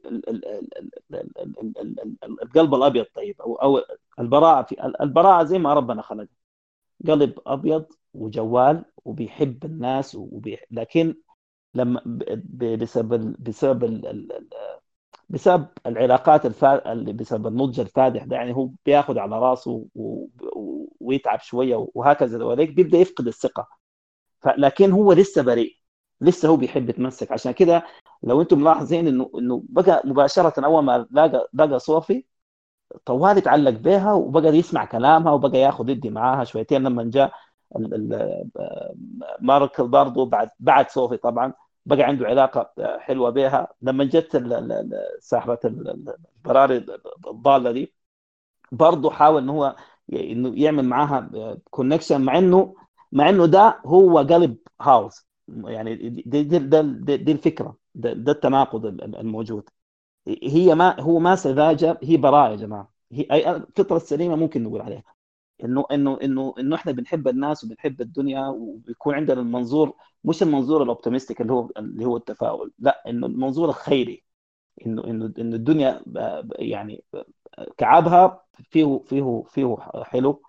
[2.23, 3.81] القلب الأبيض طيب أو أو
[4.19, 6.27] البراءة في البراءة زي ما ربنا خلق
[7.07, 7.85] قلب أبيض
[8.18, 10.57] وجوال وبيحب الناس وبي...
[10.72, 11.15] لكن
[11.73, 12.02] لما
[12.77, 14.02] بسبب بسبب
[15.30, 16.94] بسبب العلاقات الفا...
[16.94, 20.27] بسبب النضج الفادح ده يعني هو بياخذ على راسه و...
[20.99, 22.44] ويتعب شوية وهكذا.
[22.45, 23.68] وليك بيبدأ يفقد الثقة.
[24.57, 25.77] لكن هو لسه بريء.
[26.22, 27.31] لسه هو بيحب يتمسك.
[27.31, 27.84] عشان كده
[28.23, 32.26] لو أنتم ملاحظين انه انه بقى مباشرة أول ما لقى لقى صوفي
[33.06, 37.34] طوال يتعلق بها وبقى يسمع كلامها وبقى ياخذ يدي معاها شويتين لما جاء
[39.41, 41.53] مارك برضه بعد بعد صوفي طبعا.
[41.85, 44.44] بقى عنده علاقة حلوة بها لما جت
[45.19, 46.85] ساحرة البراري
[47.27, 47.94] الضالة دي
[48.72, 49.76] برضه حاول انه هو
[50.14, 51.30] إنه يعمل معاها
[51.69, 52.76] كونكشن مع انه
[53.11, 55.27] مع إنه ده هو قلب هاوس.
[55.48, 57.77] يعني دي دي, دي, دي الفكرة.
[57.95, 59.69] ده, ده التناقض الموجود.
[60.27, 62.94] هي ما هو ما سذاجة هي براءة يا جماعة.
[63.11, 65.03] هي الفطره السليمه ممكن نقول عليها.
[65.63, 69.93] إنه إنه إنه إنه إحنا بنحب الناس وبنحب الدنيا وبيكون عندنا المنظور
[70.23, 74.23] مش المنظور الاوبتيمستيك اللي هو اللي هو التفاؤل لا إنه المنظور الخيري
[74.85, 76.03] إنه إنه إنه الدنيا
[76.59, 77.03] يعني
[77.77, 80.41] كعبها فيه فيه فيه حلو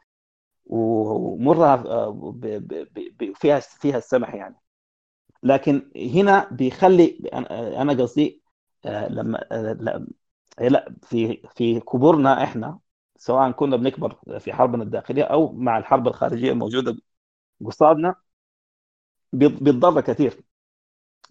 [0.67, 1.77] ومرها
[3.35, 4.57] فيها فيها السمح يعني.
[5.43, 7.21] لكن هنا بيخلي
[7.83, 8.43] أنا قصدي
[8.87, 10.07] آه، لما آه،
[10.61, 12.79] لا في في كبرنا إحنا
[13.19, 16.97] سواء كنا بنكبر في حربنا الداخلية أو مع الحرب الخارجية الموجودة
[17.67, 18.15] قصادنا
[19.33, 20.41] بيتضرر كثير.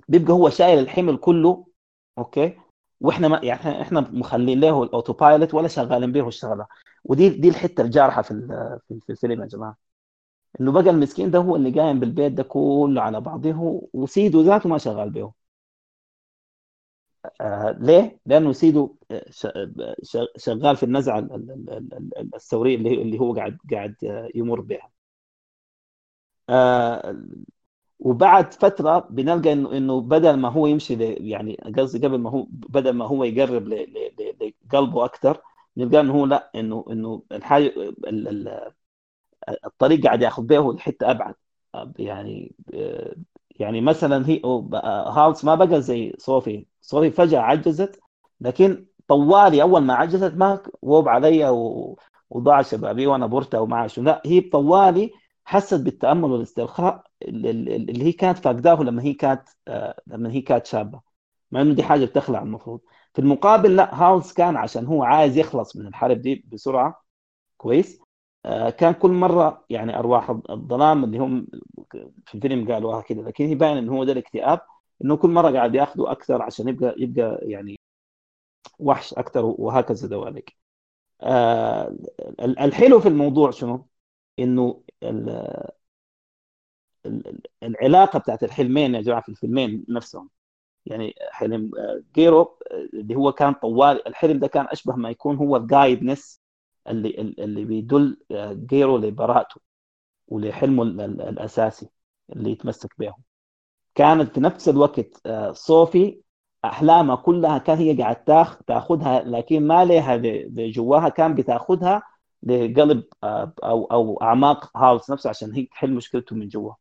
[0.09, 1.67] بيبقى هو شايل الحمل كله
[2.17, 2.57] أوكي؟
[3.01, 6.67] وإحنا ما يعني إحنا مخلين له ال auto pilot ولا شغالين به الشغله
[7.03, 8.33] ودي دي الحتة الجارحة في
[9.07, 9.77] في الفيلم يا جماعة.
[10.61, 14.77] إنه بقى المسكين ده هو اللي قايم بالبيت ده كله على بعضه وسيده ذاته ما
[14.77, 15.33] شغال به.
[17.79, 19.95] ليه؟ لأنه سيده آه، آه،
[20.37, 21.27] شغال في النزعة
[22.35, 24.91] الثوريه اللي هو قاعد قاعد آه، يمر بها.
[26.49, 27.15] آه
[27.99, 30.95] وبعد فترة بنلقى إنه إنه بدل ما هو يمشي
[31.31, 35.41] يعني قصدي قبل ما هو بدل ما هو يقرب لقلبه أكثر
[35.77, 37.73] نلقى إنه هو لأ إنه إنه الحاجة
[39.65, 41.35] الطريق قاعد ياخذ به لحته أبعد
[41.99, 42.55] يعني
[43.59, 44.41] يعني مثلا هي
[45.17, 47.99] هالس ما بقى زي صوفي صوفي فجأة عجزت
[48.41, 51.49] لكن طوالي أول ما عجزت ما ووب علي
[52.29, 54.01] وضاع شبابي وأنا برتا وما شو.
[54.01, 55.11] لا هي طوالي
[55.45, 61.01] حست بالتأمل والاسترخاء اللي هي كانت فاقداه لما هي كانت آه، لما هي كانت شابة.
[61.51, 62.81] مع إنه دي حاجة بتخلع المفروض.
[63.13, 67.03] في المقابل لا هاوس كان عشان هو عايز يخلص من الحرب دي بسرعة
[67.57, 67.99] كويس.
[68.45, 71.47] آه، كان كل مرة يعني أرواح الظلام اللي هم
[72.25, 74.61] في الفيلم قالوها كده لكن هي باين انه هو ده الاكتئاب.
[75.03, 77.79] إنه كل مرة قاعد ياخذوا أكثر عشان يبقى يبقى يعني
[78.79, 80.55] وحش أكثر وهكذا دوالك
[81.21, 81.97] آه
[82.39, 83.87] الحلو في الموضوع شنو؟
[84.39, 84.83] إنه
[87.63, 90.29] العلاقة بتاعت الحلمين يا جماعة في الفيلمين نفسهم.
[90.85, 91.71] يعني حلم
[92.15, 92.41] جيرو
[92.71, 96.41] آه، اللي هو كان طوال الحلم ده كان أشبه ما يكون هو ال guidance
[96.89, 97.09] اللي
[97.39, 99.61] اللي بيدل آه، جيرو لبراءته
[100.27, 101.89] ولحلمه الأساسي
[102.33, 103.15] اللي يتمسك به
[103.97, 106.21] كانت في نفس الوقت آه، صوفي
[106.65, 110.17] احلامها كلها كان هي قاعد تاخ تاخذها لكن ما لها
[110.69, 112.03] جواها كان بتاخذها
[112.43, 116.73] لقلب أو أو أعماق هاوس نفسه عشان هي تحل مشكلته من جوا.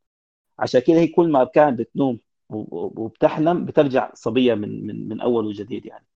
[0.58, 2.20] عشان كده هي كل ما كانت بتنوم
[2.50, 6.06] وبتحلم بترجع صبية من من من أول وجديد يعني.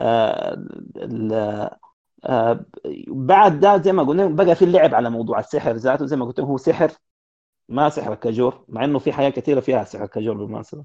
[0.00, 1.78] آه
[2.24, 2.66] آه
[3.08, 6.40] بعد ده زي ما قلنا بقى في اللعب على موضوع السحر ذاته زي ما قلت
[6.40, 6.92] هو سحر
[7.68, 10.84] ما سحر الكاجور مع إنه في حياه كثيره فيها سحر الكاجور بالمناسبة.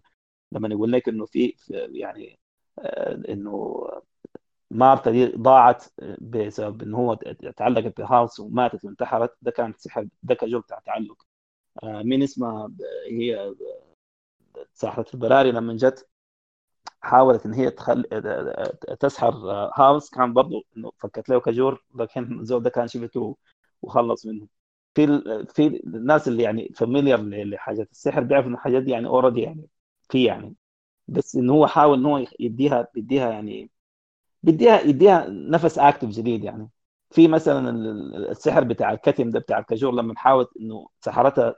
[0.52, 2.40] لما يقول لك إنه في يعني
[2.80, 3.84] آه إنه
[4.72, 5.86] مارتا دي ضاعت
[6.22, 7.16] بسبب إنه هو
[7.58, 11.24] تعلقت بهاوس وماتت وانتحرت ده كان سحر ده كاجور بتاع تعلق.
[11.84, 12.72] آه، مين اسمها؟
[13.12, 13.56] هي
[14.74, 16.08] ساحرة البراري لما جت
[17.02, 18.04] حاولت إن هي تخل...
[19.00, 19.32] تسحر
[19.78, 23.38] هاوس كان برضه إنه فكت له كجور لكن الزول ده كان شفته
[23.82, 24.48] وخلص منه.
[24.96, 25.08] في.
[25.56, 29.68] في الناس اللي يعني familiar لحاجات السحر بيعرفوا إن الحاجات دي يعني already يعني
[30.10, 30.56] في يعني
[31.08, 33.72] بس انه هو حاول إن هو يديها بيديها يعني
[34.44, 36.70] بيديها يديها نفس active جديد يعني
[37.12, 37.70] في مثلا
[38.32, 41.56] السحر بتاع الكتم ده بتاع الكاجور لما حاولت إنه سحرتها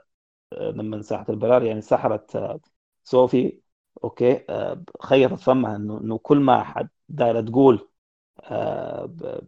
[0.52, 2.60] آه، لما ساحت البرار يعني سحرت آه،
[3.04, 3.60] صوفي
[4.04, 7.88] أوكي آه، خيطت فمها إنه إنه كل ما حد دايرة تقول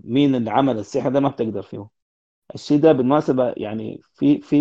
[0.04, 1.88] مين اللي عمل السحر ده ما بتقدر فيه
[2.55, 4.56] الشيء ده بالمناسبة يعني في في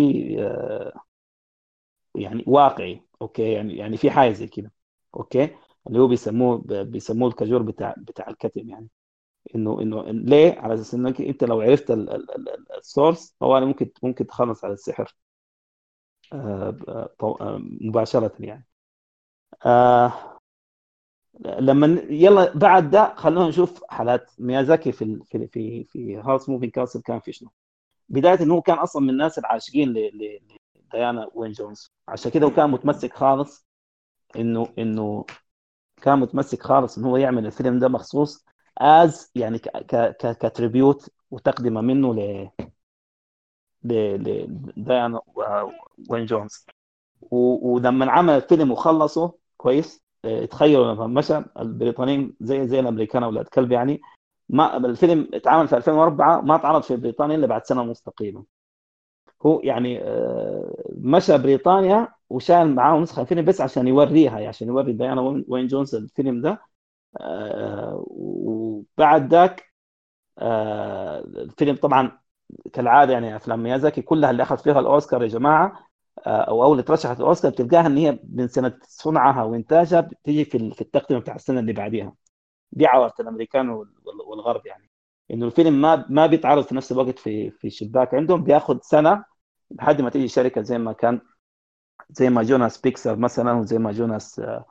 [2.14, 4.72] يعني واقعي أوكي؟ يعني يعني في حاجة زي كده
[5.16, 5.56] أوكي؟
[5.86, 8.88] اللي هو بيسموه بيسموه الكاجور بتاع بتاع الكتم يعني.
[9.54, 11.90] إنه إنه ليه؟ على أساس أنك أنت لو عرفت
[12.78, 15.16] ال source هو ممكن ممكن تخلص على السحر
[16.32, 16.76] آه،
[17.22, 18.66] آه، مباشرة يعني.
[19.66, 20.38] آه،
[21.44, 27.02] لما يلا بعد ده خلونا نشوف حالات ميازاكي في في في في Howl's Moving Castle
[27.02, 27.50] كان في شنو.
[28.08, 31.92] بداية إنه هو كان أصلا من الناس العاشقين لديانا وين جونز.
[32.08, 33.66] عشان كده هو كان متمسك خالص
[34.36, 35.24] انه إنه
[36.02, 38.44] كان متمسك خالص إنه هو يعمل الفيلم ده مخصوص
[38.78, 39.58] as يعني
[40.22, 42.48] ك tribute وتقدمة منه ل
[43.84, 45.20] لديانا
[46.10, 46.66] وين جونز.
[47.30, 53.72] ولما عمل الفيلم وخلصه كويس آه، تخيلوا لما مشى البريطانيين زي زي الأمريكان أولاد كلب
[53.72, 54.00] يعني
[54.48, 58.44] ما الفيلم اتعمل في 2004 ما اتعرض في بريطانيا إلا بعد سنة ونص تقريبا
[59.46, 64.92] هو يعني آه، مشى بريطانيا وشال معاه نسخة الفيلم بس عشان يوريها يعني عشان يوري
[64.92, 66.60] ديانا وين جونز الفيلم ده.
[67.20, 69.72] آه، وبعد ذاك
[71.36, 72.18] الفيلم طبعا
[72.72, 75.86] كالعادة يعني أفلام ميازاكي كلها اللي أخذ فيها الأوسكار يا جماعة
[76.26, 80.80] آه، أو أو اللي ترشحت الأوسكار بتلقاها إن هي من سنة صنعها وإنتاجها بتيجي في
[80.80, 82.14] التقدمه بتاع السنة اللي بعديها.
[82.76, 83.70] دي عواره الامريكان
[84.28, 84.90] والغرب يعني.
[85.30, 88.14] إنه الفيلم ما ما بيتعرض في نفس الوقت في في الشباك.
[88.14, 89.24] عندهم بياخذ سنة
[89.70, 91.20] لحد ما تيجي شركة زي ما كان
[92.10, 94.64] زي ما جوناس بيكسر مثلا وزي ما جوناس آه،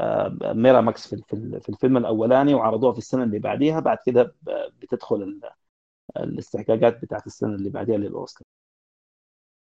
[0.00, 1.22] آه، ميرا ماكس في
[1.60, 3.80] في الفيلم الأولاني وعرضوها في السنة اللي بعديها.
[3.80, 4.34] بعد كده
[4.82, 5.40] بتدخل
[6.18, 8.46] الاستحقاقات بتاعت السنة اللي بعديها للأوسكار.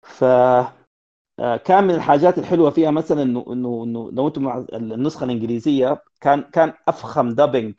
[0.03, 0.25] ف
[1.39, 6.73] كان من الحاجات الحلوة فيها مثلا انه انه إنه لو أنتم النسخة الإنجليزية كان كان
[6.89, 7.75] أفخم دبنج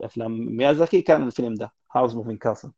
[0.00, 2.72] لأفلام ميازاكي كان الفيلم ده Howl's Moving Castle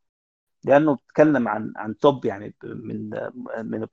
[0.64, 3.10] لأنه بيتكلم عن عن top يعني من
[3.64, 3.86] من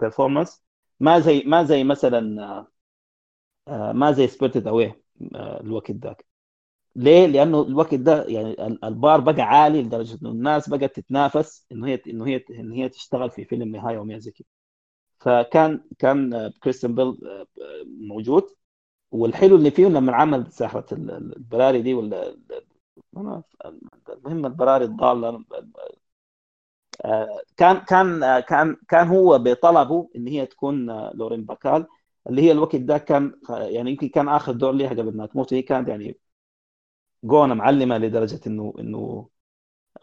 [0.00, 0.64] performance
[1.00, 2.66] ما زي ما زي مثلا
[3.68, 5.02] آه، ما زي Spirited Away
[5.34, 6.26] الوقت ذاك.
[6.96, 12.02] ليه؟ لأنه الوقت ده يعني البار بقى عالي لدرجة إنه الناس بقت تتنافس إنه هي
[12.06, 14.44] إنه هي إنه هي تشتغل في فيلم نهايه وميازاكي
[15.20, 17.18] فكان كان كريستيان بيل
[18.00, 18.44] موجود
[19.12, 22.36] والحلو اللي فيه لما عمل ساحرة البراري دي ولا
[24.08, 25.44] المهم البراري الضالة
[27.56, 31.86] كان كان كان كان هو بطلبه إن هي تكون لورين باكال
[32.28, 35.62] اللي هي الوقت ده كان يعني يمكن كان آخر دور ليها قبل ما تموت هي
[35.62, 36.18] كانت يعني
[37.24, 39.28] جونه معلمة لدرجة إنه إنه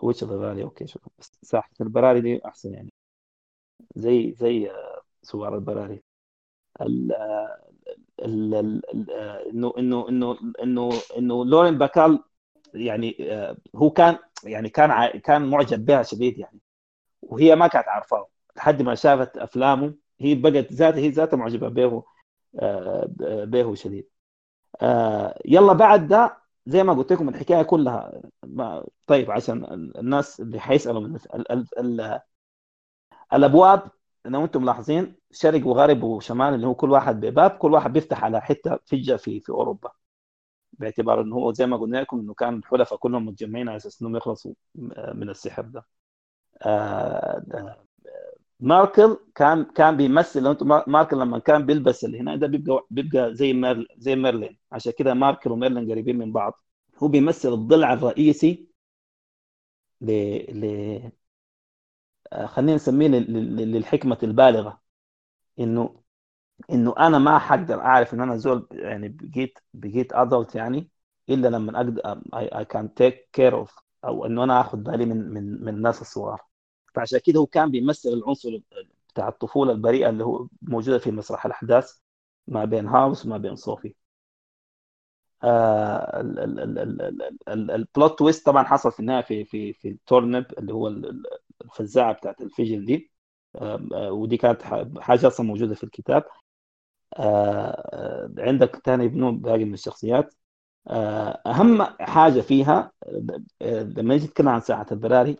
[0.03, 1.09] وش البراري أوكي شكرا.
[1.19, 2.93] بس ساحرة البراري دي أحسن يعني.
[3.95, 4.71] زي زي
[5.23, 6.03] سوار البراري.
[6.81, 7.11] ال
[8.25, 8.81] ال
[9.49, 12.23] إنه إنه إنه إنه إنه لورين باكال
[12.73, 13.17] يعني
[13.75, 16.59] هو كان يعني كان كان معجب بها شديد يعني.
[17.21, 18.27] وهي ما كانت عارفاه.
[18.57, 22.03] لحد ما شافت أفلامه هي بقت ذاتها هي ذاتها معجبة به
[23.45, 24.09] به شديد.
[25.45, 28.21] يلا بعد ده زي ما قلت لكم الحكاية كلها.
[29.07, 29.65] طيب عشان
[29.97, 32.19] الناس اللي حيسألوا من ال ال ال
[33.33, 33.91] الأبواب
[34.25, 38.41] لو أنتم ملاحظين شرق وغرب وشمال اللي هو كل واحد بباب كل واحد بيفتح على
[38.41, 39.91] حتة فجة في في أوروبا.
[40.73, 44.15] باعتبار إنه هو زي ما قلنا لكم إنه كان الحلفاء كلهم متجمعين على أساس إنهم
[44.17, 44.53] يخلصوا
[45.13, 45.85] من السحر ده.
[48.59, 50.55] ماركل كان كان بيمثل لو
[50.87, 54.57] ماركل لما كان بيلبس اللي هنا ده بيبقى بيبقى زي ميرل زي ميرلين.
[54.71, 56.63] عشان كده ماركل وميرلين قريبين من بعض.
[57.03, 58.69] هو بيمثل الضلع الرئيسي
[60.01, 60.07] ل
[60.59, 60.63] ل
[62.45, 64.81] خلينا نسميه للحكمة البالغة.
[65.59, 66.01] انه
[66.71, 70.89] إنه أنا ما حقدر أعرف إن أنا زول يعني بقيت بقيت adult يعني
[71.29, 73.75] إلا لما أقدر I can take care of
[74.05, 76.41] أو إنه أنا آخذ بالي من من من الناس الصغار.
[76.99, 78.59] فعشان كده هو كان بيمثل العنصر
[79.09, 81.93] بتاع الطفولة البريئة اللي هو موجودة في مسرح الأحداث
[82.47, 83.95] ما بين هاوس وما بين صوفي.
[85.43, 86.21] آه
[87.49, 90.87] البلوت تويست طبعا حصل في النهاية في في في التورنب اللي هو
[91.65, 93.11] الفزاعة بتاعت الفجل دي.
[93.55, 94.61] آه ودي كانت
[94.99, 96.23] حاجة أصلا موجودة في الكتاب.
[97.17, 100.35] آه عندك ثاني ابنه باقي من الشخصيات.
[101.47, 102.91] أهم حاجة فيها
[103.71, 105.37] لما نيجي نتكلم عن ساعة البراري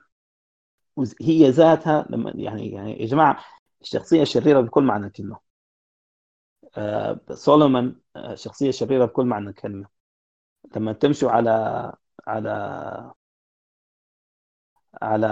[1.21, 3.39] هي ذاتها لما يعني يعني يا جماعة
[3.81, 5.39] الشخصية الشريرة بكل معنى الكلمة
[6.77, 8.01] آه سولومون
[8.33, 9.87] شخصية شريرة بكل معنى الكلمة
[10.75, 11.51] لما تمشوا على
[12.27, 12.49] على
[15.01, 15.27] على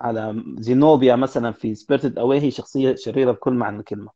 [0.00, 4.10] على زينوبيا مثلا في Spirited Away هي شخصية شريرة بكل معنى الكلمة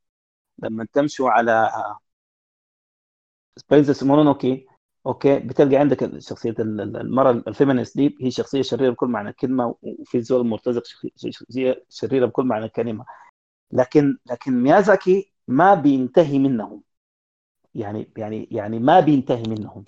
[0.58, 1.70] لما تمشوا على
[3.70, 4.66] Princess Mononoke
[5.06, 10.20] okay بتلقى عندك شخصية المرأة ال feminist دي هي شخصية شريرة بكل معنى الكلمة وفي
[10.22, 10.82] زول مرتزق
[11.16, 13.04] شخصية شريرة بكل معنى الكلمة.
[13.72, 16.82] لكن لكن ميازاكي ما بينتهي منهم.
[17.74, 19.84] يعني يعني يعني ما بينتهي منهم.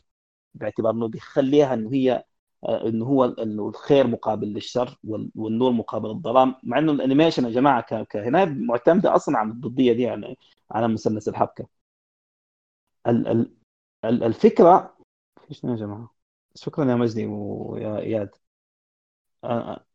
[0.54, 2.24] باعتبار إنه بيخليها إنه هي
[2.68, 4.98] إنه هو إنه الخير مقابل للشر
[5.34, 6.54] والنور مقابل الظلام.
[6.64, 10.36] مع إنه الأنيميشن يا جماعة كهنا معتمدة أصلا على الضدية دي على
[10.72, 11.66] على مثلث الحبكه
[14.04, 14.91] الفكرة
[15.52, 16.14] شنو يا جماعة؟
[16.54, 18.30] شكرا يا مجدي ويا إياد.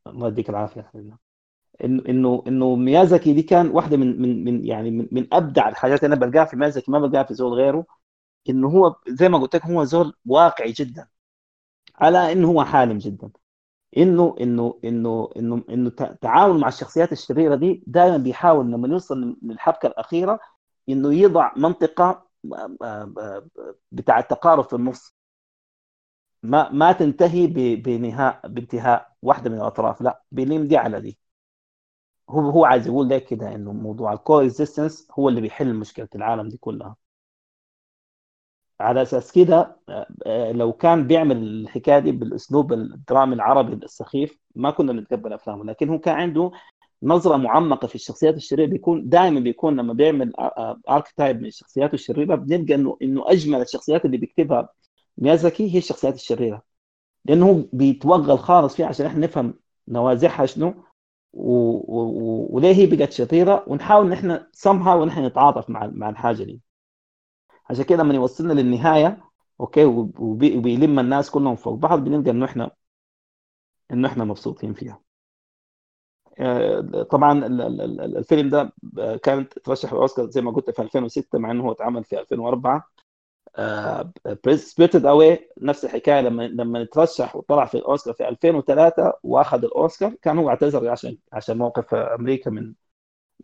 [0.08, 0.92] الله يديك العافية
[1.84, 6.04] انه انه إنه ميازاكي دي كان واحدة من من من يعني من, من أبدع الحاجات
[6.04, 7.86] اللي أنا بلقاها في ميازاكي ما بلقاها في زول غيره
[8.50, 11.08] إنه هو زي ما قلت لك هو زول واقعي جدا
[11.98, 13.32] على إنه هو حالم جدا.
[13.98, 15.90] انه انه انه انه إنه
[16.22, 20.40] تعامل مع الشخصيات الشريرة دي دائما بيحاول لما يوصل للحبكة الأخيرة
[20.90, 22.28] إنه يضع منطقة
[23.92, 25.17] بتاع التقارب في النص.
[26.44, 27.48] ما ما تنتهي
[27.78, 30.02] بنهاء بانتهاء واحدة من الأطراف.
[30.02, 31.20] لا بيلم دي على دي.
[32.30, 36.50] هو هو عايز يقول لك كده إنه موضوع ال co-existence هو اللي بيحل مشكلة العالم
[36.50, 36.96] دي كلها.
[38.80, 39.80] على أساس كده
[40.52, 45.66] لو كان بيعمل الحكاية دي بالأسلوب الدرامي العربي السخيف ما كنا نتقبل أفلامه.
[45.66, 46.52] لكن هو كان عنده
[47.04, 48.70] نظرة معمقة في الشخصيات الشريرة.
[48.70, 50.34] بيكون دائما بيكون لما بيعمل
[50.90, 54.70] archetype من الشخصيات الشريرة بنلقى إنه إنه أجمل الشخصيات اللي بيكتبها
[55.18, 56.64] ميازاكي هي الشخصيات الشريرة.
[57.26, 59.54] لأنه بيتوغل خالص فيها عشان إحنا نفهم
[59.88, 60.74] نوازعها شنو
[61.34, 61.52] و...
[61.54, 62.48] و...
[62.56, 66.62] وليه هي بقت شريرة ونحاول إن إحنا سمها ونحن نتعاطف مع مع الحاجة دي.
[67.70, 69.24] عشان كده لما يوصلنا للنهاية
[69.60, 70.58] okay وبي...
[70.58, 72.72] وبيلم الناس كلهم فوق بعض بنلقى إنه إحنا
[73.92, 75.02] إنه إحنا مبسوطين فيها.
[77.12, 77.46] طبعا
[78.06, 78.74] الفيلم ده
[79.24, 82.84] كان ترشح للاوسكار زي ما قلت في 2006 مع إنه هو اتعمل في 2004
[84.56, 90.38] Spirited Away نفس الحكاية لما لما ترشح وطلع في الأوسكار في 2003 وأخذ الأوسكار كان
[90.38, 92.74] هو اعتذر عشان عشان موقف أمريكا من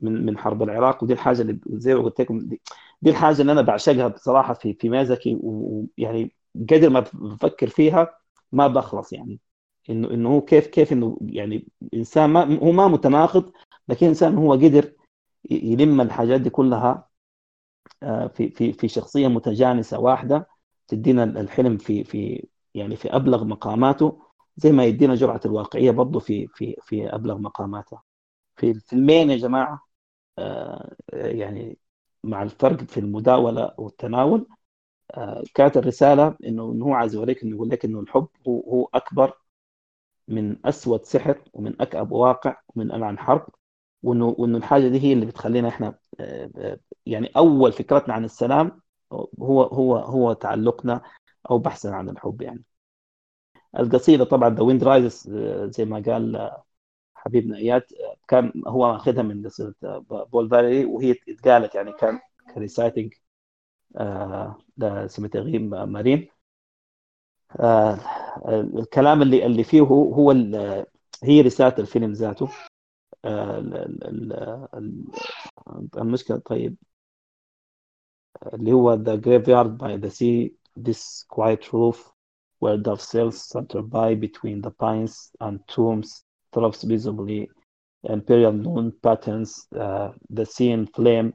[0.02, 2.62] من من حرب العراق ودي الحاجة اللي زي ما قلت لكم دي,
[3.02, 6.36] دي الحاجة اللي أنا بعشقها بصراحة في في ميازاكي ويعني
[6.72, 8.18] قدر ما بفكر فيها
[8.52, 9.40] ما بخلص يعني.
[9.90, 13.52] انه إنه هو كيف كيف إنه يعني إنسان ما هو ما متناقض
[13.88, 14.94] لكن إنسان هو قدر
[15.52, 17.13] يلم الحاجات دي كلها آه،
[18.36, 20.48] في في في شخصية متجانسة واحدة
[20.88, 24.22] تدينا الحلم في في يعني في أبلغ مقاماته
[24.58, 28.04] زي ما يدينا جرعة الواقعية برضه في في في أبلغ مقاماتها
[28.58, 29.88] في الفيلمين يا جماعة
[30.40, 31.80] آه، يعني
[32.24, 34.48] مع الفرق في المداولة والتناول
[35.16, 39.34] آه، كانت الرسالة إنه هو عايز يوريك إنه يقول لك إنه الحب هو هو أكبر
[40.28, 43.48] من اسود سحر ومن أكأب واقع ومن العن حرب
[44.04, 46.00] وإنه وإنه الحاجة دي هي اللي بتخلينا إحنا آه،
[47.06, 48.82] يعني أول فكرتنا عن السلام
[49.40, 51.02] هو هو هو تعلقنا
[51.52, 52.64] أو بحثنا عن الحب يعني.
[53.80, 55.30] القصيدة طبعا The Wind Rises
[55.70, 56.52] زي ما قال
[57.16, 57.84] حبيبنا اياد
[58.28, 59.76] كان هو اخذها من قصيدة
[60.10, 62.20] بول فاليري وهي اتقالت يعني كان
[62.56, 63.14] ك reciting
[64.78, 66.28] Le Cimetière marin.
[67.60, 68.00] آه
[68.80, 70.32] الكلام اللي اللي فيه هو, هو
[71.24, 72.50] هي رسالة الفيلم ذاته.
[73.25, 73.89] آه
[75.97, 76.77] المشكله طيب
[78.55, 82.13] اللي هو The Graveyard by the Sea This Quiet Roof
[82.61, 87.49] where dove cells saunter by between the pines and tombs troughs visibly
[88.05, 91.33] imperial moon patterns uh, the sea in flame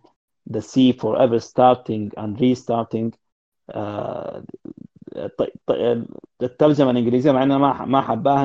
[0.48, 3.14] the sea forever starting and restarting
[3.74, 4.42] uh,
[6.42, 8.42] الترجمه الانجليزيه مع انها ما ما حباها